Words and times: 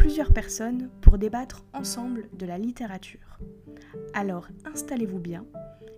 plusieurs 0.00 0.32
personnes 0.32 0.88
pour 1.02 1.18
débattre 1.18 1.62
ensemble 1.74 2.30
de 2.32 2.46
la 2.46 2.56
littérature. 2.56 3.38
Alors 4.14 4.48
installez-vous 4.64 5.18
bien 5.18 5.44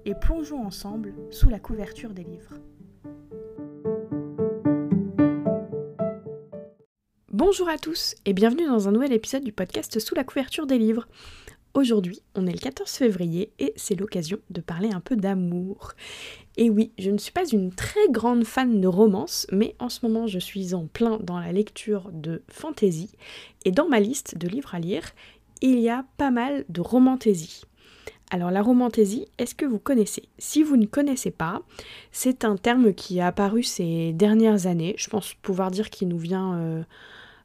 et 0.04 0.16
plongeons 0.16 0.66
ensemble 0.66 1.14
sous 1.30 1.48
la 1.48 1.60
couverture 1.60 2.12
des 2.12 2.24
livres. 2.24 2.54
Bonjour 7.32 7.68
à 7.68 7.78
tous 7.78 8.16
et 8.24 8.32
bienvenue 8.32 8.66
dans 8.66 8.88
un 8.88 8.90
nouvel 8.90 9.12
épisode 9.12 9.44
du 9.44 9.52
podcast 9.52 10.00
Sous 10.00 10.16
la 10.16 10.24
couverture 10.24 10.66
des 10.66 10.78
livres. 10.78 11.06
Aujourd'hui, 11.74 12.20
on 12.34 12.46
est 12.46 12.52
le 12.52 12.58
14 12.58 12.90
février 12.90 13.50
et 13.58 13.72
c'est 13.76 13.94
l'occasion 13.94 14.38
de 14.50 14.60
parler 14.60 14.90
un 14.90 15.00
peu 15.00 15.16
d'amour. 15.16 15.92
Et 16.58 16.68
oui, 16.68 16.92
je 16.98 17.10
ne 17.10 17.16
suis 17.16 17.32
pas 17.32 17.48
une 17.48 17.72
très 17.72 18.08
grande 18.10 18.44
fan 18.44 18.78
de 18.78 18.86
romance, 18.86 19.46
mais 19.50 19.74
en 19.78 19.88
ce 19.88 20.00
moment 20.06 20.26
je 20.26 20.38
suis 20.38 20.74
en 20.74 20.86
plein 20.86 21.18
dans 21.22 21.40
la 21.40 21.50
lecture 21.50 22.10
de 22.12 22.42
fantasy 22.48 23.10
et 23.64 23.70
dans 23.70 23.88
ma 23.88 24.00
liste 24.00 24.36
de 24.36 24.48
livres 24.48 24.74
à 24.74 24.80
lire, 24.80 25.12
il 25.62 25.78
y 25.78 25.88
a 25.88 26.04
pas 26.18 26.30
mal 26.30 26.66
de 26.68 26.82
romantaisie. 26.82 27.62
Alors 28.30 28.50
la 28.50 28.60
romantaisie, 28.60 29.26
est-ce 29.38 29.54
que 29.54 29.64
vous 29.64 29.78
connaissez? 29.78 30.24
Si 30.38 30.62
vous 30.62 30.76
ne 30.76 30.86
connaissez 30.86 31.30
pas, 31.30 31.62
c'est 32.12 32.44
un 32.44 32.56
terme 32.56 32.92
qui 32.92 33.18
a 33.20 33.28
apparu 33.28 33.62
ces 33.62 34.12
dernières 34.12 34.66
années. 34.66 34.94
Je 34.98 35.08
pense 35.08 35.32
pouvoir 35.40 35.70
dire 35.70 35.88
qu'il 35.88 36.08
nous 36.08 36.18
vient 36.18 36.54
euh, 36.54 36.82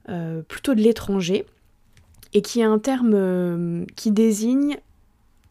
euh, 0.09 0.41
plutôt 0.41 0.75
de 0.75 0.81
l'étranger 0.81 1.45
et 2.33 2.41
qui 2.41 2.61
est 2.61 2.65
un 2.65 2.79
terme 2.79 3.13
euh, 3.13 3.85
qui 3.95 4.11
désigne 4.11 4.77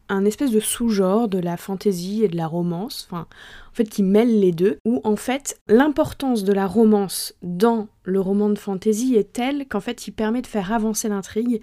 un 0.09 0.25
espèce 0.25 0.51
de 0.51 0.59
sous-genre 0.59 1.27
de 1.27 1.39
la 1.39 1.57
fantaisie 1.57 2.23
et 2.23 2.27
de 2.27 2.37
la 2.37 2.47
romance, 2.47 3.07
en 3.11 3.25
fait, 3.73 3.89
qui 3.89 4.03
mêle 4.03 4.39
les 4.39 4.51
deux, 4.51 4.77
où 4.85 5.01
en 5.03 5.15
fait, 5.15 5.59
l'importance 5.67 6.43
de 6.43 6.53
la 6.53 6.65
romance 6.65 7.33
dans 7.41 7.87
le 8.03 8.21
roman 8.21 8.49
de 8.49 8.57
fantaisie 8.57 9.15
est 9.15 9.33
telle 9.33 9.67
qu'en 9.67 9.81
fait, 9.81 10.07
il 10.07 10.11
permet 10.11 10.41
de 10.41 10.47
faire 10.47 10.71
avancer 10.71 11.09
l'intrigue 11.09 11.61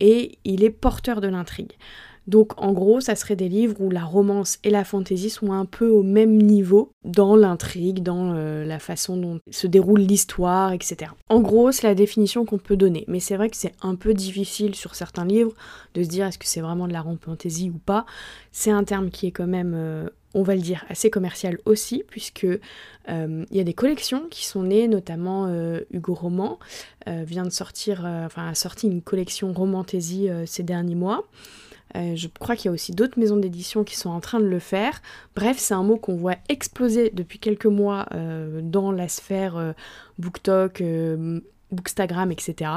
et 0.00 0.38
il 0.44 0.64
est 0.64 0.70
porteur 0.70 1.20
de 1.20 1.28
l'intrigue. 1.28 1.72
Donc 2.26 2.60
en 2.60 2.72
gros, 2.72 3.00
ça 3.00 3.16
serait 3.16 3.36
des 3.36 3.48
livres 3.48 3.80
où 3.80 3.90
la 3.90 4.04
romance 4.04 4.58
et 4.62 4.70
la 4.70 4.84
fantaisie 4.84 5.30
sont 5.30 5.52
un 5.52 5.64
peu 5.64 5.88
au 5.88 6.02
même 6.02 6.36
niveau 6.36 6.92
dans 7.04 7.34
l'intrigue, 7.34 8.02
dans 8.02 8.34
euh, 8.34 8.64
la 8.64 8.78
façon 8.78 9.16
dont 9.16 9.40
se 9.50 9.66
déroule 9.66 10.00
l'histoire, 10.00 10.72
etc. 10.72 11.10
En 11.28 11.40
gros, 11.40 11.72
c'est 11.72 11.86
la 11.86 11.94
définition 11.94 12.44
qu'on 12.44 12.58
peut 12.58 12.76
donner. 12.76 13.04
Mais 13.08 13.20
c'est 13.20 13.36
vrai 13.36 13.50
que 13.50 13.56
c'est 13.56 13.74
un 13.82 13.96
peu 13.96 14.14
difficile 14.14 14.74
sur 14.74 14.94
certains 14.94 15.24
livres 15.24 15.52
de 15.94 16.02
se 16.02 16.08
dire 16.08 16.26
est-ce 16.26 16.38
que 16.38 16.46
c'est 16.46 16.60
vraiment 16.60 16.86
de 16.86 16.92
la 16.92 17.04
fantaisie 17.20 17.70
ou 17.70 17.78
pas. 17.78 18.06
C'est 18.52 18.70
un 18.70 18.84
terme 18.84 19.10
qui 19.10 19.26
est 19.26 19.32
quand 19.32 19.46
même... 19.46 19.74
Euh, 19.74 20.08
on 20.34 20.42
va 20.42 20.54
le 20.54 20.62
dire, 20.62 20.86
assez 20.88 21.10
commercial 21.10 21.58
aussi, 21.66 22.04
puisque 22.08 22.46
euh, 22.46 23.44
il 23.50 23.54
y 23.54 23.60
a 23.60 23.64
des 23.64 23.74
collections 23.74 24.28
qui 24.30 24.46
sont 24.46 24.62
nées, 24.62 24.88
notamment 24.88 25.46
Hugo 25.90 26.14
Roman 26.14 26.58
vient 27.06 27.44
de 27.44 27.50
sortir, 27.50 28.06
enfin 28.24 28.48
a 28.48 28.54
sorti 28.54 28.86
une 28.86 29.02
collection 29.02 29.52
romantaisie 29.52 30.30
ces 30.46 30.62
derniers 30.62 30.94
mois. 30.94 31.26
Euh, 31.96 32.16
je 32.16 32.28
crois 32.28 32.56
qu'il 32.56 32.66
y 32.66 32.68
a 32.68 32.72
aussi 32.72 32.92
d'autres 32.92 33.18
maisons 33.18 33.36
d'édition 33.36 33.84
qui 33.84 33.96
sont 33.96 34.10
en 34.10 34.20
train 34.20 34.40
de 34.40 34.46
le 34.46 34.58
faire. 34.58 35.02
Bref, 35.36 35.58
c'est 35.58 35.74
un 35.74 35.82
mot 35.82 35.96
qu'on 35.96 36.16
voit 36.16 36.36
exploser 36.48 37.10
depuis 37.12 37.38
quelques 37.38 37.66
mois 37.66 38.06
euh, 38.14 38.60
dans 38.62 38.92
la 38.92 39.08
sphère 39.08 39.56
euh, 39.56 39.72
BookTok, 40.18 40.82
Bookstagram, 41.70 42.32
etc. 42.32 42.70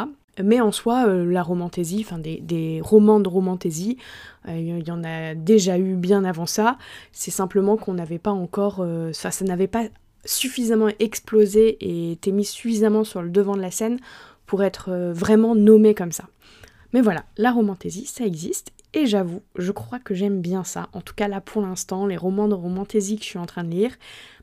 Mais 0.44 0.60
en 0.60 0.74
soi, 0.74 1.08
la 1.08 1.44
romantaisie, 1.44 2.06
enfin 2.06 2.20
des, 2.20 2.82
romans 2.84 3.22
de 3.22 3.30
romantaisie, 3.30 3.98
il 4.50 4.86
y 4.86 4.92
en 4.92 5.04
a 5.06 5.34
déjà 5.34 5.78
eu 5.78 5.96
bien 5.96 6.26
avant 6.26 6.46
ça. 6.46 6.78
C'est 7.14 7.32
simplement 7.32 7.78
qu'on 7.78 7.94
n'avait 7.94 8.20
pas 8.20 8.32
encore, 8.32 8.86
ça, 9.14 9.32
ça 9.32 9.46
n'avait 9.46 9.68
pas 9.68 9.84
suffisamment 10.26 10.90
explosé 11.00 11.78
et 11.80 12.12
été 12.14 12.34
mis 12.34 12.44
suffisamment 12.44 13.06
sur 13.06 13.22
le 13.22 13.30
devant 13.30 13.56
de 13.56 13.62
la 13.62 13.72
scène 13.72 13.98
pour 14.46 14.62
être 14.62 14.92
vraiment 15.14 15.56
nommé 15.56 15.94
comme 15.94 16.12
ça. 16.12 16.26
Mais 16.96 17.02
voilà, 17.02 17.26
la 17.36 17.52
romantaisie, 17.52 18.06
ça 18.06 18.26
existe 18.26 18.72
et 18.94 19.06
j'avoue, 19.06 19.42
je 19.58 19.74
crois 19.74 20.00
que 20.00 20.14
j'aime 20.14 20.40
bien 20.40 20.64
ça. 20.64 20.88
En 20.94 21.02
tout 21.02 21.14
cas 21.14 21.28
là 21.28 21.42
pour 21.42 21.62
l'instant, 21.62 22.06
les 22.06 22.16
romans 22.16 22.48
de 22.48 22.54
romantaisie 22.54 23.18
que 23.18 23.24
je 23.26 23.32
suis 23.32 23.38
en 23.38 23.46
train 23.46 23.66
de 23.66 23.70
lire, 23.70 23.94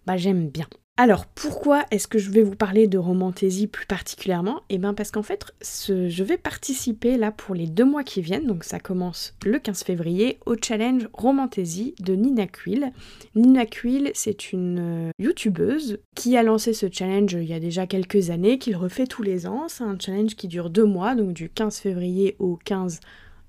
bah 0.04 0.18
j'aime 0.18 0.50
bien. 0.50 0.66
Alors 0.98 1.24
pourquoi 1.24 1.86
est-ce 1.90 2.06
que 2.06 2.18
je 2.18 2.30
vais 2.30 2.42
vous 2.42 2.54
parler 2.54 2.86
de 2.86 2.98
romantaisie 2.98 3.66
plus 3.66 3.86
particulièrement? 3.86 4.60
Eh 4.68 4.76
bien 4.76 4.92
parce 4.92 5.10
qu'en 5.10 5.22
fait 5.22 5.46
je 5.62 6.22
vais 6.22 6.36
participer 6.36 7.16
là 7.16 7.32
pour 7.32 7.54
les 7.54 7.66
deux 7.66 7.86
mois 7.86 8.04
qui 8.04 8.20
viennent, 8.20 8.46
donc 8.46 8.62
ça 8.62 8.78
commence 8.78 9.34
le 9.42 9.58
15 9.58 9.84
février, 9.84 10.38
au 10.44 10.54
challenge 10.62 11.08
romantaisie 11.14 11.94
de 12.00 12.14
Nina 12.14 12.46
Quill. 12.46 12.92
Nina 13.34 13.64
Quill 13.64 14.10
c'est 14.12 14.52
une 14.52 15.08
euh, 15.08 15.10
youtubeuse 15.18 15.98
qui 16.14 16.36
a 16.36 16.42
lancé 16.42 16.74
ce 16.74 16.86
challenge 16.92 17.32
il 17.32 17.48
y 17.48 17.54
a 17.54 17.60
déjà 17.60 17.86
quelques 17.86 18.28
années, 18.28 18.58
qu'il 18.58 18.76
refait 18.76 19.06
tous 19.06 19.22
les 19.22 19.46
ans. 19.46 19.68
C'est 19.68 19.84
un 19.84 19.96
challenge 19.98 20.36
qui 20.36 20.46
dure 20.46 20.68
deux 20.68 20.84
mois, 20.84 21.14
donc 21.14 21.32
du 21.32 21.48
15 21.48 21.78
février 21.78 22.36
au 22.38 22.58
15 22.66 23.00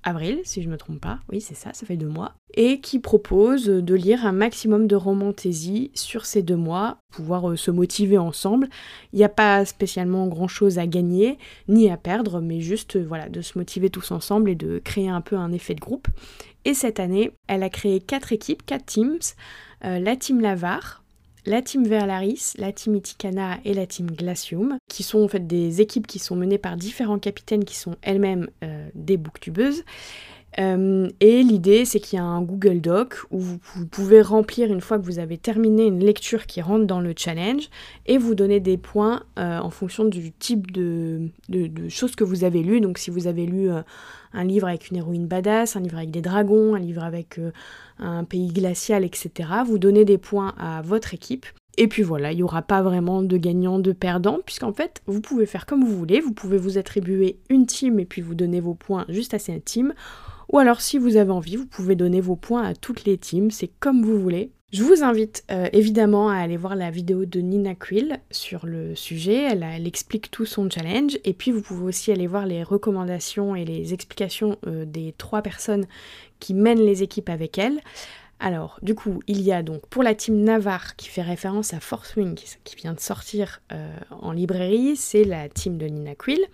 avril, 0.04 0.40
si 0.44 0.62
je 0.62 0.68
ne 0.68 0.72
me 0.72 0.78
trompe 0.78 1.00
pas, 1.00 1.18
oui 1.30 1.40
c'est 1.40 1.54
ça, 1.54 1.72
ça 1.72 1.86
fait 1.86 1.96
deux 1.96 2.08
mois, 2.08 2.34
et 2.54 2.80
qui 2.80 2.98
propose 2.98 3.66
de 3.66 3.94
lire 3.94 4.24
un 4.26 4.32
maximum 4.32 4.86
de 4.86 4.96
romantaisie 4.96 5.90
sur 5.94 6.26
ces 6.26 6.42
deux 6.42 6.56
mois, 6.56 6.98
pouvoir 7.10 7.50
euh, 7.50 7.56
se 7.56 7.70
motiver 7.70 8.18
ensemble. 8.18 8.68
Il 9.12 9.18
n'y 9.18 9.24
a 9.24 9.28
pas 9.28 9.64
spécialement 9.64 10.26
grand 10.28 10.48
chose 10.48 10.78
à 10.78 10.86
gagner 10.86 11.38
ni 11.68 11.90
à 11.90 11.96
perdre, 11.96 12.40
mais 12.40 12.60
juste 12.60 12.96
euh, 12.96 13.04
voilà, 13.06 13.28
de 13.28 13.40
se 13.40 13.58
motiver 13.58 13.90
tous 13.90 14.10
ensemble 14.10 14.50
et 14.50 14.54
de 14.54 14.78
créer 14.78 15.08
un 15.08 15.20
peu 15.20 15.36
un 15.36 15.52
effet 15.52 15.74
de 15.74 15.80
groupe. 15.80 16.08
Et 16.64 16.74
cette 16.74 17.00
année, 17.00 17.32
elle 17.46 17.62
a 17.62 17.68
créé 17.68 18.00
quatre 18.00 18.32
équipes, 18.32 18.64
quatre 18.64 18.86
teams, 18.86 19.18
euh, 19.84 19.98
la 19.98 20.16
team 20.16 20.40
Lavar, 20.40 21.03
la 21.46 21.62
team 21.62 21.86
Verlaris, 21.86 22.54
la 22.58 22.72
team 22.72 22.94
Itikana 22.96 23.58
et 23.64 23.74
la 23.74 23.86
team 23.86 24.10
Glacium, 24.10 24.78
qui 24.88 25.02
sont 25.02 25.22
en 25.22 25.28
fait 25.28 25.46
des 25.46 25.80
équipes 25.80 26.06
qui 26.06 26.18
sont 26.18 26.36
menées 26.36 26.58
par 26.58 26.76
différents 26.76 27.18
capitaines 27.18 27.64
qui 27.64 27.76
sont 27.76 27.96
elles-mêmes 28.02 28.48
euh, 28.62 28.88
des 28.94 29.16
booktubeuses. 29.16 29.84
Euh, 30.58 31.08
et 31.20 31.42
l'idée, 31.42 31.84
c'est 31.84 32.00
qu'il 32.00 32.18
y 32.18 32.20
a 32.20 32.24
un 32.24 32.42
Google 32.42 32.80
Doc 32.80 33.16
où 33.30 33.38
vous, 33.38 33.58
pouvez 33.90 34.22
remplir 34.22 34.72
une 34.72 34.80
fois 34.80 34.98
que 34.98 35.04
vous 35.04 35.18
avez 35.18 35.36
terminé 35.38 35.86
une 35.86 36.00
lecture 36.00 36.46
qui 36.46 36.60
rentre 36.62 36.86
dans 36.86 37.00
le 37.00 37.12
challenge 37.16 37.68
et 38.06 38.18
vous 38.18 38.34
donner 38.34 38.60
des 38.60 38.76
points 38.76 39.22
euh, 39.38 39.58
en 39.58 39.70
fonction 39.70 40.04
du 40.04 40.32
type 40.32 40.70
de, 40.70 41.30
choses 41.88 42.14
que 42.14 42.24
vous 42.24 42.44
avez 42.44 42.62
lues. 42.62 42.80
Donc, 42.80 42.98
si 42.98 43.10
vous 43.10 43.26
avez 43.26 43.46
lu 43.46 43.68
un 44.32 44.44
livre 44.44 44.68
avec 44.68 44.90
une 44.90 44.96
héroïne 44.96 45.26
badass, 45.26 45.76
un 45.76 45.80
livre 45.80 45.98
avec 45.98 46.10
des 46.10 46.22
dragons, 46.22 46.74
un 46.74 46.80
livre 46.80 47.02
avec 47.02 47.40
un 47.98 48.24
pays 48.24 48.48
glacial, 48.48 49.04
etc. 49.04 49.30
Vous 49.66 49.78
donnez 49.78 50.04
des 50.04 50.18
points 50.18 50.54
à 50.58 50.82
votre 50.82 51.14
équipe. 51.14 51.46
Et 51.76 51.88
puis 51.88 52.02
voilà, 52.02 52.32
il 52.32 52.36
n'y 52.36 52.42
aura 52.42 52.62
pas 52.62 52.82
vraiment 52.82 53.22
de 53.22 53.36
gagnant, 53.36 53.78
de 53.78 53.92
perdant, 53.92 54.38
puisqu'en 54.44 54.72
fait, 54.72 55.02
vous 55.06 55.20
pouvez 55.20 55.46
faire 55.46 55.66
comme 55.66 55.84
vous 55.84 55.96
voulez. 55.96 56.20
Vous 56.20 56.32
pouvez 56.32 56.58
vous 56.58 56.78
attribuer 56.78 57.38
une 57.48 57.66
team 57.66 57.98
et 57.98 58.04
puis 58.04 58.22
vous 58.22 58.34
donner 58.34 58.60
vos 58.60 58.74
points 58.74 59.04
juste 59.08 59.34
à 59.34 59.38
cette 59.38 59.64
team. 59.64 59.94
Ou 60.52 60.58
alors, 60.58 60.80
si 60.80 60.98
vous 60.98 61.16
avez 61.16 61.30
envie, 61.30 61.56
vous 61.56 61.66
pouvez 61.66 61.96
donner 61.96 62.20
vos 62.20 62.36
points 62.36 62.62
à 62.62 62.74
toutes 62.74 63.04
les 63.04 63.18
teams. 63.18 63.50
C'est 63.50 63.70
comme 63.80 64.02
vous 64.02 64.20
voulez. 64.20 64.52
Je 64.74 64.82
vous 64.82 65.04
invite 65.04 65.44
euh, 65.52 65.68
évidemment 65.72 66.30
à 66.30 66.34
aller 66.34 66.56
voir 66.56 66.74
la 66.74 66.90
vidéo 66.90 67.26
de 67.26 67.38
Nina 67.38 67.76
Quill 67.76 68.18
sur 68.32 68.66
le 68.66 68.96
sujet, 68.96 69.44
elle, 69.52 69.86
explique 69.86 70.32
tout 70.32 70.46
son 70.46 70.68
challenge, 70.68 71.16
et 71.22 71.32
puis 71.32 71.52
vous 71.52 71.62
pouvez 71.62 71.84
aussi 71.84 72.10
aller 72.10 72.26
voir 72.26 72.44
les 72.44 72.64
recommandations 72.64 73.54
et 73.54 73.64
les 73.64 73.94
explications 73.94 74.58
euh, 74.66 74.84
des 74.84 75.14
trois 75.16 75.42
personnes 75.42 75.86
qui 76.40 76.54
mènent 76.54 76.84
les 76.84 77.04
équipes 77.04 77.28
avec 77.28 77.56
elle. 77.56 77.80
Alors, 78.40 78.78
du 78.82 78.94
coup, 78.94 79.20
il 79.26 79.40
y 79.40 79.52
a 79.52 79.62
donc 79.62 79.86
pour 79.86 80.02
la 80.02 80.14
team 80.14 80.42
Navarre 80.42 80.96
qui 80.96 81.08
fait 81.08 81.22
référence 81.22 81.72
à 81.72 81.80
Force 81.80 82.16
Wing 82.16 82.34
qui 82.34 82.76
vient 82.76 82.92
de 82.92 83.00
sortir 83.00 83.60
euh, 83.72 83.96
en 84.10 84.32
librairie, 84.32 84.96
c'est 84.96 85.24
la 85.24 85.48
team 85.48 85.78
de 85.78 85.86
Nina 85.86 86.14
Quill. 86.14 86.44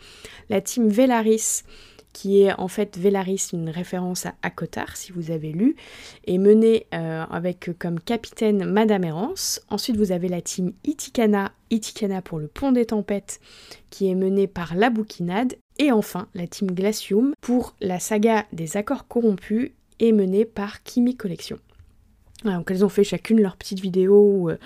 La 0.50 0.60
team 0.60 0.88
Velaris 0.88 1.64
qui 2.12 2.42
est 2.42 2.52
en 2.58 2.68
fait 2.68 2.98
Velaris, 2.98 3.50
une 3.52 3.70
référence 3.70 4.26
à 4.26 4.34
Akotar, 4.42 4.96
si 4.96 5.12
vous 5.12 5.30
avez 5.30 5.52
lu, 5.52 5.76
et 6.24 6.38
menée 6.38 6.86
euh, 6.92 7.24
avec 7.30 7.70
comme 7.78 8.00
capitaine 8.00 8.64
Madame 8.64 9.04
Errance. 9.04 9.60
Ensuite, 9.70 9.96
vous 9.96 10.12
avez 10.12 10.28
la 10.28 10.40
team 10.40 10.72
Itikana, 10.84 11.52
Itikana 11.70 12.20
pour 12.20 12.38
le 12.38 12.48
pont 12.48 12.72
des 12.72 12.86
tempêtes, 12.86 13.40
qui 13.90 14.08
est 14.08 14.14
menée 14.14 14.48
par 14.48 14.74
la 14.74 14.90
bouquinade. 14.90 15.54
Et 15.78 15.92
enfin, 15.92 16.28
la 16.34 16.46
team 16.46 16.72
Glacium 16.72 17.32
pour 17.40 17.74
la 17.80 18.00
saga 18.00 18.44
des 18.52 18.76
accords 18.76 19.06
corrompus, 19.06 19.70
et 20.00 20.12
menée 20.12 20.46
par 20.46 20.82
Kimi 20.82 21.14
Collection. 21.14 21.58
Donc 22.44 22.70
elles 22.70 22.84
ont 22.84 22.88
fait 22.88 23.04
chacune 23.04 23.40
leur 23.40 23.56
petite 23.56 23.80
vidéo 23.80 24.50
euh, 24.50 24.58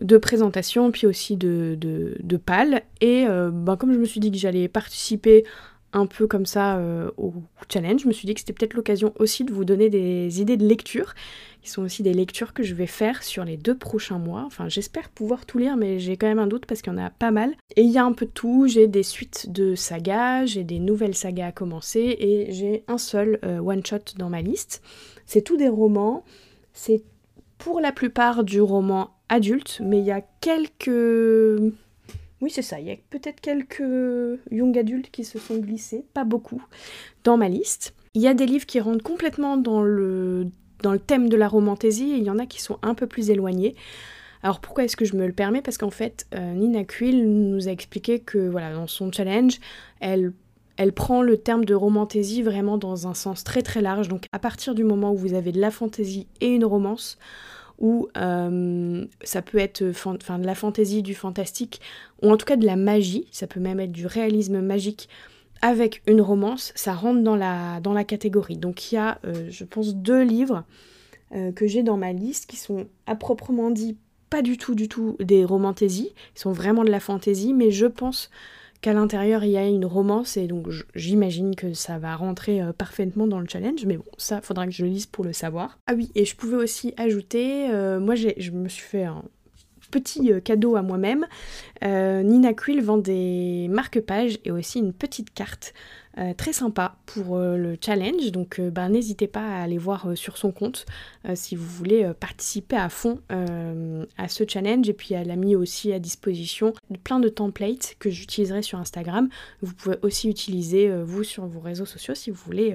de 0.00 0.16
présentation, 0.16 0.90
puis 0.90 1.06
aussi 1.06 1.36
de, 1.36 1.76
de, 1.78 2.36
pales. 2.36 2.82
Et 3.00 3.26
euh, 3.26 3.50
ben, 3.52 3.76
comme 3.76 3.92
je 3.92 3.98
me 3.98 4.04
suis 4.04 4.20
dit 4.20 4.30
que 4.30 4.38
j'allais 4.38 4.68
participer 4.68 5.44
un 5.92 6.06
peu 6.06 6.28
comme 6.28 6.46
ça 6.46 6.76
euh, 6.78 7.10
au 7.16 7.34
challenge, 7.68 8.02
je 8.02 8.08
me 8.08 8.12
suis 8.12 8.24
dit 8.24 8.34
que 8.34 8.40
c'était 8.40 8.52
peut-être 8.52 8.74
l'occasion 8.74 9.12
aussi 9.18 9.44
de 9.44 9.52
vous 9.52 9.64
donner 9.64 9.90
des 9.90 10.40
idées 10.40 10.56
de 10.56 10.64
lecture, 10.64 11.14
qui 11.62 11.68
sont 11.68 11.82
aussi 11.82 12.02
des 12.02 12.14
lectures 12.14 12.54
que 12.54 12.62
je 12.62 12.74
vais 12.74 12.86
faire 12.86 13.22
sur 13.22 13.44
les 13.44 13.56
deux 13.56 13.76
prochains 13.76 14.18
mois. 14.18 14.44
Enfin, 14.46 14.68
j'espère 14.68 15.10
pouvoir 15.10 15.44
tout 15.44 15.58
lire, 15.58 15.76
mais 15.76 15.98
j'ai 15.98 16.16
quand 16.16 16.28
même 16.28 16.38
un 16.38 16.46
doute 16.46 16.64
parce 16.64 16.80
qu'il 16.80 16.92
y 16.92 16.96
en 16.96 16.98
a 16.98 17.10
pas 17.10 17.32
mal. 17.32 17.54
Et 17.76 17.82
il 17.82 17.90
y 17.90 17.98
a 17.98 18.04
un 18.04 18.12
peu 18.12 18.24
de 18.24 18.30
tout, 18.30 18.68
j'ai 18.68 18.86
des 18.86 19.02
suites 19.02 19.50
de 19.50 19.74
sagas, 19.74 20.46
j'ai 20.46 20.64
des 20.64 20.78
nouvelles 20.78 21.16
sagas 21.16 21.48
à 21.48 21.52
commencer, 21.52 22.16
et 22.18 22.52
j'ai 22.52 22.84
un 22.88 22.98
seul 22.98 23.38
one-shot 23.42 24.16
dans 24.16 24.30
ma 24.30 24.40
liste. 24.40 24.82
C'est 25.26 25.42
tout 25.42 25.56
des 25.56 25.68
romans, 25.68 26.24
c'est 26.72 27.02
pour 27.60 27.80
la 27.80 27.92
plupart 27.92 28.42
du 28.42 28.60
roman 28.60 29.10
adulte, 29.28 29.80
mais 29.84 30.00
il 30.00 30.04
y 30.04 30.10
a 30.10 30.22
quelques 30.40 30.88
oui, 32.40 32.50
c'est 32.50 32.62
ça. 32.62 32.80
Il 32.80 32.86
y 32.86 32.90
a 32.90 32.96
peut-être 33.10 33.40
quelques 33.40 33.82
young 34.50 34.76
adultes 34.78 35.10
qui 35.10 35.24
se 35.24 35.38
sont 35.38 35.58
glissés, 35.58 36.06
pas 36.14 36.24
beaucoup, 36.24 36.62
dans 37.22 37.36
ma 37.36 37.48
liste. 37.48 37.94
Il 38.14 38.22
y 38.22 38.28
a 38.28 38.34
des 38.34 38.46
livres 38.46 38.64
qui 38.64 38.80
rentrent 38.80 39.04
complètement 39.04 39.58
dans 39.58 39.82
le, 39.82 40.48
dans 40.82 40.92
le 40.92 40.98
thème 40.98 41.28
de 41.28 41.36
la 41.36 41.48
romantaisie 41.48 42.12
et 42.12 42.16
il 42.16 42.24
y 42.24 42.30
en 42.30 42.38
a 42.38 42.46
qui 42.46 42.60
sont 42.62 42.78
un 42.82 42.94
peu 42.94 43.06
plus 43.06 43.30
éloignés. 43.30 43.76
Alors 44.42 44.60
pourquoi 44.60 44.84
est-ce 44.84 44.96
que 44.96 45.04
je 45.04 45.16
me 45.16 45.26
le 45.26 45.34
permets? 45.34 45.60
Parce 45.60 45.76
qu'en 45.76 45.90
fait, 45.90 46.26
euh, 46.34 46.54
Nina 46.54 46.84
Quill 46.84 47.30
nous 47.30 47.68
a 47.68 47.72
expliqué 47.72 48.20
que 48.20 48.38
voilà, 48.38 48.72
dans 48.72 48.86
son 48.86 49.12
challenge, 49.12 49.60
elle, 50.00 50.32
elle 50.80 50.94
prend 50.94 51.20
le 51.20 51.36
terme 51.36 51.66
de 51.66 51.74
romantaisie 51.74 52.40
vraiment 52.40 52.78
dans 52.78 53.06
un 53.06 53.12
sens 53.12 53.44
très 53.44 53.60
très 53.60 53.82
large. 53.82 54.08
Donc 54.08 54.24
à 54.32 54.38
partir 54.38 54.74
du 54.74 54.82
moment 54.82 55.12
où 55.12 55.16
vous 55.16 55.34
avez 55.34 55.52
de 55.52 55.60
la 55.60 55.70
fantaisie 55.70 56.26
et 56.40 56.48
une 56.48 56.64
romance, 56.64 57.18
ou 57.78 58.08
euh, 58.16 59.04
ça 59.22 59.42
peut 59.42 59.58
être 59.58 59.82
de 59.82 60.46
la 60.46 60.54
fantaisie, 60.54 61.02
du 61.02 61.14
fantastique, 61.14 61.82
ou 62.22 62.30
en 62.30 62.38
tout 62.38 62.46
cas 62.46 62.56
de 62.56 62.64
la 62.64 62.76
magie, 62.76 63.26
ça 63.30 63.46
peut 63.46 63.60
même 63.60 63.78
être 63.78 63.92
du 63.92 64.06
réalisme 64.06 64.62
magique 64.62 65.10
avec 65.60 66.00
une 66.06 66.22
romance, 66.22 66.72
ça 66.74 66.94
rentre 66.94 67.22
dans 67.22 67.36
la, 67.36 67.80
dans 67.80 67.92
la 67.92 68.04
catégorie. 68.04 68.56
Donc 68.56 68.90
il 68.90 68.94
y 68.94 68.98
a, 68.98 69.18
euh, 69.26 69.48
je 69.50 69.64
pense, 69.64 69.94
deux 69.94 70.22
livres 70.22 70.64
euh, 71.34 71.52
que 71.52 71.66
j'ai 71.66 71.82
dans 71.82 71.98
ma 71.98 72.14
liste 72.14 72.46
qui 72.48 72.56
sont 72.56 72.86
à 73.06 73.16
proprement 73.16 73.70
dit 73.70 73.98
pas 74.30 74.40
du 74.40 74.56
tout, 74.56 74.74
du 74.74 74.88
tout 74.88 75.18
des 75.20 75.44
romantaisies, 75.44 76.14
ils 76.36 76.40
sont 76.40 76.52
vraiment 76.52 76.84
de 76.84 76.90
la 76.90 77.00
fantaisie, 77.00 77.52
mais 77.52 77.70
je 77.70 77.84
pense 77.84 78.30
qu'à 78.80 78.92
l'intérieur 78.92 79.44
il 79.44 79.50
y 79.50 79.56
a 79.56 79.66
une 79.66 79.84
romance 79.84 80.36
et 80.36 80.46
donc 80.46 80.68
j'imagine 80.94 81.54
que 81.54 81.74
ça 81.74 81.98
va 81.98 82.16
rentrer 82.16 82.62
euh, 82.62 82.72
parfaitement 82.72 83.26
dans 83.26 83.40
le 83.40 83.46
challenge, 83.48 83.84
mais 83.86 83.96
bon, 83.96 84.04
ça 84.18 84.40
faudra 84.40 84.66
que 84.66 84.72
je 84.72 84.84
le 84.84 84.90
lise 84.90 85.06
pour 85.06 85.24
le 85.24 85.32
savoir. 85.32 85.78
Ah 85.86 85.94
oui, 85.94 86.10
et 86.14 86.24
je 86.24 86.36
pouvais 86.36 86.56
aussi 86.56 86.94
ajouter, 86.96 87.70
euh, 87.70 88.00
moi 88.00 88.14
je 88.14 88.50
me 88.50 88.68
suis 88.68 88.84
fait 88.84 89.04
un 89.04 89.24
petit 89.90 90.32
euh, 90.32 90.40
cadeau 90.40 90.76
à 90.76 90.82
moi-même. 90.82 91.26
Nina 91.82 92.52
Quill 92.52 92.82
vend 92.82 92.98
des 92.98 93.68
marque-pages 93.70 94.38
et 94.44 94.50
aussi 94.50 94.78
une 94.78 94.92
petite 94.92 95.32
carte 95.32 95.72
euh, 96.18 96.34
très 96.34 96.52
sympa 96.52 96.96
pour 97.06 97.36
euh, 97.36 97.56
le 97.56 97.76
challenge. 97.80 98.32
Donc 98.32 98.58
euh, 98.58 98.70
bah, 98.70 98.88
n'hésitez 98.88 99.28
pas 99.28 99.46
à 99.46 99.62
aller 99.62 99.78
voir 99.78 100.16
sur 100.16 100.36
son 100.36 100.50
compte 100.50 100.84
si 101.34 101.54
vous 101.54 101.66
voulez 101.66 102.10
participer 102.18 102.76
à 102.76 102.88
fond 102.88 103.20
à 103.28 104.28
ce 104.28 104.44
challenge. 104.46 104.88
Et 104.88 104.92
puis 104.92 105.14
elle 105.14 105.30
a 105.30 105.36
mis 105.36 105.54
aussi 105.54 105.92
à 105.92 105.98
disposition 105.98 106.72
plein 107.04 107.20
de 107.20 107.28
templates 107.28 107.94
que 107.98 108.10
j'utiliserai 108.10 108.62
sur 108.62 108.78
Instagram. 108.78 109.28
Vous 109.62 109.74
pouvez 109.74 109.96
aussi 110.02 110.28
utiliser 110.28 110.90
vous 111.02 111.24
sur 111.24 111.46
vos 111.46 111.60
réseaux 111.60 111.86
sociaux 111.86 112.14
si 112.14 112.30
vous 112.30 112.40
voulez 112.44 112.74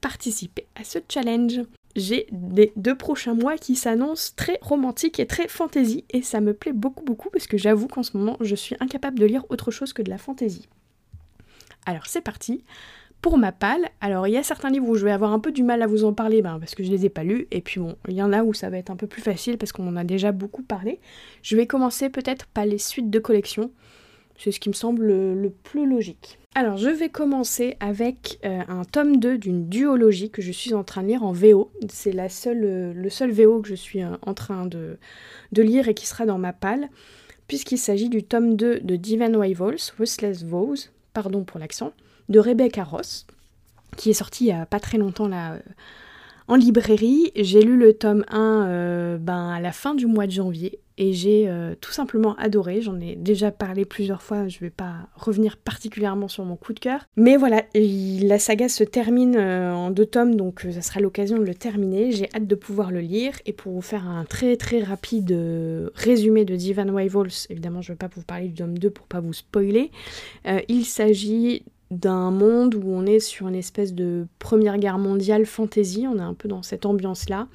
participer 0.00 0.66
à 0.74 0.84
ce 0.84 0.98
challenge. 1.08 1.60
J'ai 1.98 2.28
les 2.50 2.72
deux 2.76 2.94
prochains 2.94 3.34
mois 3.34 3.56
qui 3.56 3.74
s'annoncent 3.74 4.32
très 4.36 4.58
romantiques 4.62 5.18
et 5.18 5.26
très 5.26 5.48
fantasy 5.48 6.04
et 6.10 6.22
ça 6.22 6.40
me 6.40 6.54
plaît 6.54 6.72
beaucoup 6.72 7.04
beaucoup 7.04 7.28
parce 7.28 7.48
que 7.48 7.58
j'avoue 7.58 7.88
qu'en 7.88 8.04
ce 8.04 8.16
moment 8.16 8.36
je 8.40 8.54
suis 8.54 8.76
incapable 8.78 9.18
de 9.18 9.26
lire 9.26 9.44
autre 9.48 9.72
chose 9.72 9.92
que 9.92 10.02
de 10.02 10.08
la 10.08 10.18
fantasy. 10.18 10.68
Alors 11.86 12.06
c'est 12.06 12.20
parti. 12.20 12.62
Pour 13.20 13.36
ma 13.36 13.50
palle, 13.50 13.88
alors 14.00 14.28
il 14.28 14.34
y 14.34 14.36
a 14.36 14.44
certains 14.44 14.70
livres 14.70 14.88
où 14.88 14.94
je 14.94 15.04
vais 15.04 15.10
avoir 15.10 15.32
un 15.32 15.40
peu 15.40 15.50
du 15.50 15.64
mal 15.64 15.82
à 15.82 15.88
vous 15.88 16.04
en 16.04 16.12
parler 16.12 16.40
ben, 16.40 16.60
parce 16.60 16.76
que 16.76 16.84
je 16.84 16.90
les 16.90 17.04
ai 17.04 17.08
pas 17.08 17.24
lus, 17.24 17.48
et 17.50 17.60
puis 17.60 17.80
bon, 17.80 17.96
il 18.06 18.14
y 18.14 18.22
en 18.22 18.32
a 18.32 18.44
où 18.44 18.54
ça 18.54 18.70
va 18.70 18.78
être 18.78 18.90
un 18.90 18.96
peu 18.96 19.08
plus 19.08 19.22
facile 19.22 19.58
parce 19.58 19.72
qu'on 19.72 19.88
en 19.88 19.96
a 19.96 20.04
déjà 20.04 20.30
beaucoup 20.30 20.62
parlé. 20.62 21.00
Je 21.42 21.56
vais 21.56 21.66
commencer 21.66 22.10
peut-être 22.10 22.46
par 22.46 22.64
les 22.64 22.78
suites 22.78 23.10
de 23.10 23.18
collection, 23.18 23.72
c'est 24.38 24.52
ce 24.52 24.60
qui 24.60 24.68
me 24.68 24.74
semble 24.74 25.04
le, 25.04 25.50
plus 25.50 25.86
logique. 25.86 26.38
Alors 26.54 26.76
je 26.76 26.88
vais 26.88 27.08
commencer 27.08 27.76
avec 27.80 28.38
euh, 28.44 28.62
un 28.68 28.84
tome 28.84 29.18
2 29.18 29.38
d'une 29.38 29.68
duologie 29.68 30.30
que 30.30 30.42
je 30.42 30.52
suis 30.52 30.74
en 30.74 30.84
train 30.84 31.02
de 31.02 31.08
lire 31.08 31.22
en 31.22 31.32
VO. 31.32 31.70
C'est 31.88 32.16
euh, 32.16 32.92
le 32.94 33.10
seul 33.10 33.30
VO 33.30 33.60
que 33.60 33.68
je 33.68 33.74
suis 33.74 34.02
euh, 34.02 34.16
en 34.22 34.34
train 34.34 34.66
de, 34.66 34.98
lire 35.52 35.88
et 35.88 35.94
qui 35.94 36.06
sera 36.06 36.24
dans 36.24 36.38
ma 36.38 36.52
palle, 36.52 36.88
puisqu'il 37.46 37.78
s'agit 37.78 38.08
du 38.08 38.22
tome 38.22 38.56
2 38.56 38.80
de 38.80 38.96
Divine 38.96 39.36
Rivals, 39.36 39.92
Restless 39.98 40.44
Vows, 40.44 40.76
pardon 41.12 41.44
pour 41.44 41.58
l'accent, 41.58 41.92
de 42.28 42.38
Rebecca 42.38 42.84
Ross, 42.84 43.26
qui 43.96 44.10
est 44.10 44.14
sorti 44.14 44.44
il 44.44 44.48
n'y 44.48 44.60
a 44.60 44.66
pas 44.66 44.80
très 44.80 44.98
longtemps 44.98 45.28
là 45.28 45.58
en 46.48 46.56
librairie. 46.56 47.30
J'ai 47.36 47.62
lu 47.62 47.76
le 47.76 47.92
tome 47.92 48.24
1 48.28 48.66
euh, 48.66 49.18
ben, 49.18 49.50
à 49.50 49.60
la 49.60 49.72
fin 49.72 49.94
du 49.94 50.06
mois 50.06 50.26
de 50.26 50.32
janvier 50.32 50.80
et 51.00 51.12
j'ai 51.12 51.44
euh, 51.46 51.74
tout 51.80 51.92
simplement 51.92 52.34
adoré. 52.36 52.80
J'en 52.80 52.98
ai 52.98 53.14
déjà 53.14 53.52
parlé 53.52 53.84
plusieurs 53.84 54.20
fois, 54.20 54.48
je 54.48 54.56
ne 54.56 54.60
vais 54.62 54.70
pas 54.70 55.08
revenir 55.14 55.56
particulièrement 55.56 56.26
sur 56.26 56.44
mon 56.44 56.56
coup 56.56 56.72
de 56.72 56.80
cœur. 56.80 57.04
Mais 57.16 57.36
voilà, 57.36 57.62
la 57.74 58.38
saga 58.40 58.68
se 58.68 58.82
termine 58.82 59.38
en 59.38 59.90
deux 59.90 60.06
tomes, 60.06 60.34
donc 60.34 60.66
ça 60.72 60.82
sera 60.82 60.98
l'occasion 60.98 61.38
de 61.38 61.44
le 61.44 61.54
terminer. 61.54 62.10
J'ai 62.10 62.28
hâte 62.34 62.48
de 62.48 62.54
pouvoir 62.56 62.90
le 62.90 63.00
lire 63.00 63.34
et 63.46 63.52
pour 63.52 63.72
vous 63.72 63.82
faire 63.82 64.08
un 64.08 64.24
très 64.24 64.56
très 64.56 64.82
rapide 64.82 65.32
résumé 65.94 66.44
de 66.44 66.56
Divan 66.56 66.92
Rivals, 66.92 67.46
évidemment 67.48 67.80
je 67.80 67.92
ne 67.92 67.94
vais 67.94 67.98
pas 67.98 68.10
vous 68.12 68.22
parler 68.22 68.48
du 68.48 68.54
tome 68.54 68.76
2 68.76 68.90
pour 68.90 69.06
pas 69.06 69.20
vous 69.20 69.32
spoiler, 69.32 69.92
il 70.68 70.84
s'agit 70.84 71.62
d'un 71.90 72.30
monde 72.30 72.74
où 72.74 72.82
on 72.86 73.06
est 73.06 73.20
sur 73.20 73.48
une 73.48 73.54
espèce 73.54 73.94
de 73.94 74.26
première 74.38 74.78
guerre 74.78 74.98
mondiale 74.98 75.46
fantasy, 75.46 76.06
on 76.06 76.18
est 76.18 76.22
un 76.22 76.34
peu 76.34 76.48
dans 76.48 76.62
cette 76.62 76.84
ambiance-là, 76.84 77.48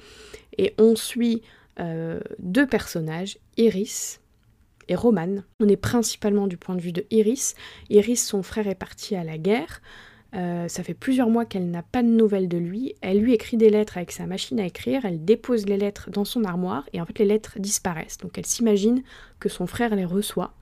et 0.58 0.74
on 0.78 0.96
suit 0.96 1.42
euh, 1.80 2.20
deux 2.38 2.66
personnages, 2.66 3.38
Iris 3.56 4.20
et 4.88 4.94
Roman. 4.94 5.42
On 5.60 5.68
est 5.68 5.76
principalement 5.76 6.46
du 6.46 6.56
point 6.56 6.74
de 6.74 6.80
vue 6.80 6.92
de 6.92 7.04
Iris. 7.10 7.54
Iris, 7.90 8.24
son 8.24 8.42
frère 8.42 8.66
est 8.66 8.74
parti 8.74 9.16
à 9.16 9.24
la 9.24 9.38
guerre. 9.38 9.80
Euh, 10.34 10.66
ça 10.68 10.82
fait 10.82 10.94
plusieurs 10.94 11.28
mois 11.28 11.44
qu'elle 11.44 11.70
n'a 11.70 11.82
pas 11.82 12.02
de 12.02 12.08
nouvelles 12.08 12.48
de 12.48 12.58
lui. 12.58 12.94
Elle 13.00 13.20
lui 13.20 13.34
écrit 13.34 13.56
des 13.56 13.70
lettres 13.70 13.96
avec 13.96 14.10
sa 14.12 14.26
machine 14.26 14.58
à 14.58 14.66
écrire, 14.66 15.04
elle 15.04 15.24
dépose 15.24 15.66
les 15.66 15.76
lettres 15.76 16.10
dans 16.10 16.24
son 16.24 16.44
armoire 16.44 16.84
et 16.92 17.00
en 17.00 17.06
fait 17.06 17.18
les 17.20 17.24
lettres 17.24 17.58
disparaissent. 17.58 18.18
Donc 18.18 18.36
elle 18.36 18.46
s'imagine 18.46 19.02
que 19.38 19.48
son 19.48 19.66
frère 19.66 19.94
les 19.94 20.04
reçoit. 20.04 20.52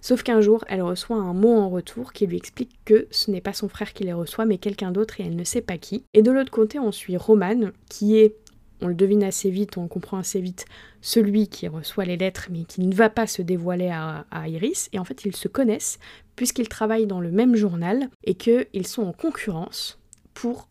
Sauf 0.00 0.22
qu'un 0.22 0.40
jour, 0.40 0.64
elle 0.68 0.82
reçoit 0.82 1.16
un 1.16 1.34
mot 1.34 1.56
en 1.56 1.68
retour 1.68 2.12
qui 2.12 2.26
lui 2.26 2.36
explique 2.36 2.78
que 2.84 3.06
ce 3.10 3.30
n'est 3.30 3.40
pas 3.40 3.52
son 3.52 3.68
frère 3.68 3.92
qui 3.92 4.04
les 4.04 4.12
reçoit, 4.12 4.44
mais 4.44 4.58
quelqu'un 4.58 4.90
d'autre 4.90 5.20
et 5.20 5.24
elle 5.24 5.36
ne 5.36 5.44
sait 5.44 5.60
pas 5.60 5.78
qui. 5.78 6.04
Et 6.14 6.22
de 6.22 6.30
l'autre 6.30 6.50
côté, 6.50 6.78
on 6.78 6.90
suit 6.90 7.16
Roman, 7.16 7.70
qui 7.88 8.16
est, 8.16 8.34
on 8.80 8.88
le 8.88 8.94
devine 8.94 9.24
assez 9.24 9.50
vite, 9.50 9.76
on 9.76 9.88
comprend 9.88 10.18
assez 10.18 10.40
vite, 10.40 10.66
celui 11.00 11.48
qui 11.48 11.68
reçoit 11.68 12.04
les 12.04 12.16
lettres, 12.16 12.48
mais 12.50 12.64
qui 12.64 12.80
ne 12.82 12.94
va 12.94 13.10
pas 13.10 13.26
se 13.26 13.42
dévoiler 13.42 13.88
à, 13.88 14.26
à 14.30 14.48
Iris. 14.48 14.88
Et 14.92 14.98
en 14.98 15.04
fait, 15.04 15.24
ils 15.24 15.36
se 15.36 15.48
connaissent, 15.48 15.98
puisqu'ils 16.36 16.68
travaillent 16.68 17.06
dans 17.06 17.20
le 17.20 17.30
même 17.30 17.56
journal 17.56 18.08
et 18.24 18.34
qu'ils 18.34 18.86
sont 18.86 19.02
en 19.02 19.12
concurrence 19.12 19.98
pour 20.34 20.68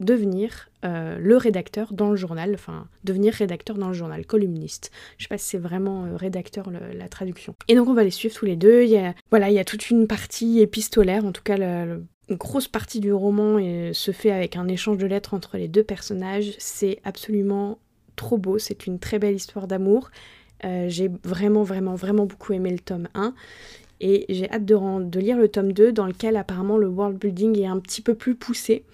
devenir 0.00 0.68
euh, 0.84 1.18
le 1.18 1.36
rédacteur 1.36 1.92
dans 1.92 2.10
le 2.10 2.16
journal, 2.16 2.52
enfin 2.54 2.86
devenir 3.04 3.32
rédacteur 3.32 3.76
dans 3.76 3.88
le 3.88 3.94
journal, 3.94 4.26
columniste. 4.26 4.90
Je 5.18 5.24
sais 5.24 5.28
pas 5.28 5.38
si 5.38 5.48
c'est 5.48 5.58
vraiment 5.58 6.04
euh, 6.04 6.16
rédacteur 6.16 6.70
la 6.70 7.08
traduction. 7.08 7.54
Et 7.68 7.74
donc 7.74 7.88
on 7.88 7.94
va 7.94 8.04
les 8.04 8.10
suivre 8.10 8.34
tous 8.34 8.44
les 8.44 8.56
deux. 8.56 8.82
Il 8.82 8.90
y 8.90 8.98
a, 8.98 9.14
voilà, 9.30 9.48
il 9.48 9.54
y 9.54 9.58
a 9.58 9.64
toute 9.64 9.90
une 9.90 10.06
partie 10.06 10.60
épistolaire, 10.60 11.24
en 11.24 11.32
tout 11.32 11.42
cas 11.42 11.56
la, 11.56 11.84
une 12.28 12.36
grosse 12.36 12.68
partie 12.68 13.00
du 13.00 13.12
roman 13.12 13.58
se 13.92 14.10
fait 14.10 14.32
avec 14.32 14.56
un 14.56 14.66
échange 14.66 14.98
de 14.98 15.06
lettres 15.06 15.32
entre 15.34 15.56
les 15.56 15.68
deux 15.68 15.84
personnages. 15.84 16.54
C'est 16.58 16.98
absolument 17.04 17.78
trop 18.16 18.38
beau, 18.38 18.58
c'est 18.58 18.86
une 18.86 18.98
très 18.98 19.18
belle 19.18 19.36
histoire 19.36 19.68
d'amour. 19.68 20.10
Euh, 20.64 20.86
j'ai 20.88 21.10
vraiment, 21.22 21.62
vraiment, 21.62 21.94
vraiment 21.94 22.26
beaucoup 22.26 22.52
aimé 22.52 22.70
le 22.70 22.78
tome 22.78 23.08
1. 23.14 23.34
Et 24.00 24.26
j'ai 24.28 24.50
hâte 24.50 24.64
de, 24.64 25.18
lire 25.18 25.38
le 25.38 25.48
tome 25.48 25.72
2 25.72 25.92
dans 25.92 26.06
lequel 26.06 26.36
apparemment 26.36 26.76
le 26.76 26.88
world 26.88 27.18
building 27.18 27.58
est 27.58 27.66
un 27.66 27.78
petit 27.78 28.02
peu 28.02 28.14
plus 28.14 28.34
poussé. 28.34 28.84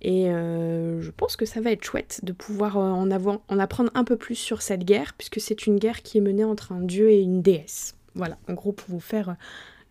Et 0.00 0.30
euh, 0.30 1.00
je 1.00 1.10
pense 1.10 1.36
que 1.36 1.44
ça 1.44 1.60
va 1.60 1.72
être 1.72 1.84
chouette 1.84 2.20
de 2.22 2.32
pouvoir 2.32 2.76
euh, 2.76 2.90
en, 2.90 3.10
avoir, 3.10 3.40
en 3.48 3.58
apprendre 3.58 3.90
un 3.94 4.04
peu 4.04 4.16
plus 4.16 4.36
sur 4.36 4.62
cette 4.62 4.84
guerre, 4.84 5.14
puisque 5.14 5.40
c'est 5.40 5.66
une 5.66 5.78
guerre 5.78 6.02
qui 6.02 6.18
est 6.18 6.20
menée 6.20 6.44
entre 6.44 6.72
un 6.72 6.80
dieu 6.80 7.10
et 7.10 7.20
une 7.20 7.42
déesse. 7.42 7.94
Voilà, 8.14 8.38
en 8.48 8.54
gros, 8.54 8.72
pour 8.72 8.88
vous 8.90 9.00
faire 9.00 9.30
euh, 9.30 9.34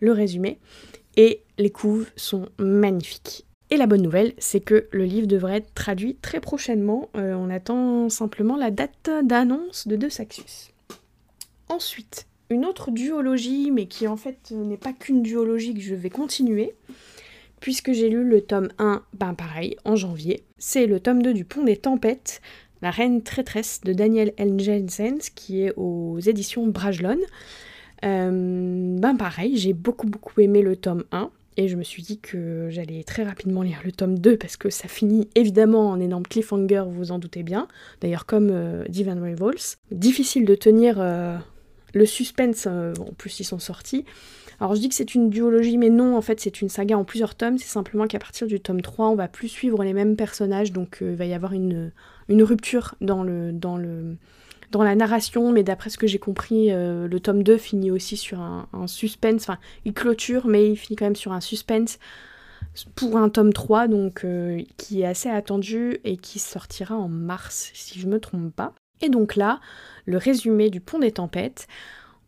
le 0.00 0.12
résumé. 0.12 0.58
Et 1.16 1.42
les 1.58 1.70
couves 1.70 2.10
sont 2.16 2.48
magnifiques. 2.58 3.44
Et 3.70 3.76
la 3.76 3.86
bonne 3.86 4.02
nouvelle, 4.02 4.32
c'est 4.38 4.60
que 4.60 4.88
le 4.92 5.04
livre 5.04 5.26
devrait 5.26 5.58
être 5.58 5.74
traduit 5.74 6.14
très 6.14 6.40
prochainement. 6.40 7.10
on 7.14 7.50
attend 7.50 8.08
simplement 8.08 8.56
la 8.56 8.70
date 8.70 9.10
d'annonce 9.24 9.86
de 9.86 9.96
De 9.96 10.08
Saxus. 10.08 10.72
Ensuite, 11.68 12.26
une 12.48 12.64
autre 12.64 12.90
duologie, 12.90 13.70
mais 13.70 13.86
qui 13.86 14.06
en 14.06 14.16
fait 14.16 14.52
n'est 14.52 14.78
pas 14.78 14.94
qu'une 14.94 15.22
duologie 15.22 15.74
que 15.74 15.80
je 15.80 15.94
vais 15.94 16.08
continuer, 16.08 16.74
puisque 17.60 17.92
j'ai 17.92 18.08
lu 18.08 18.24
le 18.24 18.40
tome 18.40 18.68
1, 18.78 19.02
ben 19.14 19.34
pareil, 19.34 19.76
en 19.84 19.96
janvier. 19.96 20.42
C'est 20.58 20.86
le 20.86 21.00
tome 21.00 21.22
2 21.22 21.34
du 21.34 21.44
Pont 21.44 21.64
des 21.64 21.76
Tempêtes, 21.76 22.40
La 22.82 22.90
Reine 22.90 23.22
Traîtresse 23.22 23.80
de 23.82 23.92
Daniel 23.92 24.32
L. 24.36 24.56
Qui 25.34 25.62
est 25.62 25.72
aux 25.76 26.18
éditions 26.20 26.66
Brajlon. 26.66 27.18
Euh, 28.04 28.96
ben 28.98 29.16
pareil, 29.16 29.56
j'ai 29.56 29.72
beaucoup 29.72 30.06
beaucoup 30.06 30.40
aimé 30.40 30.62
le 30.62 30.76
tome 30.76 31.04
1, 31.10 31.30
et 31.58 31.66
je 31.66 31.76
me 31.76 31.82
suis 31.82 32.02
dit 32.04 32.20
que 32.20 32.68
j'allais 32.70 33.02
très 33.02 33.24
rapidement 33.24 33.62
lire 33.62 33.80
le 33.84 33.90
tome 33.90 34.16
2 34.16 34.36
parce 34.36 34.56
que 34.56 34.70
ça 34.70 34.86
finit 34.86 35.28
évidemment 35.34 35.90
en 35.90 35.98
énorme 35.98 36.22
cliffhanger, 36.22 36.84
vous 36.88 37.10
en 37.10 37.18
doutez 37.18 37.42
bien. 37.42 37.66
D'ailleurs 38.00 38.26
comme 38.26 38.50
euh, 38.52 38.84
Divan. 38.88 39.18
Difficile 39.90 40.44
de 40.44 40.54
tenir 40.54 40.98
euh, 41.00 41.36
le 41.94 42.06
suspense, 42.06 42.66
euh, 42.66 42.92
en 43.00 43.12
plus 43.12 43.40
ils 43.40 43.44
sont 43.44 43.58
sortis. 43.58 44.04
Alors 44.60 44.74
je 44.74 44.80
dis 44.80 44.88
que 44.88 44.94
c'est 44.94 45.14
une 45.14 45.30
duologie, 45.30 45.78
mais 45.78 45.90
non, 45.90 46.16
en 46.16 46.22
fait 46.22 46.40
c'est 46.40 46.60
une 46.60 46.68
saga 46.68 46.98
en 46.98 47.04
plusieurs 47.04 47.34
tomes, 47.34 47.58
c'est 47.58 47.68
simplement 47.68 48.06
qu'à 48.06 48.18
partir 48.18 48.46
du 48.46 48.60
tome 48.60 48.82
3, 48.82 49.08
on 49.08 49.14
va 49.14 49.28
plus 49.28 49.48
suivre 49.48 49.84
les 49.84 49.92
mêmes 49.92 50.16
personnages, 50.16 50.72
donc 50.72 50.98
il 51.00 51.14
va 51.14 51.26
y 51.26 51.34
avoir 51.34 51.52
une, 51.52 51.92
rupture 52.28 52.96
dans 53.00 53.22
le, 53.22 53.52
dans 54.70 54.82
la 54.82 54.94
narration, 54.94 55.52
mais 55.52 55.62
d'après 55.62 55.90
ce 55.90 55.98
que 55.98 56.06
j'ai 56.06 56.18
compris, 56.18 56.72
euh, 56.72 57.08
le 57.08 57.20
tome 57.20 57.42
2 57.42 57.56
finit 57.56 57.90
aussi 57.90 58.16
sur 58.16 58.40
un, 58.40 58.66
suspense, 58.86 59.42
enfin 59.42 59.58
il 59.84 59.94
clôture, 59.94 60.46
mais 60.46 60.70
il 60.70 60.76
finit 60.76 60.96
quand 60.96 61.06
même 61.06 61.16
sur 61.16 61.32
un 61.32 61.40
suspense 61.40 61.98
pour 62.94 63.16
un 63.16 63.28
tome 63.28 63.52
3, 63.52 63.88
donc 63.88 64.24
euh, 64.24 64.62
qui 64.76 65.02
est 65.02 65.06
assez 65.06 65.28
attendu 65.28 65.98
et 66.04 66.16
qui 66.16 66.38
sortira 66.38 66.96
en 66.96 67.08
mars, 67.08 67.70
si 67.74 67.98
je 67.98 68.06
me 68.06 68.20
trompe 68.20 68.54
pas. 68.54 68.74
Et 69.00 69.08
donc 69.08 69.36
là, 69.36 69.60
le 70.06 70.16
résumé 70.16 70.70
du 70.70 70.80
Pont 70.80 70.98
des 70.98 71.12
Tempêtes. 71.12 71.66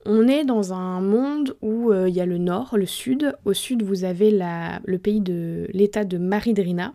On 0.07 0.29
est 0.29 0.45
dans 0.45 0.73
un 0.73 1.01
monde 1.01 1.57
où 1.61 1.91
euh, 1.93 2.09
il 2.09 2.15
y 2.15 2.21
a 2.21 2.27
le 2.27 2.39
nord, 2.39 2.77
le 2.77 2.87
sud. 2.87 3.37
Au 3.45 3.53
sud, 3.53 3.83
vous 3.83 4.05
avez 4.05 4.31
le 4.31 4.99
pays 4.99 5.21
de 5.21 5.69
l'état 5.73 6.05
de 6.05 6.17
Maridrina. 6.17 6.95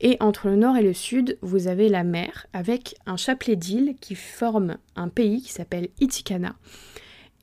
Et 0.00 0.16
entre 0.20 0.48
le 0.48 0.56
nord 0.56 0.76
et 0.76 0.82
le 0.82 0.92
sud, 0.92 1.38
vous 1.40 1.68
avez 1.68 1.88
la 1.88 2.04
mer 2.04 2.46
avec 2.52 2.96
un 3.06 3.16
chapelet 3.16 3.56
d'îles 3.56 3.96
qui 4.00 4.14
forme 4.14 4.76
un 4.94 5.08
pays 5.08 5.40
qui 5.40 5.52
s'appelle 5.52 5.88
Itikana. 6.00 6.54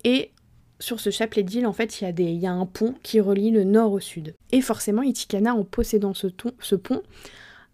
Et 0.03 0.31
sur 0.79 0.99
ce 0.99 1.09
chapelet 1.09 1.43
d'îles, 1.43 1.65
en 1.65 1.73
fait, 1.73 2.01
il 2.01 2.39
y, 2.39 2.45
a 2.45 2.51
un 2.51 2.65
pont 2.65 2.93
qui 3.03 3.19
relie 3.19 3.51
le 3.51 3.63
nord 3.63 3.93
au 3.93 3.99
sud. 3.99 4.35
Et 4.51 4.61
forcément, 4.61 5.01
Itikana, 5.01 5.55
en 5.55 5.63
possédant 5.63 6.13
ce, 6.13 6.75
pont, 6.75 7.01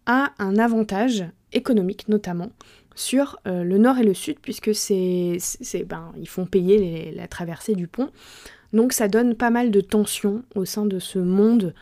a 0.05 0.31
un 0.39 0.57
avantage 0.57 1.25
économique 1.51 2.07
notamment 2.07 2.51
sur 2.95 3.39
euh, 3.47 3.63
le 3.63 3.77
nord 3.77 3.97
et 3.97 4.03
le 4.03 4.13
sud, 4.13 4.37
puisque 4.41 4.73
c'est, 4.75 5.37
ben, 5.85 6.11
ils 6.17 6.27
font 6.27 6.45
payer 6.45 7.11
la 7.15 7.27
traversée 7.27 7.75
du 7.75 7.87
pont. 7.87 8.09
Donc 8.73 8.93
ça 8.93 9.07
donne 9.07 9.35
pas 9.35 9.49
mal 9.49 9.71
de 9.71 9.81
tensions 9.81 10.43
au 10.55 10.65
sein 10.65 10.85
de 10.85 10.99
ce 10.99 11.19
monde 11.19 11.73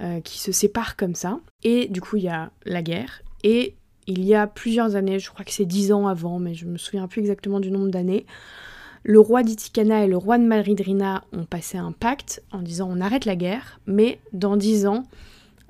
euh, 0.00 0.20
qui 0.20 0.38
se 0.38 0.52
séparent 0.52 0.96
comme 0.96 1.14
ça. 1.14 1.40
Et 1.62 1.88
du 1.88 2.00
coup, 2.00 2.16
il 2.16 2.24
y 2.24 2.28
a 2.28 2.50
la 2.64 2.82
guerre. 2.82 3.22
Et 3.44 3.74
il 4.06 4.24
y 4.24 4.34
a 4.34 4.46
plusieurs 4.46 4.96
années, 4.96 5.18
je 5.18 5.30
crois 5.30 5.44
que 5.44 5.52
c'est 5.52 5.64
dix 5.64 5.92
ans 5.92 6.08
avant, 6.08 6.38
mais 6.38 6.54
je 6.54 6.66
me 6.66 6.78
souviens 6.78 7.06
plus 7.06 7.20
exactement 7.20 7.60
du 7.60 7.70
nombre 7.70 7.90
d'années, 7.90 8.26
le 9.04 9.18
roi 9.18 9.42
d'Itikana 9.42 10.04
et 10.04 10.08
le 10.08 10.16
roi 10.16 10.38
de 10.38 10.44
Maridrina 10.44 11.24
ont 11.32 11.44
passé 11.44 11.76
un 11.76 11.92
pacte 11.92 12.42
en 12.52 12.62
disant 12.62 12.88
on 12.90 13.00
arrête 13.00 13.24
la 13.24 13.36
guerre, 13.36 13.80
mais 13.86 14.20
dans 14.32 14.56
dix 14.56 14.86
ans, 14.86 15.04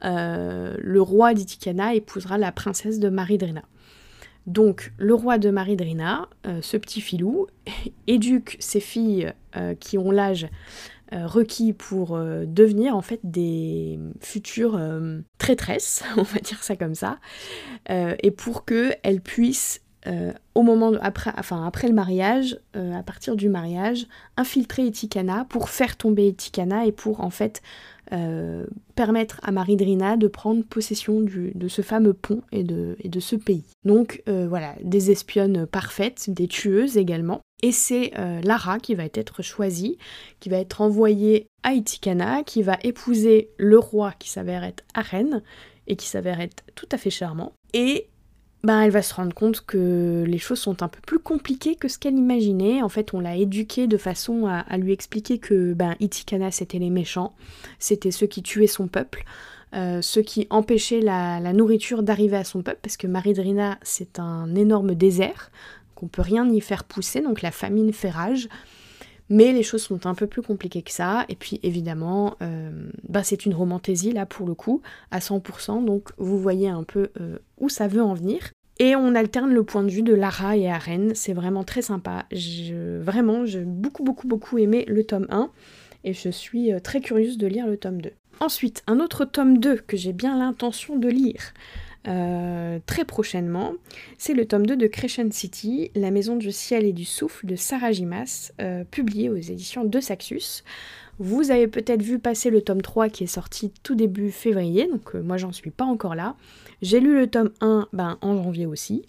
euh, 0.04 0.76
le 0.78 1.00
roi 1.00 1.32
d'Itikana 1.32 1.94
épousera 1.94 2.37
la 2.37 2.52
princesse 2.52 2.99
de 2.99 3.08
Maridrina. 3.08 3.62
Donc 4.46 4.92
le 4.99 5.14
roi 5.14 5.38
de 5.38 5.50
Maridrina, 5.50 6.28
euh, 6.46 6.61
ce 6.62 6.76
petit 6.76 7.00
filou, 7.00 7.46
éduque 8.06 8.56
ses 8.61 8.80
filles 8.80 9.32
qui 9.80 9.99
ont 9.99 10.11
l'âge 10.11 10.49
euh, 11.12 11.26
requis 11.26 11.75
pour 11.75 12.16
euh, 12.16 12.44
devenir 12.46 12.96
en 12.96 13.02
fait 13.02 13.20
des 13.22 13.99
futures 14.20 14.76
euh, 14.76 15.20
traîtresses, 15.37 16.02
on 16.16 16.22
va 16.22 16.38
dire 16.38 16.62
ça 16.62 16.75
comme 16.75 16.94
ça, 16.94 17.18
et 17.90 18.30
pour 18.30 18.64
qu'elles 18.64 19.20
puissent 19.20 19.82
au 20.54 20.62
moment 20.62 20.92
après, 21.00 21.32
après 21.37 21.87
le 21.87 21.94
mariage, 21.94 22.58
à 22.75 23.02
partir 23.04 23.37
du 23.37 23.49
mariage, 23.49 24.06
infiltrer 24.37 24.87
Etikana 24.87 25.44
pour 25.49 25.68
faire 25.68 25.96
tomber 25.96 26.28
Etikana 26.28 26.87
et 26.87 26.92
pour 26.92 27.20
en 27.20 27.30
fait 27.30 27.62
permettre 28.95 29.40
à 29.42 29.52
Marie-Drina 29.52 30.16
de 30.16 30.26
prendre 30.26 30.64
possession 30.64 31.21
de 31.21 31.69
ce 31.69 31.83
fameux 31.83 32.12
pont 32.12 32.42
et 32.52 32.62
de, 32.62 32.97
et 33.00 33.09
de 33.09 33.21
ce 33.21 33.37
pays. 33.37 33.64
Donc 33.85 34.23
voilà, 34.26 34.75
des 34.83 35.11
espionnes 35.11 35.66
parfaites, 35.66 36.28
des 36.28 36.49
tueuses 36.49 36.97
également. 36.97 37.40
Et 37.62 37.71
c'est 37.71 38.12
euh, 38.19 38.40
Lara 38.42 38.81
qui 38.81 38.95
va 38.97 39.04
être 39.04 39.42
choisie, 39.42 39.97
qui 40.40 40.49
va 40.49 40.59
être 40.59 40.81
envoyée 40.81 41.47
à 41.62 41.75
Itikana, 41.75 42.42
qui 42.42 42.62
va 42.62 42.76
épouser 42.83 43.50
le 43.57 43.78
roi 43.78 44.12
qui 44.19 44.28
s'avère 44.28 44.64
être 44.64 44.83
Arène 44.95 45.42
et 45.87 45.95
qui 45.95 46.07
s'avère 46.07 46.40
être 46.40 46.64
tout 46.75 46.88
à 46.90 46.99
fait 46.99 47.11
charmant. 47.11 47.52
Et 47.73 48.09
ben, 48.64 48.83
elle 48.83 48.90
va 48.90 49.02
se 49.02 49.14
rendre 49.14 49.35
compte 49.35 49.61
que 49.66 50.25
les 50.26 50.38
choses 50.38 50.61
sont 50.61 50.83
un 50.83 50.88
peu 50.88 51.00
plus 51.04 51.19
compliquées 51.19 51.75
que 51.75 51.88
ce 51.88 51.99
qu'elle 51.99 52.16
imaginait. 52.16 52.83
En 52.83 52.88
fait, 52.88 53.12
on 53.14 53.21
l'a 53.21 53.37
éduquée 53.37 53.87
de 53.87 53.97
façon 53.97 54.47
à, 54.47 54.76
lui 54.78 54.92
expliquer 54.92 55.38
que 55.38 55.73
ben, 55.75 55.97
Itikana 56.00 56.50
c'était 56.50 56.78
les 56.78 56.90
méchants, 56.90 57.35
c'était 57.78 58.11
ceux 58.11 58.26
qui 58.26 58.42
tuaient 58.42 58.66
son 58.66 58.87
peuple. 58.87 59.25
Euh, 59.75 60.02
ceux 60.02 60.21
qui 60.21 60.47
empêchaient 60.50 61.00
la, 61.00 61.40
nourriture 61.54 62.02
d'arriver 62.02 62.37
à 62.37 62.45
son 62.45 62.62
peuple, 62.62 62.81
parce 62.83 62.99
que 62.99 63.07
Maridrina, 63.07 63.78
c'est 63.83 64.19
un 64.19 64.54
énorme 64.54 64.95
désert, 64.95 65.50
on 66.02 66.09
peut 66.09 66.23
rien 66.23 66.49
y 66.50 66.61
faire 66.61 66.85
pousser, 66.85 67.21
donc 67.21 67.42
la 67.42 67.52
famine 67.52 67.92
fait 67.92 68.11
rage. 68.11 68.49
Mais 69.32 69.54
les 69.54 69.62
choses 69.62 69.84
sont 69.84 70.06
un 70.06 70.14
peu 70.14 70.26
plus 70.26 70.42
compliquées 70.42 70.82
que 70.82 70.90
ça. 70.90 71.24
Et 71.30 71.36
puis 71.36 71.58
évidemment, 71.62 72.36
euh, 72.42 72.70
bah, 73.08 73.22
c'est 73.22 73.46
une 73.46 73.54
romantaisie 73.54 74.12
là 74.12 74.26
pour 74.26 74.46
le 74.46 74.52
coup, 74.52 74.82
à 75.10 75.20
100%. 75.20 75.86
Donc 75.86 76.10
vous 76.18 76.38
voyez 76.38 76.68
un 76.68 76.82
peu 76.82 77.08
euh, 77.18 77.38
où 77.58 77.70
ça 77.70 77.88
veut 77.88 78.02
en 78.02 78.12
venir. 78.12 78.50
Et 78.78 78.94
on 78.94 79.14
alterne 79.14 79.54
le 79.54 79.64
point 79.64 79.84
de 79.84 79.88
vue 79.88 80.02
de 80.02 80.12
Lara 80.12 80.58
et 80.58 80.68
Aren. 80.68 81.14
C'est 81.14 81.32
vraiment 81.32 81.64
très 81.64 81.80
sympa. 81.80 82.26
Vraiment, 83.00 83.46
j'ai 83.46 83.64
beaucoup, 83.64 84.04
beaucoup, 84.04 84.28
beaucoup 84.28 84.58
aimé 84.58 84.84
le 84.86 85.02
tome 85.02 85.26
1. 85.30 85.50
Et 86.04 86.12
je 86.12 86.28
suis 86.28 86.70
euh, 86.70 86.78
très 86.78 87.00
curieuse 87.00 87.38
de 87.38 87.46
lire 87.46 87.66
le 87.66 87.78
tome 87.78 88.02
2. 88.02 88.10
Ensuite, 88.40 88.82
un 88.86 89.00
autre 89.00 89.24
tome 89.24 89.56
2 89.56 89.76
que 89.76 89.96
j'ai 89.96 90.12
bien 90.12 90.36
l'intention 90.36 90.98
de 90.98 91.08
lire. 91.08 91.54
Euh, 92.09 92.80
très 92.87 93.04
prochainement. 93.04 93.75
C'est 94.18 94.35
le 94.35 94.44
tome 94.47 94.66
2 94.66 94.76
de 94.76 94.87
Crescent 94.88 95.30
City, 95.30 95.92
La 95.94 96.11
maison 96.11 96.37
du 96.37 96.50
ciel 96.50 96.85
et 96.85 96.92
du 96.92 97.04
souffle 97.04 97.47
de 97.47 97.54
Sarah 97.54 97.92
Gimas, 97.92 98.52
euh, 98.61 98.82
publié 98.85 99.28
aux 99.28 99.37
éditions 99.37 99.85
de 99.85 100.00
Saxus. 100.00 100.64
Vous 101.21 101.52
avez 101.52 101.68
peut-être 101.68 102.02
vu 102.02 102.18
passer 102.18 102.50
le 102.50 102.61
tome 102.61 102.82
3 102.82 103.09
qui 103.09 103.23
est 103.23 103.28
sorti 103.28 103.73
tout 103.85 103.94
début 103.94 104.32
février, 104.32 104.88
donc 104.88 105.14
euh, 105.14 105.23
moi 105.23 105.37
j'en 105.37 105.52
suis 105.52 105.71
pas 105.71 105.85
encore 105.85 106.16
là. 106.16 106.35
J'ai 106.80 106.99
lu 106.99 107.14
le 107.16 107.28
tome 107.28 107.50
1 107.61 107.87
ben, 107.92 108.18
en 108.21 108.42
janvier 108.42 108.66
aussi. 108.66 109.04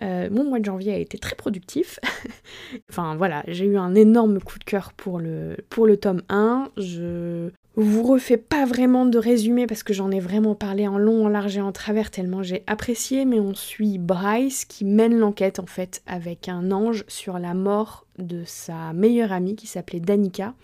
mon 0.00 0.44
mois 0.44 0.60
de 0.60 0.64
janvier 0.64 0.92
a 0.92 0.98
été 0.98 1.18
très 1.18 1.34
productif. 1.34 1.98
enfin 2.90 3.16
voilà, 3.16 3.42
j'ai 3.48 3.64
eu 3.64 3.76
un 3.76 3.96
énorme 3.96 4.40
coup 4.40 4.60
de 4.60 4.64
cœur 4.64 4.92
pour 4.92 5.18
le, 5.18 5.56
pour 5.70 5.86
le 5.86 5.96
tome 5.96 6.22
1. 6.28 6.70
Je 6.76 7.50
vous 7.82 8.02
refais 8.02 8.36
pas 8.36 8.64
vraiment 8.64 9.06
de 9.06 9.18
résumé 9.18 9.66
parce 9.66 9.82
que 9.82 9.92
j'en 9.92 10.10
ai 10.10 10.20
vraiment 10.20 10.54
parlé 10.54 10.88
en 10.88 10.98
long, 10.98 11.26
en 11.26 11.28
large 11.28 11.56
et 11.56 11.60
en 11.60 11.70
travers 11.70 12.10
tellement 12.10 12.42
j'ai 12.42 12.64
apprécié, 12.66 13.24
mais 13.24 13.38
on 13.38 13.54
suit 13.54 13.98
Bryce 13.98 14.64
qui 14.64 14.84
mène 14.84 15.16
l'enquête 15.16 15.60
en 15.60 15.66
fait 15.66 16.02
avec 16.06 16.48
un 16.48 16.72
ange 16.72 17.04
sur 17.06 17.38
la 17.38 17.54
mort 17.54 18.06
de 18.18 18.42
sa 18.44 18.92
meilleure 18.92 19.32
amie 19.32 19.54
qui 19.54 19.66
s'appelait 19.66 20.00
Danica, 20.00 20.54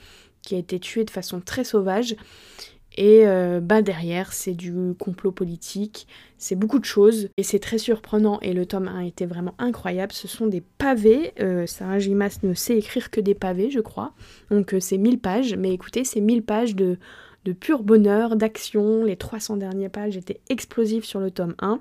qui 0.42 0.56
a 0.56 0.58
été 0.58 0.80
tuée 0.80 1.04
de 1.04 1.10
façon 1.10 1.40
très 1.40 1.64
sauvage. 1.64 2.16
Et 2.96 3.26
euh, 3.26 3.60
bah 3.60 3.82
derrière, 3.82 4.32
c'est 4.32 4.54
du 4.54 4.72
complot 4.98 5.32
politique, 5.32 6.06
c'est 6.38 6.54
beaucoup 6.54 6.78
de 6.78 6.84
choses, 6.84 7.28
et 7.36 7.42
c'est 7.42 7.58
très 7.58 7.78
surprenant, 7.78 8.38
et 8.40 8.52
le 8.52 8.66
tome 8.66 8.86
1 8.86 9.00
était 9.00 9.26
vraiment 9.26 9.54
incroyable. 9.58 10.12
Ce 10.12 10.28
sont 10.28 10.46
des 10.46 10.60
pavés, 10.60 11.32
euh, 11.40 11.66
Sarah 11.66 11.98
Gimas 11.98 12.38
ne 12.44 12.54
sait 12.54 12.78
écrire 12.78 13.10
que 13.10 13.20
des 13.20 13.34
pavés, 13.34 13.70
je 13.70 13.80
crois, 13.80 14.12
donc 14.50 14.74
euh, 14.74 14.80
c'est 14.80 14.98
1000 14.98 15.18
pages, 15.18 15.56
mais 15.56 15.72
écoutez, 15.72 16.04
c'est 16.04 16.20
1000 16.20 16.44
pages 16.44 16.76
de, 16.76 16.98
de 17.44 17.52
pur 17.52 17.82
bonheur, 17.82 18.36
d'action, 18.36 19.02
les 19.02 19.16
300 19.16 19.56
dernières 19.56 19.90
pages 19.90 20.16
étaient 20.16 20.40
explosives 20.48 21.04
sur 21.04 21.18
le 21.18 21.32
tome 21.32 21.54
1. 21.58 21.80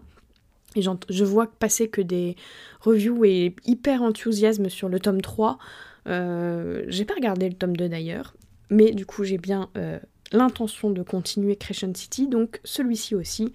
Et 0.75 0.81
je 0.81 1.23
vois 1.23 1.45
passer 1.45 1.87
que 1.87 2.01
des 2.01 2.35
reviews 2.81 3.23
et 3.25 3.55
hyper 3.63 4.01
enthousiasme 4.01 4.69
sur 4.69 4.89
le 4.89 4.99
tome 4.99 5.21
3. 5.21 5.59
j'ai 6.07 7.05
pas 7.05 7.13
regardé 7.13 7.47
le 7.47 7.53
tome 7.53 7.77
2 7.77 7.89
d'ailleurs, 7.89 8.33
mais 8.71 8.89
du 8.89 9.05
coup 9.05 9.23
j'ai 9.23 9.37
bien 9.37 9.69
l'intention 10.33 10.89
de 10.89 11.03
continuer 11.03 11.55
Crescent 11.55 11.93
City, 11.95 12.27
donc 12.27 12.59
celui-ci 12.63 13.15
aussi 13.15 13.53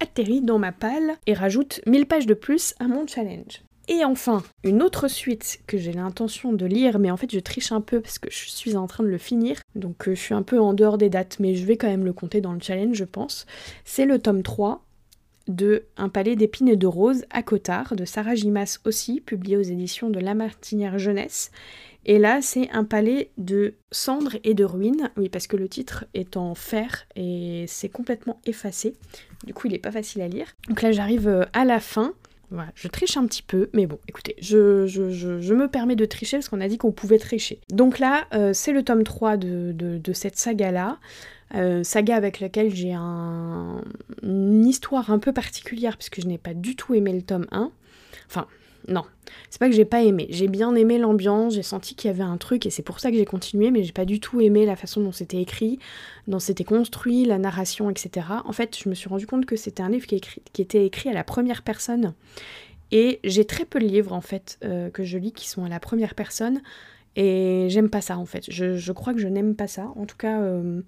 atterrit 0.00 0.40
dans 0.40 0.58
ma 0.58 0.72
palle 0.72 1.16
et 1.26 1.34
rajoute 1.34 1.80
1000 1.86 2.06
pages 2.06 2.26
de 2.26 2.34
plus 2.34 2.74
à 2.80 2.88
mon 2.88 3.06
challenge. 3.06 3.62
Et 3.88 4.04
enfin, 4.04 4.42
une 4.62 4.80
autre 4.80 5.08
suite 5.08 5.60
que 5.66 5.76
j'ai 5.76 5.92
l'intention 5.92 6.52
de 6.52 6.64
lire, 6.66 6.98
mais 6.98 7.10
en 7.10 7.16
fait 7.16 7.32
je 7.32 7.40
triche 7.40 7.72
un 7.72 7.80
peu 7.80 8.00
parce 8.00 8.18
que 8.18 8.30
je 8.30 8.48
suis 8.48 8.76
en 8.76 8.86
train 8.86 9.02
de 9.02 9.08
le 9.08 9.18
finir, 9.18 9.60
donc 9.74 10.08
euh, 10.08 10.14
je 10.14 10.20
suis 10.20 10.34
un 10.34 10.42
peu 10.42 10.60
en 10.60 10.72
dehors 10.72 10.98
des 10.98 11.10
dates, 11.10 11.38
mais 11.40 11.56
je 11.56 11.66
vais 11.66 11.76
quand 11.76 11.88
même 11.88 12.04
le 12.04 12.12
compter 12.12 12.40
dans 12.40 12.52
le 12.52 12.60
challenge, 12.60 12.96
je 12.96 13.04
pense. 13.04 13.46
C'est 13.84 14.06
le 14.06 14.20
tome 14.20 14.42
3 14.42 14.84
de 15.48 15.84
Un 15.96 16.08
palais 16.08 16.36
d'épines 16.36 16.68
et 16.68 16.76
de 16.76 16.86
roses 16.86 17.24
à 17.30 17.42
Cotard, 17.42 17.96
de 17.96 18.04
Sarah 18.04 18.34
Gimas 18.34 18.78
aussi, 18.84 19.20
publié 19.20 19.56
aux 19.56 19.62
éditions 19.62 20.10
de 20.10 20.20
La 20.20 20.34
Martinière 20.34 20.98
Jeunesse. 20.98 21.50
Et 22.04 22.18
là, 22.18 22.42
c'est 22.42 22.68
un 22.70 22.84
palais 22.84 23.30
de 23.38 23.74
cendres 23.90 24.36
et 24.42 24.54
de 24.54 24.64
ruines. 24.64 25.10
Oui, 25.16 25.28
parce 25.28 25.46
que 25.46 25.56
le 25.56 25.68
titre 25.68 26.04
est 26.14 26.36
en 26.36 26.54
fer 26.54 27.06
et 27.14 27.64
c'est 27.68 27.88
complètement 27.88 28.40
effacé. 28.44 28.94
Du 29.44 29.54
coup, 29.54 29.68
il 29.68 29.72
n'est 29.72 29.78
pas 29.78 29.92
facile 29.92 30.22
à 30.22 30.28
lire. 30.28 30.48
Donc 30.68 30.82
là, 30.82 30.90
j'arrive 30.90 31.28
euh, 31.28 31.44
à 31.52 31.64
la 31.64 31.80
fin. 31.80 32.14
Voilà, 32.50 32.70
je 32.74 32.88
triche 32.88 33.16
un 33.16 33.26
petit 33.26 33.42
peu, 33.42 33.70
mais 33.72 33.86
bon, 33.86 33.98
écoutez, 34.08 34.36
je, 34.38 34.86
je, 34.86 35.54
me 35.54 35.68
permets 35.68 35.96
de 35.96 36.04
tricher 36.04 36.36
parce 36.36 36.50
qu'on 36.50 36.60
a 36.60 36.68
dit 36.68 36.76
qu'on 36.76 36.92
pouvait 36.92 37.18
tricher. 37.18 37.60
Donc 37.70 37.98
là, 37.98 38.26
euh, 38.34 38.52
c'est 38.52 38.72
le 38.72 38.82
tome 38.82 39.04
3 39.04 39.38
de, 39.38 39.72
de 39.72 40.12
cette 40.12 40.36
saga-là. 40.36 40.98
Euh, 41.54 41.84
saga 41.84 42.16
avec 42.16 42.40
laquelle 42.40 42.74
j'ai 42.74 42.94
un... 42.94 43.82
une 44.22 44.64
histoire 44.64 45.10
un 45.10 45.18
peu 45.18 45.32
particulière 45.32 45.98
puisque 45.98 46.20
je 46.20 46.26
n'ai 46.26 46.38
pas 46.38 46.54
du 46.54 46.76
tout 46.76 46.94
aimé 46.94 47.12
le 47.12 47.22
tome 47.22 47.46
1. 47.50 47.70
Enfin, 48.26 48.46
non, 48.88 49.04
c'est 49.50 49.58
pas 49.58 49.68
que 49.68 49.74
j'ai 49.74 49.84
pas 49.84 50.02
aimé. 50.02 50.26
J'ai 50.30 50.48
bien 50.48 50.74
aimé 50.74 50.98
l'ambiance, 50.98 51.54
j'ai 51.54 51.62
senti 51.62 51.94
qu'il 51.94 52.10
y 52.10 52.14
avait 52.14 52.22
un 52.22 52.36
truc 52.36 52.66
et 52.66 52.70
c'est 52.70 52.82
pour 52.82 53.00
ça 53.00 53.10
que 53.10 53.16
j'ai 53.16 53.24
continué, 53.24 53.70
mais 53.70 53.82
j'ai 53.82 53.92
pas 53.92 54.04
du 54.04 54.18
tout 54.18 54.40
aimé 54.40 54.66
la 54.66 54.76
façon 54.76 55.02
dont 55.02 55.12
c'était 55.12 55.40
écrit, 55.40 55.78
dont 56.26 56.38
c'était 56.38 56.64
construit, 56.64 57.24
la 57.24 57.38
narration, 57.38 57.90
etc. 57.90 58.26
En 58.44 58.52
fait, 58.52 58.76
je 58.82 58.88
me 58.88 58.94
suis 58.94 59.08
rendu 59.08 59.26
compte 59.26 59.46
que 59.46 59.56
c'était 59.56 59.82
un 59.82 59.90
livre 59.90 60.06
qui, 60.06 60.20
qui, 60.20 60.62
était 60.62 60.84
écrit 60.86 61.10
à 61.10 61.12
la 61.12 61.24
première 61.24 61.62
personne. 61.62 62.14
Et 62.90 63.20
j'ai 63.24 63.44
très 63.44 63.64
peu 63.64 63.78
de 63.78 63.86
livres 63.86 64.12
en 64.12 64.20
fait 64.20 64.58
euh, 64.64 64.90
que 64.90 65.04
je 65.04 65.16
lis 65.16 65.32
qui 65.32 65.48
sont 65.48 65.64
à 65.64 65.68
la 65.68 65.80
première 65.80 66.14
personne. 66.14 66.60
Et 67.14 67.66
j'aime 67.68 67.90
pas 67.90 68.00
ça 68.00 68.18
en 68.18 68.26
fait. 68.26 68.44
Je, 68.50 68.92
crois 68.92 69.12
que 69.12 69.20
je 69.20 69.28
n'aime 69.28 69.54
pas 69.54 69.66
ça. 69.66 69.92
En 69.96 70.06
tout 70.06 70.16
cas, 70.16 70.40
euh, 70.40 70.80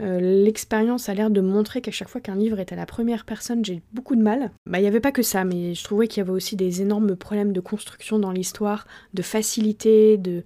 euh, 0.00 0.18
l'expérience 0.20 1.08
a 1.08 1.14
l'air 1.14 1.30
de 1.30 1.40
montrer 1.40 1.80
qu'à 1.80 1.90
chaque 1.90 2.08
fois 2.08 2.20
qu'un 2.20 2.34
livre 2.34 2.58
est 2.58 2.72
à 2.72 2.76
la 2.76 2.86
première 2.86 3.24
personne, 3.24 3.64
j'ai 3.64 3.82
beaucoup 3.92 4.16
de 4.16 4.22
mal. 4.22 4.50
Bah, 4.66 4.78
il 4.78 4.82
n'y 4.82 4.88
avait 4.88 5.00
pas 5.00 5.12
que 5.12 5.22
ça, 5.22 5.44
mais 5.44 5.74
je 5.74 5.84
trouvais 5.84 6.08
qu'il 6.08 6.18
y 6.18 6.20
avait 6.22 6.32
aussi 6.32 6.56
des 6.56 6.82
énormes 6.82 7.16
problèmes 7.16 7.52
de 7.52 7.60
construction 7.60 8.18
dans 8.18 8.32
l'histoire, 8.32 8.86
de 9.14 9.22
facilité, 9.22 10.16
de, 10.16 10.42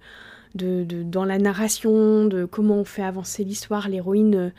dans 0.55 1.25
la 1.25 1.37
narration, 1.37 2.25
de 2.25 2.45
comment 2.45 2.75
on 2.75 2.85
fait 2.85 3.03
avancer 3.03 3.43
l'histoire. 3.43 3.87
L'héroïne 3.87 4.35
euh, 4.35 4.49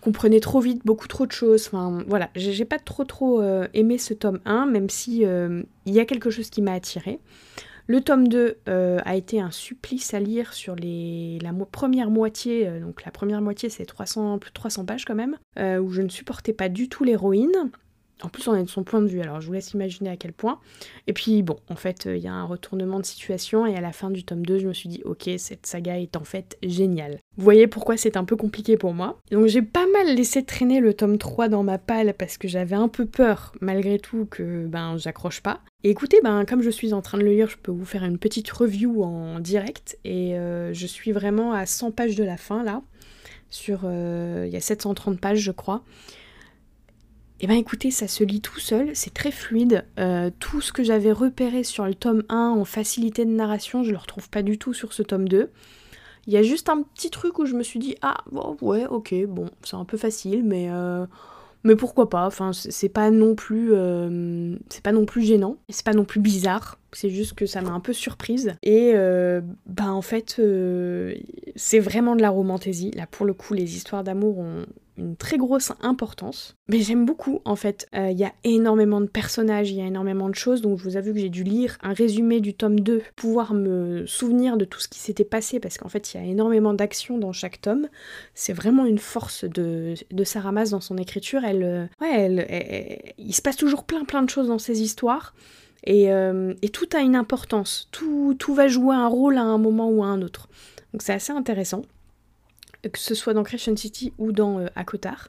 comprenait 0.00 0.40
trop 0.40 0.60
vite 0.60 0.82
beaucoup 0.84 1.08
trop 1.08 1.26
de 1.26 1.32
choses. 1.32 1.66
Enfin, 1.66 2.02
voilà, 2.06 2.30
j'ai 2.34 2.64
pas 2.64 2.78
trop 2.78 3.04
trop 3.04 3.40
euh, 3.40 3.68
aimé 3.74 3.98
ce 3.98 4.14
tome 4.14 4.40
1, 4.46 4.66
même 4.66 4.90
si 4.90 5.22
il 5.22 5.94
y 5.94 6.00
a 6.00 6.04
quelque 6.04 6.30
chose 6.30 6.50
qui 6.50 6.62
m'a 6.62 6.72
attiré. 6.72 7.20
Le 7.90 8.00
tome 8.00 8.28
2 8.28 8.58
euh, 8.68 9.00
a 9.04 9.16
été 9.16 9.40
un 9.40 9.50
supplice 9.50 10.14
à 10.14 10.20
lire 10.20 10.52
sur 10.52 10.76
la 10.76 11.52
première 11.72 12.08
moitié, 12.08 12.68
euh, 12.68 12.78
donc 12.78 13.04
la 13.04 13.10
première 13.10 13.42
moitié 13.42 13.68
c'est 13.68 13.84
300, 13.84 14.38
plus 14.38 14.50
de 14.50 14.54
300 14.54 14.84
pages 14.84 15.04
quand 15.04 15.16
même, 15.16 15.36
euh, 15.58 15.80
où 15.80 15.90
je 15.90 16.00
ne 16.00 16.08
supportais 16.08 16.52
pas 16.52 16.68
du 16.68 16.88
tout 16.88 17.02
l'héroïne. 17.02 17.72
En 18.22 18.28
plus, 18.28 18.46
on 18.46 18.54
est 18.54 18.62
de 18.62 18.68
son 18.68 18.84
point 18.84 19.02
de 19.02 19.08
vue, 19.08 19.20
alors 19.20 19.40
je 19.40 19.48
vous 19.48 19.54
laisse 19.54 19.72
imaginer 19.72 20.08
à 20.08 20.16
quel 20.16 20.32
point. 20.32 20.60
Et 21.08 21.12
puis, 21.12 21.42
bon, 21.42 21.56
en 21.68 21.74
fait, 21.74 22.04
il 22.04 22.18
y 22.18 22.28
a 22.28 22.32
un 22.32 22.44
retournement 22.44 23.00
de 23.00 23.06
situation, 23.06 23.66
et 23.66 23.74
à 23.74 23.80
la 23.80 23.90
fin 23.90 24.10
du 24.10 24.22
tome 24.22 24.46
2, 24.46 24.60
je 24.60 24.68
me 24.68 24.72
suis 24.72 24.88
dit, 24.88 25.02
ok, 25.04 25.28
cette 25.38 25.66
saga 25.66 25.98
est 25.98 26.16
en 26.16 26.22
fait 26.22 26.58
géniale. 26.62 27.18
Vous 27.36 27.44
voyez 27.44 27.66
pourquoi 27.68 27.96
c'est 27.96 28.16
un 28.16 28.24
peu 28.24 28.36
compliqué 28.36 28.76
pour 28.76 28.92
moi. 28.92 29.18
Donc, 29.30 29.46
j'ai 29.46 29.62
pas 29.62 29.86
mal 29.92 30.14
laissé 30.14 30.44
traîner 30.44 30.80
le 30.80 30.94
tome 30.94 31.16
3 31.16 31.48
dans 31.48 31.62
ma 31.62 31.78
palle, 31.78 32.12
parce 32.14 32.36
que 32.36 32.48
j'avais 32.48 32.74
un 32.76 32.88
peu 32.88 33.06
peur, 33.06 33.52
malgré 33.60 33.98
tout, 33.98 34.26
que 34.26 34.66
ben 34.66 34.96
j'accroche 34.98 35.40
pas. 35.40 35.60
Et 35.84 35.90
écoutez, 35.90 36.20
ben, 36.22 36.44
comme 36.44 36.60
je 36.60 36.70
suis 36.70 36.92
en 36.92 37.02
train 37.02 37.18
de 37.18 37.22
le 37.22 37.30
lire, 37.30 37.48
je 37.48 37.56
peux 37.56 37.72
vous 37.72 37.84
faire 37.84 38.04
une 38.04 38.18
petite 38.18 38.50
review 38.50 39.04
en 39.04 39.38
direct, 39.38 39.96
et 40.04 40.36
euh, 40.36 40.74
je 40.74 40.86
suis 40.86 41.12
vraiment 41.12 41.52
à 41.52 41.66
100 41.66 41.92
pages 41.92 42.16
de 42.16 42.24
la 42.24 42.36
fin, 42.36 42.64
là. 42.64 42.82
Sur, 43.48 43.80
euh, 43.84 44.44
il 44.46 44.52
y 44.52 44.56
a 44.56 44.60
730 44.60 45.20
pages, 45.20 45.40
je 45.40 45.52
crois. 45.52 45.82
Et 47.42 47.46
ben 47.46 47.54
écoutez, 47.54 47.90
ça 47.90 48.06
se 48.06 48.22
lit 48.22 48.42
tout 48.42 48.60
seul, 48.60 48.90
c'est 48.92 49.14
très 49.14 49.30
fluide. 49.30 49.86
Euh, 49.98 50.30
tout 50.40 50.60
ce 50.60 50.72
que 50.72 50.84
j'avais 50.84 51.10
repéré 51.10 51.64
sur 51.64 51.86
le 51.86 51.94
tome 51.94 52.22
1 52.28 52.36
en 52.36 52.64
facilité 52.66 53.24
de 53.24 53.30
narration, 53.30 53.82
je 53.82 53.92
le 53.92 53.96
retrouve 53.96 54.28
pas 54.28 54.42
du 54.42 54.58
tout 54.58 54.74
sur 54.74 54.92
ce 54.92 55.02
tome 55.02 55.26
2. 55.26 55.50
Il 56.26 56.32
y 56.32 56.36
a 56.36 56.42
juste 56.42 56.68
un 56.68 56.82
petit 56.82 57.10
truc 57.10 57.38
où 57.38 57.46
je 57.46 57.54
me 57.54 57.62
suis 57.62 57.78
dit, 57.78 57.96
ah 58.02 58.24
ouais, 58.60 58.86
ok, 58.86 59.14
bon, 59.26 59.46
c'est 59.62 59.76
un 59.76 59.84
peu 59.84 59.96
facile, 59.96 60.44
mais, 60.44 60.68
euh, 60.70 61.06
mais 61.64 61.76
pourquoi 61.76 62.08
pas. 62.08 62.26
Enfin, 62.26 62.52
c'est 62.52 62.88
pas 62.88 63.10
non 63.10 63.34
plus, 63.34 63.70
euh, 63.72 64.56
c'est 64.68 64.82
pas 64.82 64.92
non 64.92 65.06
plus 65.06 65.22
gênant, 65.22 65.56
c'est 65.68 65.84
pas 65.84 65.94
non 65.94 66.04
plus 66.04 66.20
bizarre. 66.20 66.79
C'est 66.92 67.10
juste 67.10 67.34
que 67.34 67.46
ça 67.46 67.60
m'a 67.62 67.70
un 67.70 67.80
peu 67.80 67.92
surprise. 67.92 68.54
Et 68.62 68.94
bah 69.66 69.92
en 69.92 70.02
fait, 70.02 70.40
c'est 71.56 71.78
vraiment 71.78 72.16
de 72.16 72.22
la 72.22 72.30
romantaisie. 72.30 72.90
Là, 72.92 73.06
pour 73.06 73.26
le 73.26 73.34
coup, 73.34 73.54
les 73.54 73.76
histoires 73.76 74.04
d'amour 74.04 74.38
ont, 74.38 74.66
une 75.00 75.16
très 75.16 75.38
grosse 75.38 75.72
importance. 75.80 76.56
Mais 76.68 76.80
j'aime 76.80 77.04
beaucoup 77.04 77.40
en 77.44 77.56
fait. 77.56 77.88
Euh, 77.94 78.10
il 78.10 78.18
y 78.18 78.24
a 78.24 78.32
énormément 78.44 79.00
de 79.00 79.06
personnages, 79.06 79.70
il 79.70 79.78
y 79.78 79.80
a 79.80 79.86
énormément 79.86 80.28
de 80.28 80.34
choses, 80.34 80.60
donc 80.60 80.78
je 80.78 80.84
vous 80.84 80.96
avoue 80.96 81.12
que 81.12 81.18
j'ai 81.18 81.28
dû 81.28 81.42
lire 81.42 81.78
un 81.82 81.92
résumé 81.92 82.40
du 82.40 82.54
tome 82.54 82.78
2, 82.78 83.02
pouvoir 83.16 83.54
me 83.54 84.06
souvenir 84.06 84.56
de 84.56 84.64
tout 84.64 84.78
ce 84.78 84.88
qui 84.88 85.00
s'était 85.00 85.24
passé, 85.24 85.58
parce 85.58 85.78
qu'en 85.78 85.88
fait 85.88 86.14
il 86.14 86.20
y 86.20 86.24
a 86.24 86.26
énormément 86.26 86.74
d'actions 86.74 87.18
dans 87.18 87.32
chaque 87.32 87.60
tome. 87.60 87.88
C'est 88.34 88.52
vraiment 88.52 88.84
une 88.84 88.98
force 88.98 89.44
de, 89.44 89.94
de 90.10 90.24
Sarah 90.24 90.52
Maas 90.52 90.70
dans 90.70 90.80
son 90.80 90.96
écriture. 90.98 91.44
Elle, 91.44 91.62
euh, 91.64 91.86
ouais, 92.00 93.14
il 93.18 93.34
se 93.34 93.42
passe 93.42 93.56
toujours 93.56 93.84
plein 93.84 94.04
plein 94.04 94.22
de 94.22 94.30
choses 94.30 94.48
dans 94.48 94.58
ses 94.58 94.82
histoires. 94.82 95.34
Et, 95.84 96.12
euh, 96.12 96.54
et, 96.62 96.68
tout 96.68 96.88
a 96.94 97.00
une 97.00 97.16
importance, 97.16 97.88
tout, 97.90 98.36
va 98.54 98.68
jouer 98.68 98.94
un 98.94 99.06
rôle 99.06 99.38
à 99.38 99.42
un 99.42 99.58
moment 99.58 99.88
ou 99.88 100.02
à 100.02 100.06
un 100.06 100.20
autre. 100.22 100.48
Donc 100.92 101.02
c'est 101.02 101.12
assez 101.12 101.32
intéressant 101.32 101.82
que 102.82 102.98
ce 102.98 103.14
soit 103.14 103.34
dans 103.34 103.42
Crescent 103.42 103.76
City 103.76 104.12
ou 104.18 104.32
dans 104.32 104.58
euh, 104.58 104.66
Akotar. 104.74 105.28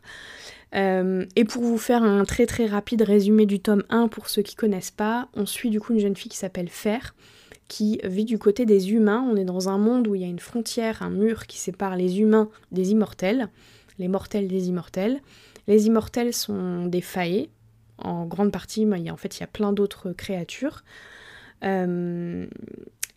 Euh, 0.74 1.26
et 1.36 1.44
pour 1.44 1.64
vous 1.64 1.78
faire 1.78 2.02
un 2.02 2.24
très 2.24 2.46
très 2.46 2.66
rapide 2.66 3.02
résumé 3.02 3.46
du 3.46 3.60
tome 3.60 3.84
1 3.90 4.08
pour 4.08 4.30
ceux 4.30 4.42
qui 4.42 4.56
connaissent 4.56 4.92
pas, 4.92 5.28
on 5.34 5.46
suit 5.46 5.70
du 5.70 5.82
coup 5.82 5.94
une 5.94 6.00
jeune 6.00 6.16
fille 6.16 6.32
qui 6.32 6.38
s'appelle 6.38 6.70
Fer, 6.70 7.14
qui 7.68 8.00
vit 8.06 8.24
du 8.24 8.40
côté 8.40 8.66
des 8.66 8.94
humains. 8.94 9.26
On 9.30 9.36
est 9.36 9.44
dans 9.44 9.68
un 9.68 9.78
monde 9.78 10.08
où 10.08 10.16
il 10.16 10.22
y 10.22 10.24
a 10.24 10.28
une 10.28 10.40
frontière, 10.40 11.02
un 11.02 11.10
mur 11.10 11.46
qui 11.46 11.58
sépare 11.58 11.98
les 11.98 12.22
humains 12.22 12.50
des 12.72 12.92
immortels, 12.92 13.50
les 14.00 14.08
mortels 14.08 14.48
des 14.48 14.70
immortels. 14.70 15.20
Les 15.68 15.88
immortels 15.88 16.34
sont 16.34 16.86
des 16.86 17.02
faillés, 17.02 17.50
en 18.04 18.26
grande 18.26 18.52
partie, 18.52 18.86
mais 18.86 19.10
en 19.12 19.18
fait 19.18 19.38
il 19.38 19.42
y 19.42 19.44
a 19.44 19.48
plein 19.48 19.74
d'autres 19.74 20.12
créatures. 20.12 20.84
Euh, 21.64 22.46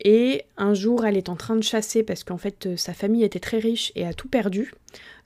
et 0.00 0.42
un 0.56 0.74
jour, 0.74 1.04
elle 1.04 1.16
est 1.16 1.28
en 1.28 1.36
train 1.36 1.56
de 1.56 1.62
chasser 1.62 2.02
parce 2.02 2.24
qu'en 2.24 2.36
fait, 2.36 2.66
euh, 2.66 2.76
sa 2.76 2.92
famille 2.92 3.24
était 3.24 3.40
très 3.40 3.58
riche 3.58 3.92
et 3.94 4.06
a 4.06 4.12
tout 4.12 4.28
perdu. 4.28 4.72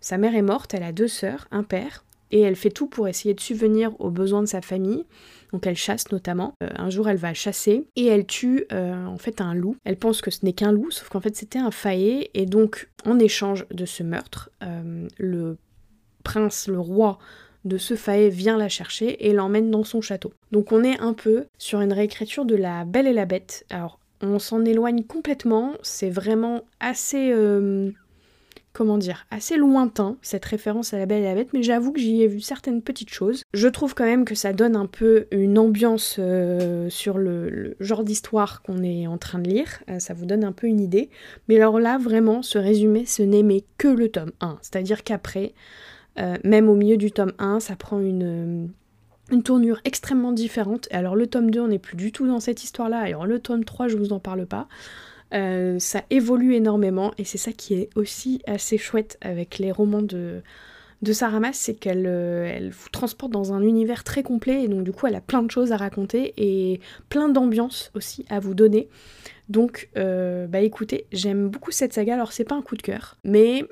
Sa 0.00 0.18
mère 0.18 0.34
est 0.34 0.42
morte, 0.42 0.74
elle 0.74 0.82
a 0.82 0.92
deux 0.92 1.08
sœurs, 1.08 1.48
un 1.50 1.62
père, 1.62 2.04
et 2.30 2.40
elle 2.40 2.56
fait 2.56 2.70
tout 2.70 2.86
pour 2.86 3.08
essayer 3.08 3.34
de 3.34 3.40
subvenir 3.40 3.98
aux 3.98 4.10
besoins 4.10 4.42
de 4.42 4.46
sa 4.46 4.60
famille. 4.60 5.04
Donc 5.52 5.66
elle 5.66 5.76
chasse 5.76 6.12
notamment. 6.12 6.52
Euh, 6.62 6.68
un 6.76 6.90
jour, 6.90 7.08
elle 7.08 7.16
va 7.16 7.32
chasser 7.32 7.86
et 7.96 8.06
elle 8.06 8.26
tue 8.26 8.66
en 8.70 9.16
fait 9.16 9.40
un 9.40 9.54
loup. 9.54 9.76
Elle 9.84 9.96
pense 9.96 10.20
que 10.20 10.30
ce 10.30 10.44
n'est 10.44 10.52
qu'un 10.52 10.72
loup, 10.72 10.90
sauf 10.90 11.08
qu'en 11.08 11.20
fait 11.20 11.34
c'était 11.34 11.58
un 11.58 11.70
faillé. 11.70 12.30
Et 12.38 12.44
donc, 12.44 12.90
en 13.06 13.18
échange 13.18 13.66
de 13.70 13.86
ce 13.86 14.02
meurtre, 14.02 14.50
le 15.16 15.56
prince, 16.22 16.68
le 16.68 16.78
roi 16.78 17.18
de 17.68 17.78
ce 17.78 17.94
faé 17.94 18.28
vient 18.28 18.57
la 18.57 18.68
chercher 18.68 19.28
et 19.28 19.33
l'emmène 19.33 19.70
dans 19.70 19.85
son 19.85 20.00
château. 20.00 20.33
Donc 20.52 20.72
on 20.72 20.83
est 20.83 20.98
un 21.00 21.12
peu 21.12 21.46
sur 21.59 21.81
une 21.81 21.92
réécriture 21.92 22.44
de 22.44 22.57
La 22.57 22.85
Belle 22.85 23.07
et 23.07 23.12
la 23.12 23.26
Bête. 23.26 23.64
Alors 23.70 24.00
on 24.20 24.38
s'en 24.38 24.64
éloigne 24.64 25.04
complètement, 25.04 25.74
c'est 25.83 26.11
vraiment 26.11 26.62
assez... 26.81 27.31
Euh, 27.33 27.92
comment 28.78 28.98
dire, 28.98 29.26
assez 29.33 29.57
lointain, 29.57 30.16
cette 30.22 30.44
référence 30.44 30.94
à 30.94 30.98
la 30.98 31.07
Belle 31.07 31.22
et 31.22 31.26
la 31.26 31.35
Bête, 31.35 31.52
mais 31.52 31.64
j'avoue 31.64 31.90
que 31.90 31.98
j'y 31.98 32.22
ai 32.22 32.28
vu 32.28 32.40
certaines 32.40 32.81
petites 32.81 33.11
choses. 33.11 33.42
Je 33.52 33.66
trouve 33.66 33.94
quand 33.94 34.04
même 34.04 34.24
que 34.24 34.37
ça 34.37 34.52
donne 34.52 34.76
un 34.76 34.87
peu 34.87 35.26
une 35.33 35.59
ambiance 35.59 36.16
euh, 36.20 36.88
sur 36.88 37.18
le, 37.18 37.76
genre 37.81 38.04
d'histoire 38.04 38.62
qu'on 38.62 38.85
est 38.85 39.09
en 39.09 39.18
train 39.18 39.40
de 39.40 39.48
lire, 39.48 39.83
euh, 39.90 39.98
ça 39.98 40.14
vous 40.14 40.26
donne 40.26 40.44
un 40.44 40.52
peu 40.52 40.68
une 40.68 40.78
idée. 40.78 41.11
Mais 41.48 41.57
alors 41.57 41.81
là, 41.81 41.98
vraiment, 41.98 42.42
ce 42.42 42.57
résumé, 42.57 43.04
ce 43.04 43.22
n'est 43.22 43.64
que 43.78 43.88
le 43.88 44.11
tome 44.11 44.31
1, 44.40 44.59
c'est-à-dire 44.62 45.02
qu'après, 45.02 45.54
même 46.44 46.68
au 46.68 46.74
milieu 46.74 46.96
du 46.96 47.12
tome 47.12 47.33
1, 47.38 47.61
ça 47.61 47.76
prend 47.76 48.00
une 48.00 48.70
une 49.31 49.42
tournure 49.42 49.81
extrêmement 49.85 50.33
différente. 50.33 50.88
Alors 50.90 51.16
le 51.16 51.26
tome 51.26 51.50
2, 51.50 51.61
on 51.61 51.68
n'est 51.68 51.78
plus 51.78 51.96
du 51.96 52.12
tout 52.12 52.26
dans 52.26 52.40
cette 52.40 52.64
histoire-là. 52.64 53.00
Alors 53.00 53.26
le 53.26 53.38
tome 53.38 53.64
3, 53.64 53.88
je 53.88 53.96
vous 53.96 54.12
en 54.12 54.18
parle 54.20 54.46
pas. 54.46 54.68
Euh, 55.35 55.78
ça 55.78 56.02
évolue 56.09 56.54
énormément 56.54 57.12
et 57.18 57.24
c'est 57.24 57.38
ça 57.38 57.52
qui 57.52 57.74
est 57.74 57.90
aussi 57.96 58.40
assez 58.46 58.78
chouette 58.78 59.18
avec 59.20 59.59
les 59.59 59.70
romans 59.70 60.00
de, 60.00 60.40
de 61.02 61.12
Sarah 61.12 61.38
Maas, 61.38 61.52
c'est 61.52 61.74
qu'elle 61.74 62.07
euh, 62.07 62.50
elle 62.50 62.70
vous 62.70 62.88
transporte 62.88 63.31
dans 63.31 63.52
un 63.52 63.61
univers 63.61 64.04
très 64.04 64.22
complet 64.22 64.62
et 64.62 64.68
donc 64.68 64.85
du 64.85 64.92
coup 64.92 65.07
elle 65.07 65.14
a 65.14 65.20
plein 65.20 65.42
de 65.42 65.50
choses 65.50 65.70
à 65.70 65.76
raconter 65.76 66.33
et 66.38 66.81
plein 67.11 67.28
d'ambiance 67.28 67.90
aussi 67.94 68.24
à 68.31 68.40
vous 68.40 68.54
donner. 68.54 68.88
Donc 69.50 69.90
euh, 69.98 70.46
bah 70.46 70.61
écoutez, 70.61 71.07
j'aime 71.12 71.48
beaucoup 71.48 71.72
cette 71.72 71.92
saga, 71.92 72.14
alors 72.14 72.33
c'est 72.33 72.44
pas 72.44 72.54
un 72.54 72.62
coup 72.62 72.76
de 72.76 72.83
cœur, 72.83 73.18
mais 73.22 73.64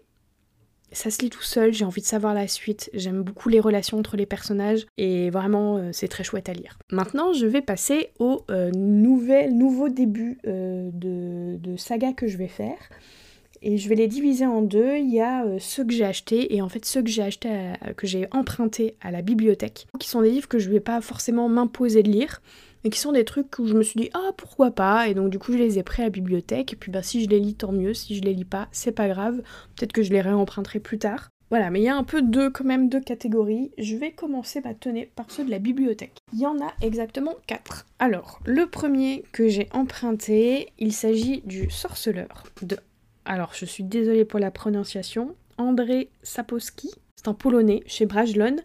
ça 0.93 1.11
se 1.11 1.21
lit 1.21 1.31
tout 1.31 1.43
seul, 1.43 1.73
j'ai 1.73 1.85
envie 1.85 2.01
de 2.01 2.07
savoir 2.07 2.35
la 2.35 2.49
suite, 2.49 2.91
j'aime 2.95 3.23
beaucoup 3.23 3.49
les 3.49 3.61
relations 3.61 3.99
entre 3.99 4.17
les 4.17 4.27
personnages 4.27 4.87
et 4.97 5.31
vraiment 5.31 5.77
euh, 5.77 5.91
c'est 5.93 6.09
très 6.09 6.25
chouette 6.25 6.49
à 6.49 6.53
lire. 6.53 6.79
Maintenant 6.91 7.33
je 7.33 7.47
vais 7.47 7.63
passer 7.63 8.11
au 8.19 8.45
euh, 8.51 8.71
nouvel, 8.71 9.57
nouveau 9.57 9.89
début 9.89 10.39
euh, 10.47 10.91
de, 10.93 11.57
de, 11.59 11.77
saga 11.77 12.13
que 12.13 12.27
je 12.27 12.37
vais 12.37 12.49
faire. 12.49 12.79
Et 13.63 13.79
je 13.79 13.89
vais 13.89 13.95
les 13.95 14.07
diviser 14.07 14.47
en 14.47 14.61
deux. 14.61 14.99
Il 14.99 15.11
y 15.11 15.21
a 15.21 15.45
ceux 15.59 15.85
que 15.85 15.93
j'ai 15.93 16.05
achetés 16.05 16.55
et 16.55 16.61
en 16.61 16.69
fait 16.69 16.85
ceux 16.85 17.03
que 17.03 17.09
j'ai 17.09 17.23
achetés, 17.23 17.73
que 17.97 18.07
j'ai 18.07 18.29
empruntés 18.31 18.97
à 19.01 19.11
la 19.11 19.23
bibliothèque, 19.23 19.87
qui 19.99 20.09
sont 20.09 20.21
des 20.21 20.31
livres 20.31 20.47
que 20.47 20.59
je 20.59 20.69
ne 20.69 20.75
vais 20.75 20.81
pas 20.81 21.01
forcément 21.01 21.49
m'imposer 21.49 22.03
de 22.03 22.11
lire, 22.11 22.43
mais 22.87 22.91
qui 22.91 23.01
sont 23.01 23.11
des 23.11 23.25
trucs 23.25 23.59
où 23.59 23.67
je 23.67 23.75
me 23.75 23.83
suis 23.83 23.99
dit 23.99 24.11
ah 24.15 24.31
pourquoi 24.37 24.71
pas 24.71 25.09
et 25.09 25.15
donc 25.15 25.29
du 25.29 25.41
coup 25.41 25.51
je 25.51 25.59
les 25.59 25.77
ai 25.77 25.83
pris 25.83 26.03
à 26.03 26.05
la 26.05 26.11
bibliothèque 26.11 26.73
et 26.73 26.77
puis 26.77 26.93
bah 26.93 27.03
si 27.03 27.25
je 27.25 27.29
les 27.29 27.41
lis 27.41 27.57
tant 27.57 27.73
mieux, 27.73 27.95
si 27.95 28.15
je 28.15 28.23
les 28.23 28.33
lis 28.33 28.45
pas 28.45 28.69
c'est 28.71 28.93
pas 28.93 29.09
grave, 29.09 29.43
peut-être 29.75 29.93
que 29.93 30.05
je 30.05 30.13
les 30.13 30.21
réemprunterai 30.21 30.79
plus 30.79 31.01
tard. 31.01 31.29
Voilà, 31.51 31.71
mais 31.71 31.81
il 31.81 31.83
y 31.83 31.89
a 31.89 31.97
un 31.97 32.05
peu 32.05 32.23
deux, 32.23 32.49
quand 32.51 32.65
même 32.65 32.89
deux 32.89 33.01
catégories. 33.01 33.73
Je 33.77 33.97
vais 33.97 34.13
commencer 34.13 34.61
bah, 34.61 34.71
par 35.17 35.31
ceux 35.31 35.45
de 35.45 35.51
la 35.51 35.61
bibliothèque. 35.61 36.19
Il 36.33 36.41
y 36.41 36.47
en 36.47 36.61
a 36.61 36.73
exactement 36.81 37.35
quatre. 37.47 37.87
Alors, 38.01 38.41
le 38.45 38.67
premier 38.67 39.25
que 39.31 39.47
j'ai 39.47 39.69
emprunté, 39.73 40.73
il 40.81 40.93
s'agit 40.93 41.43
du 41.45 41.71
Sorceleur 41.71 42.45
de... 42.63 42.77
Alors, 43.25 43.53
je 43.55 43.65
suis 43.65 43.85
désolée 43.85 44.25
pour 44.25 44.41
la 44.41 44.51
prononciation. 44.51 45.37
Andrzej 45.57 46.09
Sapowski. 46.25 46.91
C'est 47.15 47.29
un 47.29 47.35
Polonais 47.35 47.85
chez 47.87 48.07
Brajlon 48.07 48.57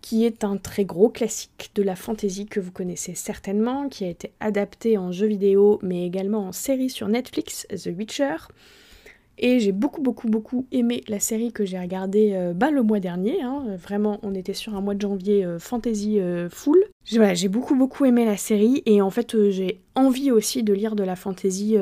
qui 0.00 0.24
est 0.24 0.44
un 0.44 0.56
très 0.56 0.84
gros 0.84 1.08
classique 1.08 1.70
de 1.74 1.82
la 1.82 1.96
fantasy 1.96 2.46
que 2.46 2.60
vous 2.60 2.72
connaissez 2.72 3.14
certainement, 3.14 3.88
qui 3.88 4.04
a 4.04 4.08
été 4.08 4.32
adapté 4.40 4.98
en 4.98 5.12
jeu 5.12 5.26
vidéo 5.26 5.78
mais 5.82 6.06
également 6.06 6.46
en 6.46 6.52
série 6.52 6.90
sur 6.90 7.08
Netflix, 7.08 7.66
The 7.70 7.90
Witcher. 7.96 8.36
Et 9.40 9.60
j'ai 9.60 9.72
beaucoup 9.72 10.02
beaucoup 10.02 10.28
beaucoup 10.28 10.66
aimé 10.72 11.04
la 11.06 11.20
série 11.20 11.52
que 11.52 11.64
j'ai 11.64 11.78
regardée 11.78 12.32
euh, 12.34 12.52
bah, 12.52 12.70
le 12.70 12.82
mois 12.82 12.98
dernier. 12.98 13.40
Hein. 13.40 13.76
Vraiment, 13.76 14.18
on 14.22 14.34
était 14.34 14.52
sur 14.52 14.74
un 14.74 14.80
mois 14.80 14.94
de 14.94 15.00
janvier 15.00 15.44
euh, 15.44 15.60
fantasy 15.60 16.18
euh, 16.18 16.48
full. 16.50 16.78
Voilà, 17.12 17.34
j'ai 17.34 17.48
beaucoup 17.48 17.76
beaucoup 17.76 18.04
aimé 18.04 18.24
la 18.24 18.36
série 18.36 18.82
et 18.84 19.00
en 19.00 19.10
fait 19.10 19.50
j'ai 19.50 19.80
envie 19.94 20.32
aussi 20.32 20.64
de 20.64 20.72
lire 20.72 20.96
de 20.96 21.04
la 21.04 21.16
fantasy 21.16 21.76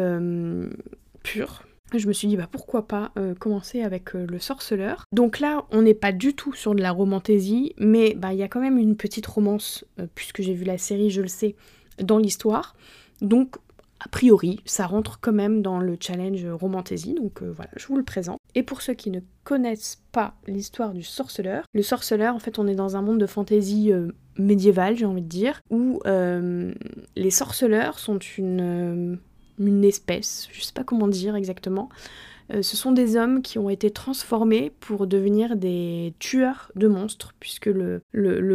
pure 1.22 1.65
je 1.94 2.06
me 2.06 2.12
suis 2.12 2.28
dit 2.28 2.36
bah 2.36 2.48
pourquoi 2.50 2.86
pas 2.86 3.12
euh, 3.16 3.34
commencer 3.34 3.82
avec 3.82 4.14
euh, 4.14 4.26
le 4.28 4.38
sorceleur. 4.38 5.04
Donc 5.12 5.40
là 5.40 5.64
on 5.70 5.82
n'est 5.82 5.94
pas 5.94 6.12
du 6.12 6.34
tout 6.34 6.52
sur 6.52 6.74
de 6.74 6.82
la 6.82 6.90
romantaisie, 6.90 7.74
mais 7.78 8.14
bah 8.14 8.32
il 8.32 8.38
y 8.38 8.42
a 8.42 8.48
quand 8.48 8.60
même 8.60 8.78
une 8.78 8.96
petite 8.96 9.26
romance, 9.26 9.84
euh, 10.00 10.06
puisque 10.14 10.42
j'ai 10.42 10.54
vu 10.54 10.64
la 10.64 10.78
série, 10.78 11.10
je 11.10 11.22
le 11.22 11.28
sais, 11.28 11.54
dans 11.98 12.18
l'histoire. 12.18 12.74
Donc 13.20 13.56
a 14.00 14.08
priori 14.08 14.60
ça 14.66 14.86
rentre 14.86 15.20
quand 15.20 15.32
même 15.32 15.62
dans 15.62 15.78
le 15.78 15.96
challenge 15.98 16.44
romantaisie, 16.46 17.14
donc 17.14 17.42
voilà, 17.42 17.70
je 17.76 17.86
vous 17.86 17.96
le 17.96 18.04
présente. 18.04 18.38
Et 18.54 18.62
pour 18.62 18.82
ceux 18.82 18.94
qui 18.94 19.10
ne 19.10 19.20
connaissent 19.44 20.02
pas 20.12 20.34
l'histoire 20.46 20.92
du 20.92 21.02
sorceleur, 21.02 21.64
le 21.72 21.82
sorceleur 21.82 22.34
en 22.34 22.38
fait 22.38 22.58
on 22.58 22.66
est 22.66 22.74
dans 22.74 22.96
un 22.96 23.02
monde 23.02 23.18
de 23.18 23.26
fantaisie 23.26 23.92
médiévale 24.36 24.96
j'ai 24.96 25.06
envie 25.06 25.22
de 25.22 25.28
dire, 25.28 25.60
où 25.70 26.02
les 26.04 27.30
sorceleurs 27.30 27.98
sont 27.98 28.18
une 28.18 29.18
une 29.58 29.84
espèce, 29.84 30.48
je 30.52 30.62
sais 30.62 30.72
pas 30.72 30.84
comment 30.84 31.08
dire 31.08 31.36
exactement. 31.36 31.88
Euh, 32.52 32.62
ce 32.62 32.76
sont 32.76 32.92
des 32.92 33.16
hommes 33.16 33.42
qui 33.42 33.58
ont 33.58 33.70
été 33.70 33.90
transformés 33.90 34.72
pour 34.80 35.06
devenir 35.06 35.56
des 35.56 36.14
tueurs 36.18 36.70
de 36.76 36.86
monstres, 36.86 37.34
puisque 37.40 37.66
le, 37.66 38.02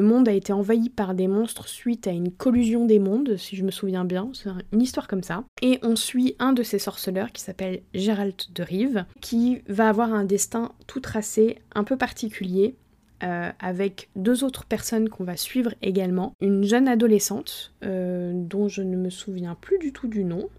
monde 0.01 0.27
a 0.27 0.33
été 0.33 0.53
envahi 0.53 0.89
par 0.89 1.13
des 1.13 1.27
monstres 1.27 1.67
suite 1.67 2.07
à 2.07 2.11
une 2.11 2.31
collusion 2.31 2.85
des 2.85 2.99
mondes, 2.99 3.35
si 3.37 3.55
je 3.55 3.63
me 3.63 3.71
souviens 3.71 4.05
bien, 4.05 4.29
c'est 4.33 4.49
une 4.71 4.81
histoire 4.81 5.07
comme 5.07 5.23
ça. 5.23 5.43
Et 5.61 5.79
on 5.83 5.95
suit 5.95 6.35
un 6.39 6.53
de 6.53 6.63
ces 6.63 6.79
sorceleurs 6.79 7.31
qui 7.31 7.41
s'appelle 7.41 7.81
Gérald 7.93 8.35
de 8.53 8.63
Rive, 8.63 9.05
qui 9.19 9.61
va 9.67 9.89
avoir 9.89 10.13
un 10.13 10.23
destin 10.23 10.71
tout 10.87 10.99
tracé, 10.99 11.57
un 11.75 11.83
peu 11.83 11.97
particulier, 11.97 12.75
euh, 13.23 13.51
avec 13.59 14.09
deux 14.15 14.43
autres 14.43 14.65
personnes 14.65 15.07
qu'on 15.07 15.23
va 15.23 15.37
suivre 15.37 15.75
également. 15.83 16.33
Une 16.41 16.63
jeune 16.63 16.87
adolescente, 16.87 17.71
euh, 17.83 18.31
dont 18.33 18.67
je 18.67 18.81
ne 18.81 18.97
me 18.97 19.11
souviens 19.11 19.55
plus 19.61 19.77
du 19.77 19.93
tout 19.93 20.07
du 20.07 20.23
nom, 20.23 20.49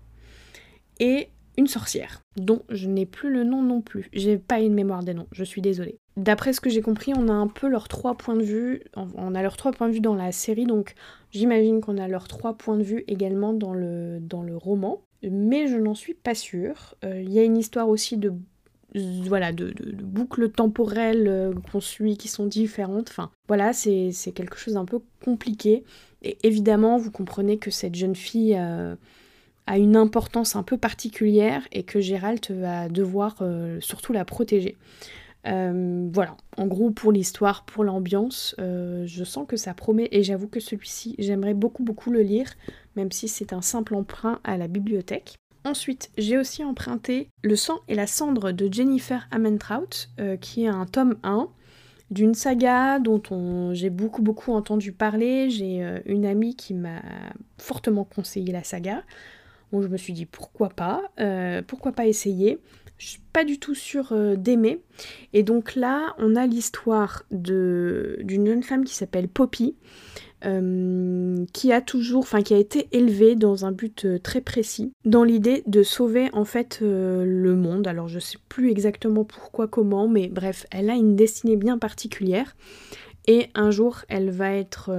et 1.00 1.28
une 1.58 1.66
sorcière, 1.66 2.22
dont 2.36 2.62
je 2.70 2.88
n'ai 2.88 3.06
plus 3.06 3.30
le 3.30 3.44
nom 3.44 3.62
non 3.62 3.82
plus. 3.82 4.08
J'ai 4.12 4.38
pas 4.38 4.60
une 4.60 4.74
mémoire 4.74 5.02
des 5.02 5.14
noms, 5.14 5.26
je 5.32 5.44
suis 5.44 5.60
désolée. 5.60 5.98
D'après 6.16 6.52
ce 6.52 6.60
que 6.60 6.70
j'ai 6.70 6.82
compris, 6.82 7.12
on 7.16 7.28
a 7.28 7.32
un 7.32 7.46
peu 7.46 7.68
leurs 7.68 7.88
trois 7.88 8.16
points 8.16 8.36
de 8.36 8.42
vue, 8.42 8.82
on 8.94 9.34
a 9.34 9.42
leurs 9.42 9.56
trois 9.56 9.72
points 9.72 9.88
de 9.88 9.94
vue 9.94 10.00
dans 10.00 10.14
la 10.14 10.32
série, 10.32 10.64
donc 10.64 10.94
j'imagine 11.30 11.80
qu'on 11.80 11.98
a 11.98 12.08
leurs 12.08 12.28
trois 12.28 12.54
points 12.54 12.76
de 12.76 12.82
vue 12.82 13.04
également 13.06 13.52
dans 13.52 13.74
le, 13.74 14.20
roman, 14.56 15.02
mais 15.22 15.68
je 15.68 15.76
n'en 15.76 15.94
suis 15.94 16.14
pas 16.14 16.34
sûre. 16.34 16.94
Euh, 17.04 17.22
il 17.22 17.32
y 17.32 17.38
a 17.38 17.44
une 17.44 17.56
histoire 17.56 17.88
aussi 17.88 18.16
de 18.16 18.32
voilà, 18.94 19.52
de, 19.52 19.72
boucles 20.02 20.50
temporelles 20.50 21.26
euh, 21.26 21.54
qu'on 21.70 21.80
suit 21.80 22.16
qui 22.16 22.28
sont 22.28 22.46
différentes. 22.46 23.08
Enfin, 23.08 23.30
voilà, 23.48 23.72
c'est 23.72 24.12
quelque 24.34 24.58
chose 24.58 24.74
d'un 24.74 24.84
peu 24.84 25.00
compliqué. 25.24 25.84
Et 26.22 26.38
évidemment, 26.42 26.98
vous 26.98 27.10
comprenez 27.10 27.58
que 27.58 27.70
cette 27.70 27.94
jeune 27.94 28.14
fille 28.14 28.54
euh, 28.58 28.94
a 29.66 29.78
une 29.78 29.96
importance 29.96 30.56
un 30.56 30.62
peu 30.62 30.76
particulière 30.76 31.66
et 31.72 31.82
que 31.82 32.00
Gérald 32.00 32.44
va 32.50 32.88
devoir 32.88 33.36
euh, 33.40 33.78
surtout 33.80 34.12
la 34.12 34.24
protéger. 34.24 34.76
Euh, 35.46 36.08
voilà, 36.12 36.36
en 36.56 36.66
gros 36.66 36.90
pour 36.90 37.10
l'histoire, 37.10 37.64
pour 37.64 37.82
l'ambiance, 37.82 38.54
euh, 38.60 39.04
je 39.06 39.24
sens 39.24 39.46
que 39.46 39.56
ça 39.56 39.74
promet 39.74 40.08
et 40.12 40.22
j'avoue 40.22 40.46
que 40.46 40.60
celui-ci, 40.60 41.16
j'aimerais 41.18 41.54
beaucoup 41.54 41.82
beaucoup 41.82 42.10
le 42.10 42.22
lire, 42.22 42.48
même 42.96 43.10
si 43.10 43.28
c'est 43.28 43.52
un 43.52 43.62
simple 43.62 43.94
emprunt 43.94 44.40
à 44.44 44.56
la 44.56 44.68
bibliothèque. 44.68 45.34
Ensuite, 45.64 46.10
j'ai 46.18 46.38
aussi 46.38 46.64
emprunté 46.64 47.28
Le 47.42 47.54
sang 47.54 47.80
et 47.86 47.94
la 47.94 48.08
cendre 48.08 48.50
de 48.50 48.72
Jennifer 48.72 49.28
Amentrout, 49.30 50.08
qui 50.40 50.64
est 50.64 50.68
un 50.68 50.86
tome 50.86 51.16
1 51.22 51.48
d'une 52.10 52.34
saga 52.34 52.98
dont 52.98 53.72
j'ai 53.72 53.88
beaucoup 53.88 54.22
beaucoup 54.22 54.52
entendu 54.52 54.90
parler. 54.90 55.50
J'ai 55.50 56.00
une 56.04 56.26
amie 56.26 56.56
qui 56.56 56.74
m'a 56.74 57.00
fortement 57.58 58.02
conseillé 58.02 58.52
la 58.52 58.64
saga. 58.64 59.04
Bon, 59.72 59.80
je 59.80 59.88
me 59.88 59.96
suis 59.96 60.12
dit 60.12 60.26
pourquoi 60.26 60.68
pas, 60.68 61.02
euh, 61.18 61.62
pourquoi 61.66 61.92
pas 61.92 62.06
essayer. 62.06 62.58
Je 62.98 63.06
suis 63.06 63.22
pas 63.32 63.42
du 63.42 63.58
tout 63.58 63.74
sûre 63.74 64.12
euh, 64.12 64.36
d'aimer. 64.36 64.80
Et 65.32 65.42
donc 65.42 65.74
là, 65.74 66.14
on 66.18 66.36
a 66.36 66.46
l'histoire 66.46 67.24
d'une 67.30 68.46
jeune 68.46 68.62
femme 68.62 68.84
qui 68.84 68.94
s'appelle 68.94 69.28
Poppy, 69.28 69.74
euh, 70.44 71.46
qui 71.54 71.72
a 71.72 71.80
toujours, 71.80 72.20
enfin 72.20 72.42
qui 72.42 72.52
a 72.52 72.58
été 72.58 72.88
élevée 72.92 73.34
dans 73.34 73.64
un 73.64 73.72
but 73.72 74.06
très 74.22 74.42
précis, 74.42 74.92
dans 75.06 75.24
l'idée 75.24 75.62
de 75.66 75.82
sauver 75.82 76.28
en 76.34 76.44
fait 76.44 76.80
le 76.82 77.54
monde. 77.56 77.86
Alors 77.86 78.08
je 78.08 78.18
sais 78.18 78.38
plus 78.50 78.70
exactement 78.70 79.24
pourquoi, 79.24 79.68
comment, 79.68 80.06
mais 80.06 80.28
bref, 80.28 80.66
elle 80.70 80.90
a 80.90 80.94
une 80.94 81.16
destinée 81.16 81.56
bien 81.56 81.78
particulière. 81.78 82.56
Et 83.26 83.48
un 83.54 83.70
jour, 83.70 84.02
elle 84.08 84.30
va 84.30 84.52
être 84.52 84.90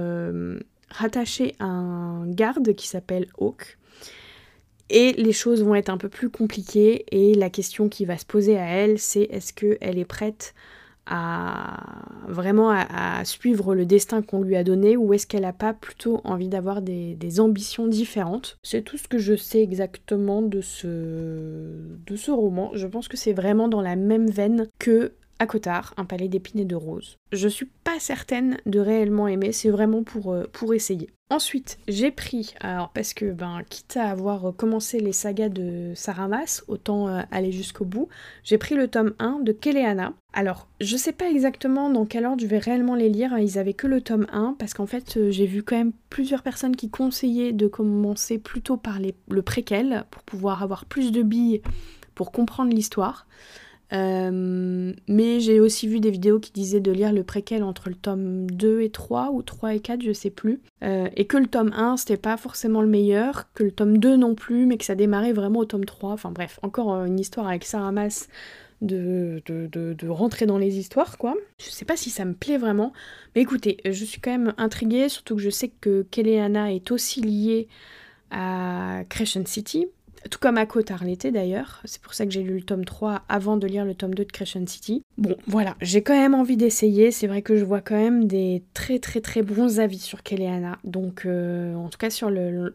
rattachée 0.90 1.54
à 1.60 1.66
un 1.66 2.26
garde 2.26 2.74
qui 2.74 2.88
s'appelle 2.88 3.28
Hawk. 3.38 3.78
Et 4.90 5.12
les 5.12 5.32
choses 5.32 5.62
vont 5.62 5.74
être 5.74 5.88
un 5.88 5.96
peu 5.96 6.08
plus 6.08 6.30
compliquées 6.30 7.04
et 7.10 7.34
la 7.34 7.50
question 7.50 7.88
qui 7.88 8.04
va 8.04 8.18
se 8.18 8.26
poser 8.26 8.58
à 8.58 8.66
elle, 8.66 8.98
c'est 8.98 9.22
est-ce 9.22 9.52
qu'elle 9.52 9.98
est 9.98 10.04
prête 10.04 10.54
à 11.06 11.82
vraiment 12.28 12.70
à, 12.70 13.22
suivre 13.24 13.74
le 13.74 13.84
destin 13.84 14.22
qu'on 14.22 14.40
lui 14.40 14.56
a 14.56 14.64
donné 14.64 14.96
ou 14.96 15.12
est-ce 15.12 15.26
qu'elle 15.26 15.42
n'a 15.42 15.52
pas 15.52 15.74
plutôt 15.74 16.20
envie 16.24 16.48
d'avoir 16.48 16.80
des, 16.80 17.40
ambitions 17.40 17.86
différentes? 17.86 18.58
C'est 18.62 18.82
tout 18.82 18.96
ce 18.96 19.08
que 19.08 19.18
je 19.18 19.36
sais 19.36 19.62
exactement 19.62 20.40
de 20.40 20.60
ce 20.60 22.30
roman. 22.30 22.70
Je 22.74 22.86
pense 22.86 23.08
que 23.08 23.16
c'est 23.16 23.34
vraiment 23.34 23.68
dans 23.68 23.82
la 23.82 23.96
même 23.96 24.30
veine 24.30 24.68
que 24.78 25.12
un 25.96 26.04
palais 26.04 26.28
d'épines 26.28 26.60
et 26.60 26.64
de 26.64 26.76
roses. 26.76 27.18
Je 27.32 27.48
suis 27.48 27.68
pas 27.84 27.98
certaine 27.98 28.58
de 28.66 28.80
réellement 28.80 29.28
aimer, 29.28 29.52
c'est 29.52 29.70
vraiment 29.70 30.02
pour, 30.02 30.32
euh, 30.32 30.44
pour 30.52 30.74
essayer. 30.74 31.10
Ensuite, 31.30 31.78
j'ai 31.88 32.10
pris, 32.10 32.54
alors 32.60 32.90
parce 32.90 33.14
que, 33.14 33.32
ben, 33.32 33.62
quitte 33.68 33.96
à 33.96 34.10
avoir 34.10 34.54
commencé 34.54 35.00
les 35.00 35.12
sagas 35.12 35.48
de 35.48 35.92
Saramas, 35.94 36.62
autant 36.68 37.08
euh, 37.08 37.22
aller 37.30 37.50
jusqu'au 37.50 37.84
bout, 37.84 38.08
j'ai 38.42 38.58
pris 38.58 38.74
le 38.74 38.88
tome 38.88 39.14
1 39.18 39.40
de 39.40 39.52
Keleana. 39.52 40.12
Alors, 40.32 40.68
je 40.80 40.96
sais 40.96 41.12
pas 41.12 41.30
exactement 41.30 41.88
dans 41.88 42.04
quel 42.04 42.26
ordre 42.26 42.42
je 42.42 42.46
vais 42.46 42.58
réellement 42.58 42.94
les 42.94 43.08
lire, 43.08 43.36
ils 43.38 43.58
avaient 43.58 43.72
que 43.72 43.86
le 43.86 44.00
tome 44.00 44.26
1, 44.32 44.56
parce 44.58 44.74
qu'en 44.74 44.86
fait, 44.86 45.16
euh, 45.16 45.30
j'ai 45.30 45.46
vu 45.46 45.62
quand 45.62 45.76
même 45.76 45.92
plusieurs 46.10 46.42
personnes 46.42 46.76
qui 46.76 46.90
conseillaient 46.90 47.52
de 47.52 47.68
commencer 47.68 48.38
plutôt 48.38 48.76
par 48.76 48.98
les, 48.98 49.14
le 49.30 49.42
préquel, 49.42 50.04
pour 50.10 50.22
pouvoir 50.24 50.62
avoir 50.62 50.84
plus 50.84 51.10
de 51.10 51.22
billes 51.22 51.62
pour 52.14 52.32
comprendre 52.32 52.72
l'histoire. 52.72 53.26
Euh, 53.92 54.92
mais 55.08 55.40
j'ai 55.40 55.60
aussi 55.60 55.86
vu 55.86 56.00
des 56.00 56.10
vidéos 56.10 56.40
qui 56.40 56.52
disaient 56.52 56.80
de 56.80 56.90
lire 56.90 57.12
le 57.12 57.22
préquel 57.22 57.62
entre 57.62 57.88
le 57.88 57.94
tome 57.94 58.50
2 58.50 58.80
et 58.80 58.90
3 58.90 59.30
ou 59.32 59.42
3 59.42 59.74
et 59.74 59.80
4, 59.80 60.02
je 60.02 60.12
sais 60.12 60.30
plus. 60.30 60.60
Euh, 60.82 61.08
et 61.16 61.26
que 61.26 61.36
le 61.36 61.46
tome 61.46 61.72
1 61.74 61.98
c'était 61.98 62.16
pas 62.16 62.36
forcément 62.36 62.80
le 62.80 62.88
meilleur, 62.88 63.52
que 63.54 63.62
le 63.62 63.70
tome 63.70 63.98
2 63.98 64.16
non 64.16 64.34
plus, 64.34 64.66
mais 64.66 64.78
que 64.78 64.84
ça 64.84 64.94
démarrait 64.94 65.32
vraiment 65.32 65.60
au 65.60 65.64
tome 65.64 65.84
3. 65.84 66.12
Enfin 66.12 66.30
bref, 66.30 66.58
encore 66.62 66.94
euh, 66.94 67.04
une 67.04 67.20
histoire 67.20 67.46
avec 67.46 67.64
Sarah 67.64 67.92
Mass 67.92 68.28
de, 68.80 69.42
de, 69.46 69.66
de, 69.66 70.08
rentrer 70.08 70.46
dans 70.46 70.58
les 70.58 70.78
histoires, 70.78 71.16
quoi. 71.16 71.34
Je 71.58 71.70
sais 71.70 71.84
pas 71.84 71.96
si 71.96 72.10
ça 72.10 72.24
me 72.24 72.34
plaît 72.34 72.58
vraiment, 72.58 72.92
mais 73.34 73.42
écoutez, 73.42 73.78
je 73.84 74.04
suis 74.04 74.20
quand 74.20 74.32
même 74.32 74.52
intriguée, 74.58 75.08
surtout 75.08 75.36
que 75.36 75.42
je 75.42 75.48
sais 75.48 75.68
que 75.68 76.04
Keleana 76.10 76.72
est 76.72 76.90
aussi 76.90 77.22
liée 77.22 77.68
à 78.30 79.04
Crescent 79.08 79.46
City, 79.46 79.86
tout 80.30 80.38
comme 80.38 80.56
à 80.56 80.66
Cotard 80.66 81.04
l'été 81.04 81.30
d'ailleurs, 81.30 81.80
c'est 81.84 82.00
pour 82.00 82.14
ça 82.14 82.24
que 82.24 82.32
j'ai 82.32 82.42
lu 82.42 82.54
le 82.54 82.62
tome 82.62 82.84
3 82.84 83.22
avant 83.28 83.56
de 83.56 83.66
lire 83.66 83.84
le 83.84 83.94
tome 83.94 84.14
2 84.14 84.24
de 84.24 84.32
Crescent 84.32 84.66
City. 84.66 85.02
Bon, 85.18 85.36
voilà, 85.46 85.76
j'ai 85.80 86.02
quand 86.02 86.16
même 86.18 86.34
envie 86.34 86.56
d'essayer, 86.56 87.10
c'est 87.10 87.26
vrai 87.26 87.42
que 87.42 87.56
je 87.56 87.64
vois 87.64 87.80
quand 87.80 87.96
même 87.96 88.26
des 88.26 88.62
très 88.74 88.98
très 88.98 89.20
très 89.20 89.42
bons 89.42 89.80
avis 89.80 89.98
sur 89.98 90.22
Keleana, 90.22 90.78
donc 90.84 91.26
euh, 91.26 91.74
en 91.74 91.88
tout 91.88 91.98
cas 91.98 92.10
sur 92.10 92.30
le, 92.30 92.72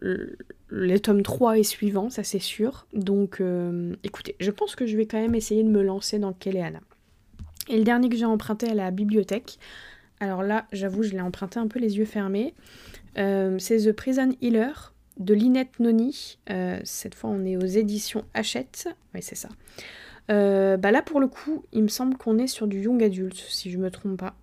le, 0.67 0.99
tome 0.99 1.23
3 1.23 1.57
et 1.57 1.63
suivant, 1.63 2.09
ça 2.09 2.23
c'est 2.23 2.39
sûr. 2.39 2.87
Donc 2.93 3.41
euh, 3.41 3.95
écoutez, 4.03 4.35
je 4.39 4.51
pense 4.51 4.75
que 4.75 4.85
je 4.85 4.95
vais 4.95 5.05
quand 5.05 5.19
même 5.19 5.35
essayer 5.35 5.63
de 5.63 5.69
me 5.69 5.81
lancer 5.81 6.19
dans 6.19 6.33
Keleana. 6.33 6.79
Et 7.67 7.77
le 7.77 7.83
dernier 7.83 8.09
que 8.09 8.15
j'ai 8.15 8.25
emprunté 8.25 8.69
à 8.69 8.73
la 8.73 8.91
bibliothèque, 8.91 9.59
alors 10.19 10.43
là 10.43 10.65
j'avoue 10.71 11.03
je 11.03 11.11
l'ai 11.11 11.21
emprunté 11.21 11.59
un 11.59 11.67
peu 11.67 11.79
les 11.79 11.97
yeux 11.97 12.05
fermés, 12.05 12.53
euh, 13.17 13.57
c'est 13.59 13.77
The 13.77 13.91
Prison 13.91 14.29
Healer 14.41 14.93
de 15.19 15.33
Linette 15.33 15.79
Noni. 15.79 16.39
Euh, 16.49 16.79
cette 16.83 17.15
fois, 17.15 17.29
on 17.29 17.45
est 17.45 17.57
aux 17.57 17.65
éditions 17.65 18.23
Hachette. 18.33 18.89
Oui, 19.13 19.21
c'est 19.21 19.35
ça. 19.35 19.49
Euh, 20.31 20.77
bah 20.77 20.91
là, 20.91 21.01
pour 21.01 21.19
le 21.19 21.27
coup, 21.27 21.65
il 21.71 21.83
me 21.83 21.87
semble 21.87 22.17
qu'on 22.17 22.37
est 22.37 22.47
sur 22.47 22.67
du 22.67 22.81
young 22.81 23.03
adulte, 23.03 23.35
si 23.35 23.71
je 23.71 23.77
me 23.77 23.91
trompe 23.91 24.17
pas. 24.17 24.35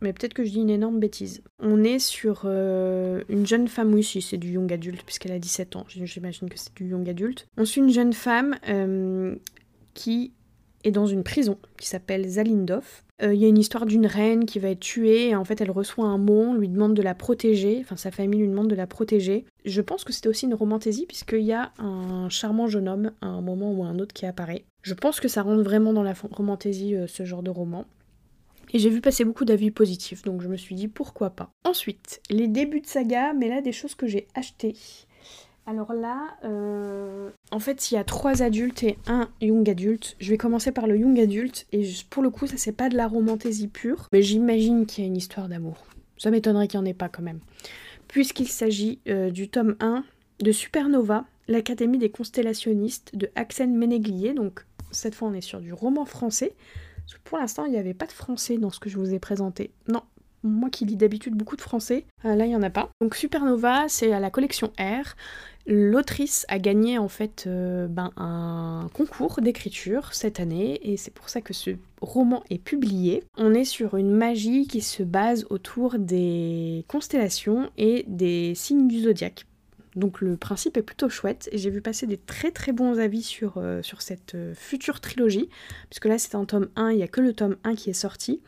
Mais 0.00 0.12
peut-être 0.12 0.34
que 0.34 0.44
je 0.44 0.50
dis 0.50 0.60
une 0.60 0.70
énorme 0.70 0.98
bêtise. 0.98 1.42
On 1.60 1.84
est 1.84 2.00
sur 2.00 2.42
euh, 2.44 3.22
une 3.28 3.46
jeune 3.46 3.68
femme, 3.68 3.94
oui, 3.94 4.02
si 4.02 4.20
c'est 4.20 4.36
du 4.36 4.50
young 4.52 4.72
adulte, 4.72 5.04
puisqu'elle 5.04 5.32
a 5.32 5.38
17 5.38 5.76
ans. 5.76 5.84
J'imagine 5.88 6.48
que 6.48 6.58
c'est 6.58 6.74
du 6.74 6.88
young 6.88 7.08
adulte. 7.08 7.46
On 7.56 7.64
suit 7.64 7.82
une 7.82 7.90
jeune 7.90 8.12
femme 8.12 8.56
qui 9.94 10.32
est 10.84 10.90
dans 10.90 11.06
une 11.06 11.22
prison 11.22 11.58
qui 11.78 11.86
s'appelle 11.86 12.28
Zalindov. 12.28 13.02
Euh, 13.22 13.34
il 13.34 13.40
y 13.40 13.44
a 13.44 13.48
une 13.48 13.58
histoire 13.58 13.86
d'une 13.86 14.06
reine 14.06 14.46
qui 14.46 14.58
va 14.58 14.70
être 14.70 14.80
tuée 14.80 15.28
et 15.28 15.36
en 15.36 15.44
fait 15.44 15.60
elle 15.60 15.70
reçoit 15.70 16.06
un 16.06 16.18
mot, 16.18 16.54
lui 16.54 16.68
demande 16.68 16.94
de 16.94 17.02
la 17.02 17.14
protéger, 17.14 17.78
enfin 17.80 17.96
sa 17.96 18.10
famille 18.10 18.40
lui 18.40 18.48
demande 18.48 18.68
de 18.68 18.74
la 18.74 18.86
protéger. 18.86 19.44
Je 19.64 19.80
pense 19.80 20.04
que 20.04 20.12
c'était 20.12 20.28
aussi 20.28 20.46
une 20.46 20.54
romantaisie 20.54 21.06
puisqu'il 21.06 21.42
y 21.42 21.52
a 21.52 21.72
un 21.78 22.28
charmant 22.28 22.66
jeune 22.66 22.88
homme 22.88 23.12
à 23.20 23.26
un 23.26 23.40
moment 23.40 23.72
ou 23.72 23.84
à 23.84 23.86
un 23.86 23.98
autre 23.98 24.12
qui 24.12 24.26
apparaît. 24.26 24.64
Je 24.82 24.94
pense 24.94 25.20
que 25.20 25.28
ça 25.28 25.42
rentre 25.42 25.62
vraiment 25.62 25.92
dans 25.92 26.02
la 26.02 26.14
romantaisie 26.30 26.96
euh, 26.96 27.06
ce 27.06 27.24
genre 27.24 27.42
de 27.42 27.50
roman. 27.50 27.84
Et 28.74 28.78
j'ai 28.78 28.88
vu 28.88 29.00
passer 29.00 29.24
beaucoup 29.24 29.44
d'avis 29.44 29.70
positifs, 29.70 30.22
donc 30.22 30.40
je 30.40 30.48
me 30.48 30.56
suis 30.56 30.74
dit 30.74 30.88
pourquoi 30.88 31.30
pas. 31.30 31.50
Ensuite, 31.64 32.22
les 32.30 32.48
débuts 32.48 32.80
de 32.80 32.86
saga, 32.86 33.34
mais 33.34 33.48
là 33.48 33.60
des 33.60 33.72
choses 33.72 33.94
que 33.94 34.06
j'ai 34.06 34.28
achetées. 34.34 34.76
Alors 35.66 35.92
là, 35.92 36.36
euh, 36.44 37.30
en 37.52 37.60
fait, 37.60 37.90
il 37.90 37.94
y 37.94 37.96
a 37.96 38.04
trois 38.04 38.42
adultes 38.42 38.82
et 38.82 38.98
un 39.06 39.28
young 39.40 39.68
adulte. 39.70 40.16
Je 40.18 40.30
vais 40.30 40.38
commencer 40.38 40.72
par 40.72 40.86
le 40.86 40.98
young 40.98 41.18
adulte, 41.20 41.66
et 41.72 41.88
pour 42.10 42.22
le 42.22 42.30
coup, 42.30 42.46
ça 42.46 42.56
c'est 42.56 42.72
pas 42.72 42.88
de 42.88 42.96
la 42.96 43.06
romantaisie 43.06 43.68
pure, 43.68 44.08
mais 44.12 44.22
j'imagine 44.22 44.86
qu'il 44.86 45.04
y 45.04 45.06
a 45.06 45.08
une 45.08 45.16
histoire 45.16 45.48
d'amour. 45.48 45.86
Ça 46.18 46.30
m'étonnerait 46.30 46.68
qu'il 46.68 46.80
n'y 46.80 46.86
en 46.86 46.90
ait 46.90 46.94
pas 46.94 47.08
quand 47.08 47.22
même. 47.22 47.40
Puisqu'il 48.08 48.48
s'agit 48.48 49.00
euh, 49.08 49.30
du 49.30 49.48
tome 49.48 49.76
1 49.80 50.04
de 50.40 50.52
Supernova, 50.52 51.24
l'Académie 51.48 51.98
des 51.98 52.10
constellationnistes 52.10 53.16
de 53.16 53.30
Axel 53.36 53.70
Ménéglier. 53.70 54.34
Donc 54.34 54.64
cette 54.90 55.14
fois, 55.14 55.28
on 55.28 55.34
est 55.34 55.40
sur 55.40 55.60
du 55.60 55.72
roman 55.72 56.04
français. 56.04 56.54
pour 57.24 57.38
l'instant, 57.38 57.64
il 57.64 57.72
n'y 57.72 57.78
avait 57.78 57.94
pas 57.94 58.06
de 58.06 58.12
français 58.12 58.58
dans 58.58 58.70
ce 58.70 58.80
que 58.80 58.90
je 58.90 58.98
vous 58.98 59.14
ai 59.14 59.18
présenté. 59.18 59.70
Non, 59.88 60.02
moi 60.42 60.70
qui 60.70 60.84
lis 60.84 60.96
d'habitude 60.96 61.34
beaucoup 61.34 61.56
de 61.56 61.60
français, 61.60 62.04
euh, 62.24 62.34
là 62.34 62.44
il 62.46 62.48
n'y 62.48 62.56
en 62.56 62.62
a 62.62 62.70
pas. 62.70 62.90
Donc 63.00 63.14
Supernova, 63.14 63.86
c'est 63.88 64.12
à 64.12 64.20
la 64.20 64.30
collection 64.30 64.72
R. 64.78 65.14
L'autrice 65.66 66.44
a 66.48 66.58
gagné 66.58 66.98
en 66.98 67.08
fait 67.08 67.44
euh, 67.46 67.86
ben, 67.86 68.10
un 68.16 68.88
concours 68.92 69.40
d'écriture 69.40 70.12
cette 70.12 70.40
année 70.40 70.80
et 70.82 70.96
c'est 70.96 71.12
pour 71.12 71.28
ça 71.28 71.40
que 71.40 71.54
ce 71.54 71.70
roman 72.00 72.42
est 72.50 72.58
publié. 72.58 73.22
On 73.38 73.54
est 73.54 73.64
sur 73.64 73.96
une 73.96 74.10
magie 74.10 74.66
qui 74.66 74.80
se 74.80 75.04
base 75.04 75.46
autour 75.50 75.98
des 75.98 76.84
constellations 76.88 77.70
et 77.76 78.04
des 78.08 78.54
signes 78.56 78.88
du 78.88 79.02
zodiaque. 79.02 79.46
Donc 79.94 80.20
le 80.20 80.36
principe 80.36 80.76
est 80.78 80.82
plutôt 80.82 81.08
chouette 81.08 81.48
et 81.52 81.58
j'ai 81.58 81.70
vu 81.70 81.80
passer 81.80 82.06
des 82.06 82.16
très 82.16 82.50
très 82.50 82.72
bons 82.72 82.98
avis 82.98 83.22
sur, 83.22 83.58
euh, 83.58 83.82
sur 83.82 84.02
cette 84.02 84.36
future 84.54 85.00
trilogie, 85.00 85.48
puisque 85.90 86.06
là 86.06 86.18
c'est 86.18 86.34
un 86.34 86.44
tome 86.44 86.70
1, 86.74 86.90
il 86.90 86.96
n'y 86.96 87.02
a 87.04 87.08
que 87.08 87.20
le 87.20 87.34
tome 87.34 87.56
1 87.62 87.76
qui 87.76 87.90
est 87.90 87.92
sorti. 87.92 88.40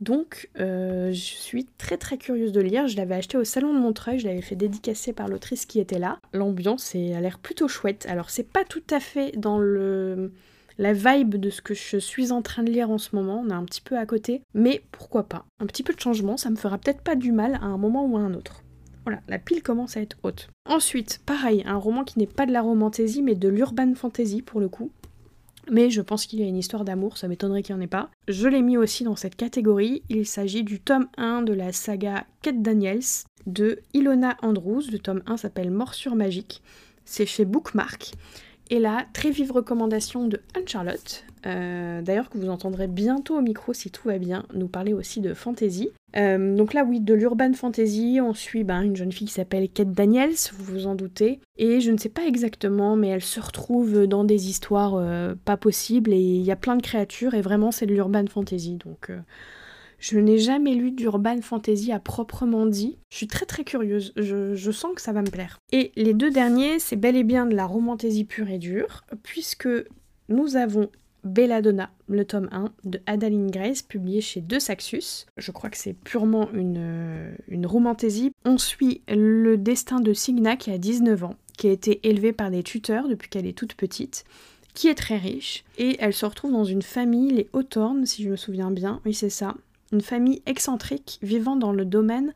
Donc, 0.00 0.48
euh, 0.60 1.12
je 1.12 1.18
suis 1.18 1.66
très 1.76 1.96
très 1.96 2.18
curieuse 2.18 2.52
de 2.52 2.60
lire. 2.60 2.86
Je 2.86 2.96
l'avais 2.96 3.16
acheté 3.16 3.36
au 3.36 3.44
salon 3.44 3.74
de 3.74 3.78
Montreuil, 3.78 4.18
je 4.18 4.26
l'avais 4.26 4.42
fait 4.42 4.56
dédicacer 4.56 5.12
par 5.12 5.28
l'autrice 5.28 5.66
qui 5.66 5.80
était 5.80 5.98
là. 5.98 6.18
L'ambiance 6.32 6.94
a 6.94 7.20
l'air 7.20 7.38
plutôt 7.38 7.68
chouette. 7.68 8.06
Alors, 8.08 8.30
c'est 8.30 8.48
pas 8.48 8.64
tout 8.64 8.82
à 8.90 9.00
fait 9.00 9.32
dans 9.36 9.58
le 9.58 10.32
la 10.78 10.92
vibe 10.92 11.34
de 11.34 11.50
ce 11.50 11.60
que 11.60 11.74
je 11.74 11.98
suis 11.98 12.30
en 12.30 12.40
train 12.40 12.62
de 12.62 12.70
lire 12.70 12.90
en 12.90 12.98
ce 12.98 13.14
moment. 13.14 13.42
On 13.44 13.50
est 13.50 13.54
un 13.54 13.64
petit 13.64 13.80
peu 13.80 13.98
à 13.98 14.06
côté, 14.06 14.42
mais 14.54 14.82
pourquoi 14.92 15.24
pas? 15.24 15.44
Un 15.60 15.66
petit 15.66 15.82
peu 15.82 15.92
de 15.92 16.00
changement, 16.00 16.36
ça 16.36 16.50
me 16.50 16.56
fera 16.56 16.78
peut-être 16.78 17.02
pas 17.02 17.16
du 17.16 17.32
mal 17.32 17.56
à 17.56 17.64
un 17.64 17.78
moment 17.78 18.06
ou 18.06 18.16
à 18.16 18.20
un 18.20 18.34
autre. 18.34 18.62
Voilà, 19.04 19.20
la 19.26 19.38
pile 19.38 19.62
commence 19.62 19.96
à 19.96 20.00
être 20.00 20.18
haute. 20.22 20.48
Ensuite, 20.66 21.20
pareil, 21.24 21.64
un 21.66 21.76
roman 21.76 22.04
qui 22.04 22.18
n'est 22.18 22.26
pas 22.26 22.46
de 22.46 22.52
la 22.52 22.60
romantaisie, 22.60 23.22
mais 23.22 23.34
de 23.34 23.48
l'urban 23.48 23.94
fantasy 23.94 24.42
pour 24.42 24.60
le 24.60 24.68
coup 24.68 24.90
mais 25.70 25.90
je 25.90 26.00
pense 26.00 26.26
qu'il 26.26 26.40
y 26.40 26.42
a 26.42 26.46
une 26.46 26.56
histoire 26.56 26.84
d'amour, 26.84 27.18
ça 27.18 27.28
m'étonnerait 27.28 27.62
qu'il 27.62 27.74
n'y 27.74 27.80
en 27.80 27.84
ait 27.84 27.88
pas. 27.88 28.10
Je 28.26 28.48
l'ai 28.48 28.62
mis 28.62 28.76
aussi 28.76 29.04
dans 29.04 29.16
cette 29.16 29.36
catégorie, 29.36 30.02
il 30.08 30.26
s'agit 30.26 30.62
du 30.62 30.80
tome 30.80 31.08
1 31.16 31.42
de 31.42 31.52
la 31.52 31.72
saga 31.72 32.26
Kate 32.42 32.62
Daniels 32.62 33.24
de 33.46 33.80
Ilona 33.94 34.36
Andrews, 34.42 34.82
le 34.90 34.98
tome 34.98 35.22
1 35.26 35.38
s'appelle 35.38 35.70
Morsure 35.70 36.16
magique, 36.16 36.62
c'est 37.04 37.26
chez 37.26 37.44
Bookmark. 37.44 38.12
Et 38.70 38.80
là, 38.80 39.06
très 39.14 39.30
vive 39.30 39.52
recommandation 39.52 40.26
de 40.26 40.40
Anne-Charlotte, 40.54 41.24
euh, 41.46 42.02
d'ailleurs 42.02 42.28
que 42.28 42.36
vous 42.36 42.50
entendrez 42.50 42.86
bientôt 42.86 43.38
au 43.38 43.40
micro 43.40 43.72
si 43.72 43.90
tout 43.90 44.08
va 44.08 44.18
bien, 44.18 44.44
nous 44.52 44.68
parler 44.68 44.92
aussi 44.92 45.20
de 45.20 45.32
fantasy. 45.32 45.90
Euh, 46.16 46.56
donc 46.56 46.74
là, 46.74 46.84
oui, 46.84 47.00
de 47.00 47.14
l'urban 47.14 47.52
fantasy, 47.52 48.18
on 48.22 48.34
suit 48.34 48.64
ben, 48.64 48.82
une 48.82 48.96
jeune 48.96 49.12
fille 49.12 49.26
qui 49.26 49.34
s'appelle 49.34 49.68
Kate 49.68 49.92
Daniels, 49.92 50.34
vous 50.52 50.64
vous 50.64 50.86
en 50.86 50.94
doutez. 50.94 51.40
Et 51.56 51.80
je 51.80 51.90
ne 51.90 51.98
sais 51.98 52.08
pas 52.08 52.26
exactement, 52.26 52.96
mais 52.96 53.08
elle 53.08 53.22
se 53.22 53.40
retrouve 53.40 54.06
dans 54.06 54.24
des 54.24 54.48
histoires 54.48 54.94
euh, 54.94 55.34
pas 55.44 55.56
possibles 55.56 56.12
et 56.12 56.20
il 56.20 56.42
y 56.42 56.50
a 56.50 56.56
plein 56.56 56.76
de 56.76 56.82
créatures 56.82 57.34
et 57.34 57.42
vraiment 57.42 57.70
c'est 57.70 57.86
de 57.86 57.94
l'urban 57.94 58.26
fantasy. 58.26 58.76
Donc 58.76 59.10
je 59.98 60.18
n'ai 60.18 60.38
jamais 60.38 60.74
lu 60.74 60.92
d'urban 60.92 61.40
fantasy 61.42 61.92
à 61.92 61.98
proprement 61.98 62.66
dit. 62.66 62.98
Je 63.10 63.16
suis 63.16 63.26
très 63.26 63.46
très 63.46 63.64
curieuse, 63.64 64.12
je, 64.16 64.54
je, 64.54 64.70
sens 64.70 64.94
que 64.94 65.02
ça 65.02 65.12
va 65.12 65.22
me 65.22 65.30
plaire. 65.30 65.58
Et 65.72 65.92
les 65.96 66.14
deux 66.14 66.30
derniers, 66.30 66.78
c'est 66.78 66.96
bel 66.96 67.16
et 67.16 67.24
bien 67.24 67.46
de 67.46 67.54
la 67.54 67.66
romantaisie 67.66 68.24
pure 68.24 68.48
et 68.48 68.58
dure, 68.58 69.04
puisque 69.22 69.68
nous 70.28 70.56
avons 70.56 70.90
Belladonna, 71.24 71.90
le 72.08 72.24
tome 72.24 72.48
1 72.52 72.72
de 72.84 73.00
Adaline 73.06 73.50
Grace, 73.50 73.82
publié 73.82 74.20
chez 74.20 74.40
De 74.40 74.58
Saxus. 74.58 75.26
Je 75.36 75.50
crois 75.50 75.70
que 75.70 75.76
c'est 75.76 75.94
purement 75.94 76.50
une, 76.52 77.34
une 77.48 77.66
romantaisie. 77.66 78.32
On 78.44 78.58
suit 78.58 79.02
le 79.08 79.56
destin 79.56 80.00
de 80.00 80.12
Signa 80.12 80.56
qui 80.56 80.70
a 80.70 80.78
19 80.78 81.24
ans, 81.24 81.36
qui 81.56 81.68
a 81.68 81.72
été 81.72 82.00
élevée 82.08 82.32
par 82.32 82.50
des 82.50 82.62
tuteurs 82.62 83.08
depuis 83.08 83.28
qu'elle 83.28 83.46
est 83.46 83.56
toute 83.56 83.74
petite, 83.74 84.24
qui 84.74 84.88
est 84.88 84.94
très 84.94 85.18
riche, 85.18 85.64
et 85.76 85.96
elle 85.98 86.14
se 86.14 86.24
retrouve 86.24 86.52
dans 86.52 86.64
une 86.64 86.82
famille, 86.82 87.30
les 87.30 87.48
Hawthorne, 87.52 88.06
si 88.06 88.22
je 88.22 88.30
me 88.30 88.36
souviens 88.36 88.70
bien, 88.70 89.00
oui 89.04 89.12
c'est 89.12 89.30
ça, 89.30 89.54
une 89.92 90.00
famille 90.00 90.42
excentrique 90.46 91.18
vivant 91.22 91.56
dans 91.56 91.72
le 91.72 91.84
domaine, 91.84 92.32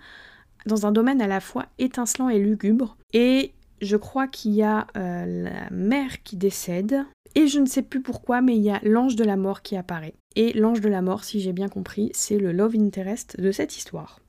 dans 0.66 0.86
un 0.86 0.92
domaine 0.92 1.22
à 1.22 1.26
la 1.26 1.40
fois 1.40 1.66
étincelant 1.78 2.28
et 2.28 2.38
lugubre. 2.38 2.96
Et 3.12 3.52
je 3.80 3.96
crois 3.96 4.28
qu'il 4.28 4.52
y 4.52 4.62
a 4.62 4.86
euh, 4.96 5.44
la 5.44 5.70
mère 5.70 6.22
qui 6.22 6.36
décède, 6.36 7.04
et 7.34 7.46
je 7.46 7.58
ne 7.58 7.66
sais 7.66 7.82
plus 7.82 8.02
pourquoi, 8.02 8.40
mais 8.40 8.56
il 8.56 8.62
y 8.62 8.70
a 8.70 8.80
l'ange 8.82 9.16
de 9.16 9.24
la 9.24 9.36
mort 9.36 9.62
qui 9.62 9.76
apparaît. 9.76 10.14
Et 10.36 10.52
l'ange 10.52 10.80
de 10.80 10.88
la 10.88 11.02
mort, 11.02 11.24
si 11.24 11.40
j'ai 11.40 11.52
bien 11.52 11.68
compris, 11.68 12.10
c'est 12.14 12.38
le 12.38 12.52
love 12.52 12.76
interest 12.76 13.40
de 13.40 13.52
cette 13.52 13.76
histoire. 13.76 14.20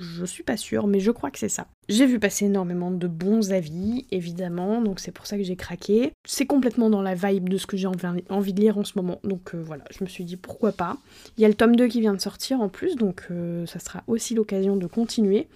Je 0.00 0.24
suis 0.24 0.44
pas 0.44 0.56
sûre, 0.56 0.86
mais 0.86 1.00
je 1.00 1.10
crois 1.10 1.30
que 1.30 1.38
c'est 1.38 1.48
ça. 1.48 1.66
J'ai 1.88 2.06
vu 2.06 2.20
passer 2.20 2.46
énormément 2.46 2.90
de 2.90 3.08
bons 3.08 3.52
avis, 3.52 4.06
évidemment, 4.12 4.80
donc 4.80 5.00
c'est 5.00 5.10
pour 5.10 5.26
ça 5.26 5.36
que 5.36 5.42
j'ai 5.42 5.56
craqué. 5.56 6.12
C'est 6.24 6.46
complètement 6.46 6.88
dans 6.88 7.02
la 7.02 7.14
vibe 7.14 7.48
de 7.48 7.56
ce 7.56 7.66
que 7.66 7.76
j'ai 7.76 7.88
envie 7.88 8.52
de 8.52 8.60
lire 8.60 8.78
en 8.78 8.84
ce 8.84 8.92
moment, 8.96 9.20
donc 9.24 9.54
euh, 9.54 9.62
voilà, 9.62 9.84
je 9.90 10.04
me 10.04 10.08
suis 10.08 10.24
dit 10.24 10.36
pourquoi 10.36 10.72
pas. 10.72 10.98
Il 11.36 11.42
y 11.42 11.44
a 11.44 11.48
le 11.48 11.54
tome 11.54 11.74
2 11.74 11.88
qui 11.88 12.00
vient 12.00 12.14
de 12.14 12.20
sortir 12.20 12.60
en 12.60 12.68
plus, 12.68 12.94
donc 12.94 13.26
euh, 13.30 13.66
ça 13.66 13.80
sera 13.80 14.04
aussi 14.06 14.34
l'occasion 14.34 14.76
de 14.76 14.86
continuer 14.86 15.48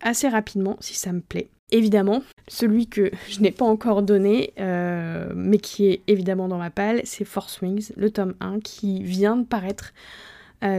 assez 0.00 0.28
rapidement 0.28 0.76
si 0.80 0.94
ça 0.94 1.12
me 1.12 1.20
plaît. 1.20 1.50
Évidemment, 1.72 2.22
celui 2.48 2.88
que 2.88 3.10
je 3.28 3.40
n'ai 3.40 3.52
pas 3.52 3.64
encore 3.64 4.02
donné, 4.02 4.52
euh, 4.58 5.30
mais 5.34 5.58
qui 5.58 5.86
est 5.86 6.02
évidemment 6.06 6.48
dans 6.48 6.58
ma 6.58 6.70
palle, 6.70 7.00
c'est 7.04 7.24
Force 7.24 7.60
Wings, 7.60 7.92
le 7.96 8.10
tome 8.10 8.34
1, 8.40 8.60
qui 8.60 9.02
vient 9.02 9.36
de 9.36 9.44
paraître 9.44 9.92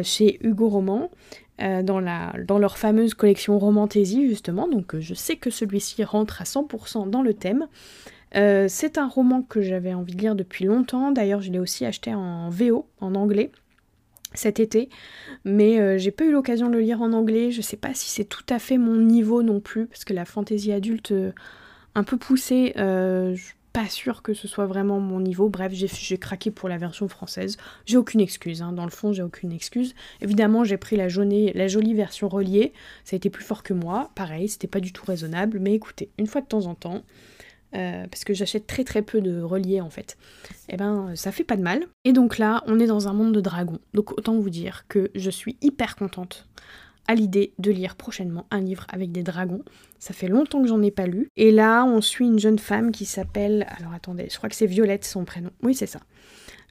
chez 0.04 0.38
Hugo 0.44 0.70
Roman. 0.70 1.10
Euh, 1.62 1.84
dans, 1.84 2.02
dans 2.48 2.58
leur 2.58 2.78
fameuse 2.78 3.14
collection 3.14 3.60
Romantaisie, 3.60 4.28
justement. 4.28 4.68
Donc 4.68 4.96
euh, 4.96 5.00
je 5.00 5.14
sais 5.14 5.36
que 5.36 5.52
celui-ci 5.52 6.04
rentre 6.04 6.42
à 6.42 6.46
100% 6.46 7.10
dans 7.10 7.22
le 7.22 7.36
thème. 7.36 7.68
Euh, 8.36 8.66
c'est 8.68 8.98
un 8.98 9.08
roman 9.08 9.44
que 9.44 9.62
j'avais 9.62 9.94
envie 9.94 10.16
de 10.16 10.22
lire 10.22 10.34
depuis 10.34 10.66
longtemps. 10.66 11.12
D'ailleurs, 11.12 11.42
je 11.42 11.52
l'ai 11.52 11.60
aussi 11.60 11.86
acheté 11.86 12.16
en 12.16 12.50
VO, 12.50 12.88
en 13.00 13.14
anglais, 13.14 13.52
cet 14.34 14.60
été. 14.60 14.90
Mais 15.46 16.00
j'ai 16.00 16.12
pas 16.12 16.26
eu 16.26 16.32
l'occasion 16.32 16.68
de 16.68 16.74
le 16.74 16.82
lire 16.82 17.02
en 17.02 17.14
anglais. 17.14 17.52
Je 17.52 17.62
sais 17.62 17.78
pas 17.78 17.94
si 17.94 18.10
c'est 18.10 18.26
tout 18.26 18.46
à 18.50 18.60
fait 18.60 18.78
mon 18.78 18.98
niveau 18.98 19.44
non 19.44 19.60
plus, 19.60 19.88
parce 19.88 20.06
que 20.06 20.14
la 20.14 20.26
fantaisie 20.26 20.72
adulte 20.72 21.14
un 21.96 22.04
peu 22.04 22.18
poussée, 22.18 22.74
pas 23.74 23.88
sûr 23.88 24.22
que 24.22 24.34
ce 24.34 24.48
soit 24.48 24.66
vraiment 24.66 25.00
mon 25.00 25.20
niveau. 25.20 25.50
Bref, 25.50 25.72
j'ai 25.74 26.18
craqué 26.18 26.52
pour 26.52 26.68
la 26.68 26.78
version 26.78 27.08
française. 27.08 27.58
J'ai 27.86 27.98
aucune 27.98 28.20
excuse, 28.20 28.62
hein. 28.62 28.74
dans 28.74 28.84
le 28.84 28.92
fond, 28.92 29.14
j'ai 29.14 29.24
aucune 29.24 29.52
excuse. 29.52 29.96
Évidemment, 30.22 30.64
j'ai 30.64 30.78
pris 30.78 30.98
la, 30.98 31.08
la 31.08 31.68
jolie 31.68 31.94
version 31.94 32.28
reliée. 32.28 32.74
Ça 33.06 33.16
a 33.16 33.18
été 33.18 33.30
plus 33.30 33.44
fort 33.44 33.64
que 33.64 33.74
moi. 33.74 34.12
Pareil, 34.16 34.50
c'était 34.50 34.68
pas 34.68 34.82
du 34.82 34.92
tout 34.92 35.06
raisonnable. 35.06 35.60
Mais 35.60 35.74
écoutez, 35.74 36.10
une 36.18 36.28
fois 36.28 36.42
de 36.42 36.48
temps 36.48 36.66
en 36.66 36.76
temps, 36.76 37.04
euh, 37.76 38.06
parce 38.08 38.24
que 38.24 38.34
j'achète 38.34 38.68
très 38.68 38.84
très 38.84 39.02
peu 39.02 39.22
de 39.22 39.42
reliés 39.42 39.82
en 39.82 39.90
fait, 39.90 40.18
et 40.70 40.74
eh 40.74 40.78
ben 40.78 41.12
ça 41.16 41.32
fait 41.32 41.44
pas 41.44 41.58
de 41.58 41.62
mal. 41.62 41.86
Et 42.06 42.14
donc 42.14 42.38
là, 42.38 42.64
on 42.68 42.80
est 42.80 42.88
dans 42.88 43.08
un 43.08 43.14
monde 43.14 43.34
de 43.34 43.42
dragons. 43.42 43.80
Donc 43.94 44.12
autant 44.18 44.38
vous 44.38 44.50
dire 44.50 44.86
que 44.88 45.12
je 45.16 45.30
suis 45.30 45.58
hyper 45.62 45.96
contente 45.96 46.48
à 47.08 47.16
l'idée 47.16 47.54
de 47.60 47.72
lire 47.72 47.96
prochainement 47.96 48.46
un 48.52 48.62
livre 48.62 48.86
avec 48.90 49.12
des 49.12 49.24
dragons. 49.24 49.64
Ça 50.00 50.14
fait 50.14 50.28
longtemps 50.28 50.62
que 50.62 50.68
j'en 50.68 50.82
ai 50.82 50.92
pas 50.92 51.08
lu. 51.08 51.30
Et 51.36 51.52
là, 51.52 51.84
on 51.84 52.02
suit 52.02 52.26
une 52.26 52.40
jeune 52.40 52.60
femme 52.60 52.92
qui 52.92 53.06
s'appelle. 53.06 53.68
Alors 53.78 53.94
attendez, 53.94 54.28
je 54.30 54.38
crois 54.38 54.50
que 54.50 54.56
c'est 54.56 54.66
Violette 54.66 55.06
son 55.06 55.26
prénom. 55.26 55.50
Oui, 55.62 55.76
c'est 55.76 55.88
ça. 55.88 56.00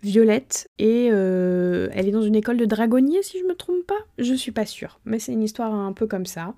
Violette, 0.02 0.70
et 0.78 1.10
euh, 1.12 1.88
elle 1.92 2.08
est 2.08 2.12
dans 2.12 2.22
une 2.22 2.34
école 2.34 2.56
de 2.56 2.64
dragonnier, 2.64 3.22
si 3.22 3.38
je 3.38 3.44
me 3.44 3.54
trompe 3.54 3.86
pas. 3.86 3.98
Je 4.16 4.32
suis 4.32 4.52
pas 4.52 4.64
sûre, 4.64 4.98
mais 5.04 5.18
c'est 5.18 5.32
une 5.32 5.42
histoire 5.42 5.74
un 5.74 5.92
peu 5.92 6.06
comme 6.06 6.24
ça. 6.24 6.54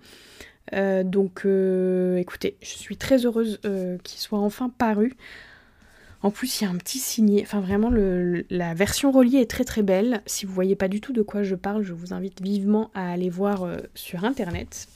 Euh, 0.75 1.03
donc, 1.03 1.42
euh, 1.44 2.16
écoutez, 2.16 2.57
je 2.62 2.68
suis 2.68 2.96
très 2.96 3.27
heureuse 3.27 3.61
qu'il 4.03 4.20
soit 4.20 4.38
enfin 4.38 4.70
paru. 4.70 5.16
En 6.22 6.31
plus, 6.31 6.61
il 6.61 6.64
y 6.64 6.66
a 6.66 6.70
un 6.70 6.77
petit 6.77 7.01
signé. 7.01 7.42
Enfin, 7.42 7.61
vraiment, 7.61 7.90
la 7.90 8.75
version 8.75 9.11
reliée 9.11 9.38
est 9.38 9.51
très 9.51 9.64
très 9.64 9.83
belle. 9.83 10.22
Si 10.27 10.46
vous 10.46 10.53
voyez 10.53 10.77
pas 10.77 10.88
du 10.88 11.01
tout 11.01 11.12
de 11.12 11.22
quoi 11.22 11.42
je 11.42 11.57
parle, 11.57 11.83
je 11.83 11.92
vous 11.92 12.12
invite 12.12 12.40
vivement 12.40 12.90
à 12.94 13.11
aller 13.11 13.29
voir 13.29 13.64
euh, 13.64 13.79
sur 13.94 14.25
internet. 14.25 14.88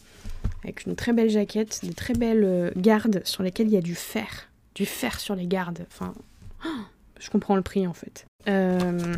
Avec 0.63 0.87
une 0.87 0.95
très 0.95 1.13
belle 1.13 1.29
jaquette, 1.29 1.81
des 1.85 1.95
très 1.95 2.15
belles 2.15 2.45
euh, 2.45 2.71
gardes 2.77 3.23
sur 3.25 3.43
lesquelles 3.43 3.67
il 3.67 3.73
y 3.73 3.77
a 3.77 3.83
du 3.83 3.97
fer. 3.97 4.49
Du 4.77 4.87
fer 4.87 5.19
sur 5.19 5.35
les 5.35 5.49
gardes. 5.49 5.85
Enfin, 5.93 6.15
Je 7.19 7.29
comprends 7.29 7.57
le 7.57 7.63
prix 7.63 7.89
en 7.89 7.93
fait. 7.93 8.25
Euh, 8.47 9.15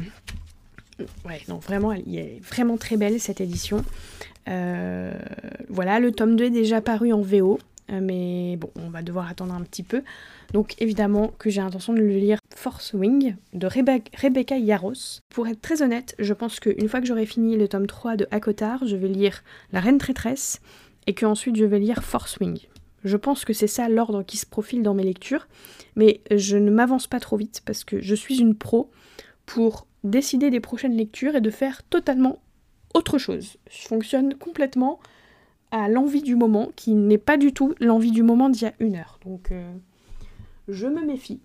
ouais, 1.27 1.43
non, 1.49 1.59
vraiment, 1.59 1.93
elle 1.93 2.17
est 2.17 2.41
vraiment 2.43 2.79
très 2.79 2.97
belle 2.97 3.21
cette 3.21 3.43
édition. 3.43 3.85
Euh, 4.49 5.13
voilà, 5.69 6.01
le 6.01 6.13
tome 6.13 6.37
2 6.37 6.45
est 6.45 6.51
déjà 6.51 6.81
paru 6.81 7.13
en 7.13 7.21
VO, 7.21 7.59
euh, 7.91 8.01
mais 8.03 8.57
bon, 8.57 8.71
on 8.77 8.91
va 8.91 9.03
devoir 9.03 9.29
attendre 9.29 9.55
un 9.55 9.63
petit 9.63 9.83
peu. 9.83 10.03
Donc 10.53 10.75
évidemment 10.79 11.33
que 11.39 11.51
j'ai 11.51 11.61
l'intention 11.61 11.93
de 11.93 11.99
le 11.99 12.17
lire 12.17 12.39
Force 12.55 12.93
Wing 12.95 13.37
de 13.53 13.67
Rebecca 13.67 14.57
Yaros. 14.57 15.21
Pour 15.29 15.47
être 15.49 15.61
très 15.61 15.83
honnête, 15.83 16.15
je 16.19 16.33
pense 16.33 16.61
qu'une 16.61 16.89
fois 16.89 17.01
que 17.01 17.07
j'aurai 17.07 17.27
fini 17.27 17.57
le 17.57 17.69
tome 17.69 17.87
3 17.87 18.17
de 18.17 18.27
Akotar, 18.31 18.87
je 18.87 18.97
vais 18.97 19.09
lire 19.09 19.43
La 19.73 19.81
Reine 19.81 19.99
Traîtresse 19.99 20.61
et 21.07 21.15
qu'ensuite 21.15 21.57
je 21.57 21.65
vais 21.65 21.79
lire 21.79 22.03
Force 22.03 22.39
Wing. 22.39 22.59
Je 23.05 23.17
pense 23.17 23.45
que 23.45 23.53
c'est 23.53 23.69
ça 23.69 23.89
l'ordre 23.89 24.23
qui 24.23 24.37
se 24.37 24.47
profile 24.47 24.83
dans 24.83 24.95
mes 24.95 25.05
lectures, 25.05 25.47
mais 25.95 26.21
je 26.35 26.57
ne 26.57 26.71
m'avance 26.71 27.07
pas 27.07 27.21
trop 27.21 27.37
vite 27.37 27.63
parce 27.65 27.85
que 27.85 28.01
je 28.01 28.15
suis 28.15 28.41
une 28.41 28.57
pro 28.57 28.91
pour 29.47 29.87
décider 30.05 30.51
des 30.51 30.61
prochaines 30.61 30.97
lectures 30.97 31.37
et 31.37 31.41
de 31.41 31.51
faire 31.51 31.83
totalement 31.85 32.41
autre 32.95 33.19
chose. 33.19 33.57
Je 33.71 33.87
fonctionne 33.87 34.35
complètement 34.35 35.01
à 35.71 35.89
l'envie 35.89 36.23
du 36.23 36.37
moment, 36.37 36.71
qui 36.77 36.95
n'est 36.95 37.19
pas 37.19 37.37
du 37.37 37.53
tout 37.53 37.75
l'envie 37.81 38.11
du 38.11 38.23
moment 38.23 38.49
d'il 38.49 38.63
y 38.63 38.67
a 38.67 38.75
une 38.81 38.97
heure. 38.97 39.19
Donc 39.25 39.53
euh, 39.53 39.73
je 40.69 40.87
me 40.87 41.05
méfie. 41.05 41.41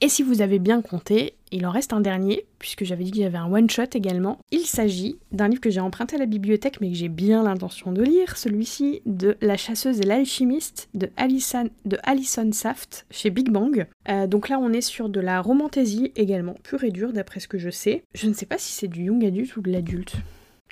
Et 0.00 0.08
si 0.08 0.22
vous 0.22 0.42
avez 0.42 0.58
bien 0.58 0.82
compté, 0.82 1.34
il 1.54 1.66
en 1.66 1.70
reste 1.70 1.92
un 1.92 2.00
dernier, 2.00 2.46
puisque 2.58 2.84
j'avais 2.84 3.04
dit 3.04 3.12
qu'il 3.12 3.22
y 3.22 3.24
avait 3.24 3.38
un 3.38 3.50
one-shot 3.50 3.94
également. 3.94 4.38
Il 4.50 4.66
s'agit 4.66 5.16
d'un 5.30 5.48
livre 5.48 5.60
que 5.60 5.70
j'ai 5.70 5.80
emprunté 5.80 6.16
à 6.16 6.18
la 6.18 6.26
bibliothèque, 6.26 6.80
mais 6.80 6.88
que 6.88 6.96
j'ai 6.96 7.08
bien 7.08 7.44
l'intention 7.44 7.92
de 7.92 8.02
lire, 8.02 8.36
celui-ci 8.36 9.02
de 9.06 9.36
La 9.40 9.56
chasseuse 9.56 10.00
et 10.00 10.04
l'alchimiste 10.04 10.88
de 10.94 11.08
Alison, 11.16 12.50
Saft 12.52 13.06
chez 13.10 13.30
Big 13.30 13.50
Bang. 13.50 13.86
Euh, 14.08 14.26
donc 14.26 14.48
là, 14.48 14.58
on 14.58 14.72
est 14.72 14.80
sur 14.80 15.08
de 15.08 15.20
la 15.20 15.40
romantésie 15.40 16.12
également, 16.16 16.54
pure 16.64 16.82
et 16.82 16.90
dure 16.90 17.12
d'après 17.12 17.38
ce 17.40 17.48
que 17.48 17.58
je 17.58 17.70
sais. 17.70 18.02
Je 18.14 18.26
ne 18.26 18.34
sais 18.34 18.46
pas 18.46 18.58
si 18.58 18.72
c'est 18.72 18.88
du 18.88 19.04
young 19.04 19.24
adulte 19.24 19.56
ou 19.56 19.62
de 19.62 19.70
l'adulte. 19.70 20.16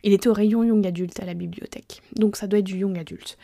Il 0.03 0.13
était 0.13 0.29
au 0.29 0.33
rayon 0.33 0.65
young 0.65 0.85
adulte 0.85 1.21
à 1.21 1.27
la 1.27 1.35
bibliothèque, 1.35 2.03
donc 2.17 2.37
ça 2.37 2.49
doit 2.49 2.59
être 2.59 2.65
du 2.65 2.79
young 2.79 2.99
adulte. 2.99 3.39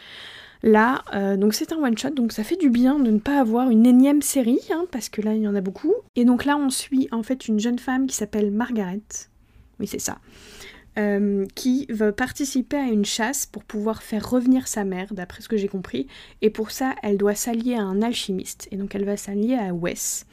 Là, 0.62 1.04
euh, 1.14 1.36
donc 1.36 1.54
c'est 1.54 1.72
un 1.72 1.76
one-shot, 1.76 2.10
donc 2.10 2.32
ça 2.32 2.42
fait 2.42 2.56
du 2.56 2.68
bien 2.68 2.98
de 2.98 3.10
ne 3.10 3.18
pas 3.18 3.40
avoir 3.40 3.70
une 3.70 3.86
énième 3.86 4.22
série, 4.22 4.60
hein, 4.72 4.86
parce 4.90 5.08
que 5.08 5.22
là, 5.22 5.34
il 5.34 5.42
y 5.42 5.48
en 5.48 5.54
a 5.54 5.60
beaucoup. 5.60 5.94
Et 6.16 6.24
donc 6.24 6.44
là, 6.44 6.56
on 6.56 6.70
suit 6.70 7.08
en 7.12 7.22
fait 7.22 7.46
une 7.46 7.60
jeune 7.60 7.78
femme 7.78 8.06
qui 8.06 8.16
s'appelle 8.16 8.50
Margaret, 8.50 9.02
oui 9.78 9.86
c'est 9.86 10.00
ça, 10.00 10.18
euh, 10.98 11.46
qui 11.54 11.86
veut 11.90 12.10
participer 12.10 12.76
à 12.76 12.88
une 12.88 13.04
chasse 13.04 13.46
pour 13.46 13.62
pouvoir 13.62 14.02
faire 14.02 14.28
revenir 14.28 14.66
sa 14.66 14.82
mère, 14.82 15.14
d'après 15.14 15.42
ce 15.42 15.48
que 15.48 15.56
j'ai 15.56 15.68
compris. 15.68 16.08
Et 16.42 16.50
pour 16.50 16.72
ça, 16.72 16.96
elle 17.04 17.18
doit 17.18 17.36
s'allier 17.36 17.76
à 17.76 17.82
un 17.82 18.02
alchimiste, 18.02 18.66
et 18.72 18.76
donc 18.76 18.94
elle 18.96 19.04
va 19.04 19.16
s'allier 19.16 19.54
à 19.54 19.72
Wes. 19.72 20.26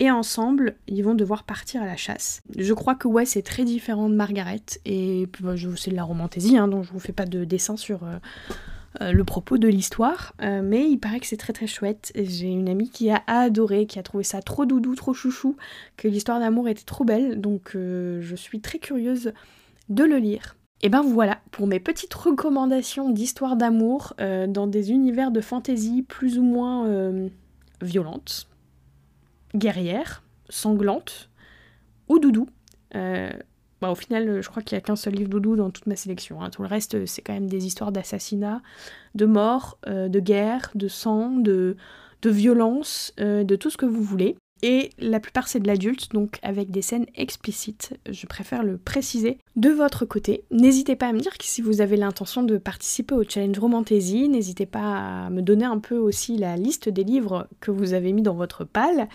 Et 0.00 0.10
ensemble, 0.10 0.76
ils 0.88 1.02
vont 1.02 1.14
devoir 1.14 1.44
partir 1.44 1.82
à 1.82 1.86
la 1.86 1.96
chasse. 1.96 2.42
Je 2.56 2.74
crois 2.74 2.94
que 2.96 3.06
Wes 3.06 3.36
est 3.36 3.46
très 3.46 3.64
différent 3.64 4.08
de 4.08 4.14
Margaret, 4.14 4.62
et 4.84 5.26
bah, 5.40 5.54
c'est 5.76 5.90
de 5.90 5.96
la 5.96 6.04
romantaisie, 6.04 6.56
hein, 6.56 6.68
donc 6.68 6.84
je 6.84 6.92
vous 6.92 7.00
fais 7.00 7.12
pas 7.12 7.26
de 7.26 7.44
dessin 7.44 7.76
sur... 7.76 8.04
Euh, 8.04 8.18
euh, 9.00 9.12
le 9.12 9.24
propos 9.24 9.58
de 9.58 9.66
l'histoire, 9.66 10.34
euh, 10.40 10.62
mais 10.62 10.88
il 10.88 10.98
paraît 10.98 11.18
que 11.18 11.26
c'est 11.26 11.36
très 11.36 11.52
très 11.52 11.66
chouette. 11.66 12.12
J'ai 12.14 12.46
une 12.46 12.68
amie 12.68 12.90
qui 12.90 13.10
a 13.10 13.22
adoré, 13.26 13.86
qui 13.86 13.98
a 13.98 14.02
trouvé 14.04 14.22
ça 14.22 14.40
trop 14.40 14.66
doudou, 14.66 14.94
trop 14.94 15.12
chouchou, 15.12 15.56
que 15.96 16.06
l'histoire 16.06 16.38
d'amour 16.38 16.68
était 16.68 16.84
trop 16.84 17.04
belle, 17.04 17.40
donc 17.40 17.72
euh, 17.74 18.20
je 18.22 18.36
suis 18.36 18.60
très 18.60 18.78
curieuse 18.78 19.32
de 19.88 20.04
le 20.04 20.18
lire. 20.18 20.56
Et 20.82 20.88
ben 20.88 21.02
voilà 21.02 21.40
pour 21.50 21.66
mes 21.66 21.80
petites 21.80 22.14
recommandations 22.14 23.10
d'histoire 23.10 23.56
d'amour 23.56 24.12
dans 24.18 24.66
des 24.66 24.90
univers 24.90 25.30
de 25.30 25.40
fantaisie 25.40 26.02
plus 26.02 26.38
ou 26.38 26.42
moins 26.42 27.10
violentes, 27.80 28.48
guerrières, 29.54 30.22
sanglantes 30.50 31.30
ou 32.08 32.18
doudou. 32.18 32.48
Bah, 33.84 33.90
au 33.90 33.94
final, 33.94 34.40
je 34.40 34.48
crois 34.48 34.62
qu'il 34.62 34.76
n'y 34.76 34.78
a 34.78 34.80
qu'un 34.80 34.96
seul 34.96 35.12
livre 35.12 35.28
doudou 35.28 35.56
dans 35.56 35.68
toute 35.68 35.86
ma 35.86 35.94
sélection. 35.94 36.40
Hein. 36.40 36.48
Tout 36.48 36.62
le 36.62 36.68
reste, 36.68 37.04
c'est 37.04 37.20
quand 37.20 37.34
même 37.34 37.50
des 37.50 37.66
histoires 37.66 37.92
d'assassinat, 37.92 38.62
de 39.14 39.26
mort, 39.26 39.76
euh, 39.86 40.08
de 40.08 40.20
guerre, 40.20 40.70
de 40.74 40.88
sang, 40.88 41.36
de, 41.36 41.76
de 42.22 42.30
violence, 42.30 43.12
euh, 43.20 43.44
de 43.44 43.56
tout 43.56 43.68
ce 43.68 43.76
que 43.76 43.84
vous 43.84 44.02
voulez. 44.02 44.36
Et 44.62 44.88
la 44.98 45.20
plupart 45.20 45.48
c'est 45.48 45.60
de 45.60 45.66
l'adulte, 45.66 46.12
donc 46.12 46.38
avec 46.42 46.70
des 46.70 46.80
scènes 46.80 47.04
explicites, 47.14 47.98
je 48.10 48.24
préfère 48.24 48.62
le 48.62 48.78
préciser. 48.78 49.36
De 49.56 49.68
votre 49.68 50.06
côté, 50.06 50.44
n'hésitez 50.50 50.96
pas 50.96 51.08
à 51.08 51.12
me 51.12 51.20
dire 51.20 51.36
que 51.36 51.44
si 51.44 51.60
vous 51.60 51.82
avez 51.82 51.98
l'intention 51.98 52.42
de 52.42 52.56
participer 52.56 53.14
au 53.14 53.24
challenge 53.28 53.58
Romantasy, 53.58 54.30
n'hésitez 54.30 54.64
pas 54.64 55.26
à 55.26 55.30
me 55.30 55.42
donner 55.42 55.66
un 55.66 55.78
peu 55.78 55.98
aussi 55.98 56.38
la 56.38 56.56
liste 56.56 56.88
des 56.88 57.04
livres 57.04 57.46
que 57.60 57.70
vous 57.70 57.92
avez 57.92 58.14
mis 58.14 58.22
dans 58.22 58.32
votre 58.32 58.64
palle. 58.64 59.08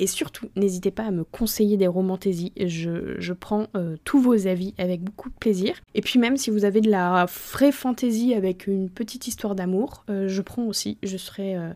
Et 0.00 0.06
surtout, 0.06 0.48
n'hésitez 0.56 0.90
pas 0.90 1.04
à 1.04 1.10
me 1.10 1.24
conseiller 1.24 1.76
des 1.76 1.86
romantaisies. 1.86 2.54
Je, 2.56 3.32
prends 3.34 3.66
euh, 3.76 3.96
tous 4.02 4.18
vos 4.18 4.46
avis 4.46 4.72
avec 4.78 5.02
beaucoup 5.02 5.28
de 5.28 5.34
plaisir. 5.34 5.74
Et 5.94 6.00
puis 6.00 6.18
même 6.18 6.38
si 6.38 6.48
vous 6.48 6.64
avez 6.64 6.80
de 6.80 6.90
la 6.90 7.26
vraie 7.52 7.70
fantaisie 7.70 8.32
avec 8.32 8.66
une 8.66 8.88
petite 8.88 9.28
histoire 9.28 9.54
d'amour, 9.54 10.06
euh, 10.08 10.26
je 10.26 10.40
prends 10.40 10.62
aussi. 10.62 10.96
Je 11.02 11.18
serais 11.18 11.54
euh, 11.54 11.74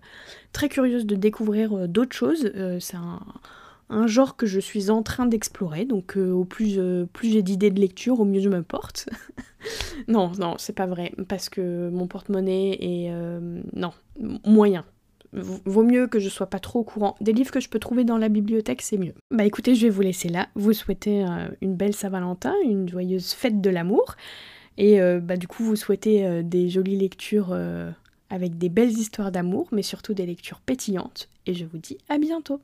très 0.53 0.71
curieuse 0.71 1.05
de 1.05 1.17
découvrir 1.17 1.87
d'autres 1.87 2.17
choses. 2.17 2.51
C'est 2.81 2.97
un, 2.97 3.21
un, 3.91 4.07
genre 4.07 4.37
que 4.37 4.47
je 4.47 4.59
suis 4.59 4.89
en 4.89 5.03
train 5.03 5.27
d'explorer. 5.27 5.85
Donc 5.85 6.17
au 6.17 6.47
plus, 6.47 6.81
plus 7.13 7.31
j'ai 7.31 7.43
d'idées 7.43 7.71
de 7.71 7.79
lecture, 7.79 8.21
au 8.21 8.25
mieux 8.25 8.41
je 8.41 8.49
me 8.49 8.63
porte. 8.63 9.07
non, 10.09 10.33
non, 10.39 10.55
c'est 10.57 10.73
pas 10.73 10.87
vrai. 10.87 11.13
Parce 11.29 11.51
que 11.51 11.91
mon 11.91 12.07
porte-monnaie 12.07 12.79
est... 12.81 13.13
non, 13.75 13.93
moyen 14.47 14.87
vaut 15.35 15.83
mieux 15.83 16.07
que 16.07 16.19
je 16.19 16.29
sois 16.29 16.47
pas 16.47 16.59
trop 16.59 16.81
au 16.81 16.85
courant. 16.85 17.17
Des 17.21 17.33
livres 17.33 17.51
que 17.51 17.61
je 17.61 17.69
peux 17.69 17.79
trouver 17.79 18.05
dans 18.05 18.19
la 18.19 18.29
bibliothèque, 18.29 18.83
c'est 18.83 18.99
mieux. 18.99 19.15
Bah 19.31 19.45
écoutez, 19.45 19.75
je 19.75 19.87
vais 19.87 19.91
vous 19.91 20.03
laisser 20.03 20.29
là. 20.29 20.49
Vous 20.55 20.73
souhaitez 20.73 21.25
euh, 21.25 21.49
une 21.61 21.75
belle 21.75 21.95
Saint-Valentin, 21.95 22.55
une 22.65 22.89
joyeuse 22.89 23.33
fête 23.33 23.61
de 23.61 23.71
l'amour. 23.71 24.17
Et 24.77 25.01
euh, 25.01 25.21
bah 25.21 25.37
du 25.37 25.47
coup, 25.49 25.65
vous 25.65 25.77
souhaitez 25.77 26.27
euh, 26.27 26.43
des 26.43 26.69
jolies 26.69 26.97
lectures 26.97 27.57
avec 28.31 28.59
des 28.59 28.69
belles 28.69 28.91
histoires 28.91 29.33
d'amour, 29.33 29.69
mais 29.73 29.83
surtout 29.83 30.15
des 30.15 30.27
lectures 30.27 30.61
pétillantes. 30.61 31.29
Et 31.47 31.55
je 31.55 31.65
vous 31.65 31.79
dis 31.79 31.99
à 32.09 32.19
bientôt 32.19 32.61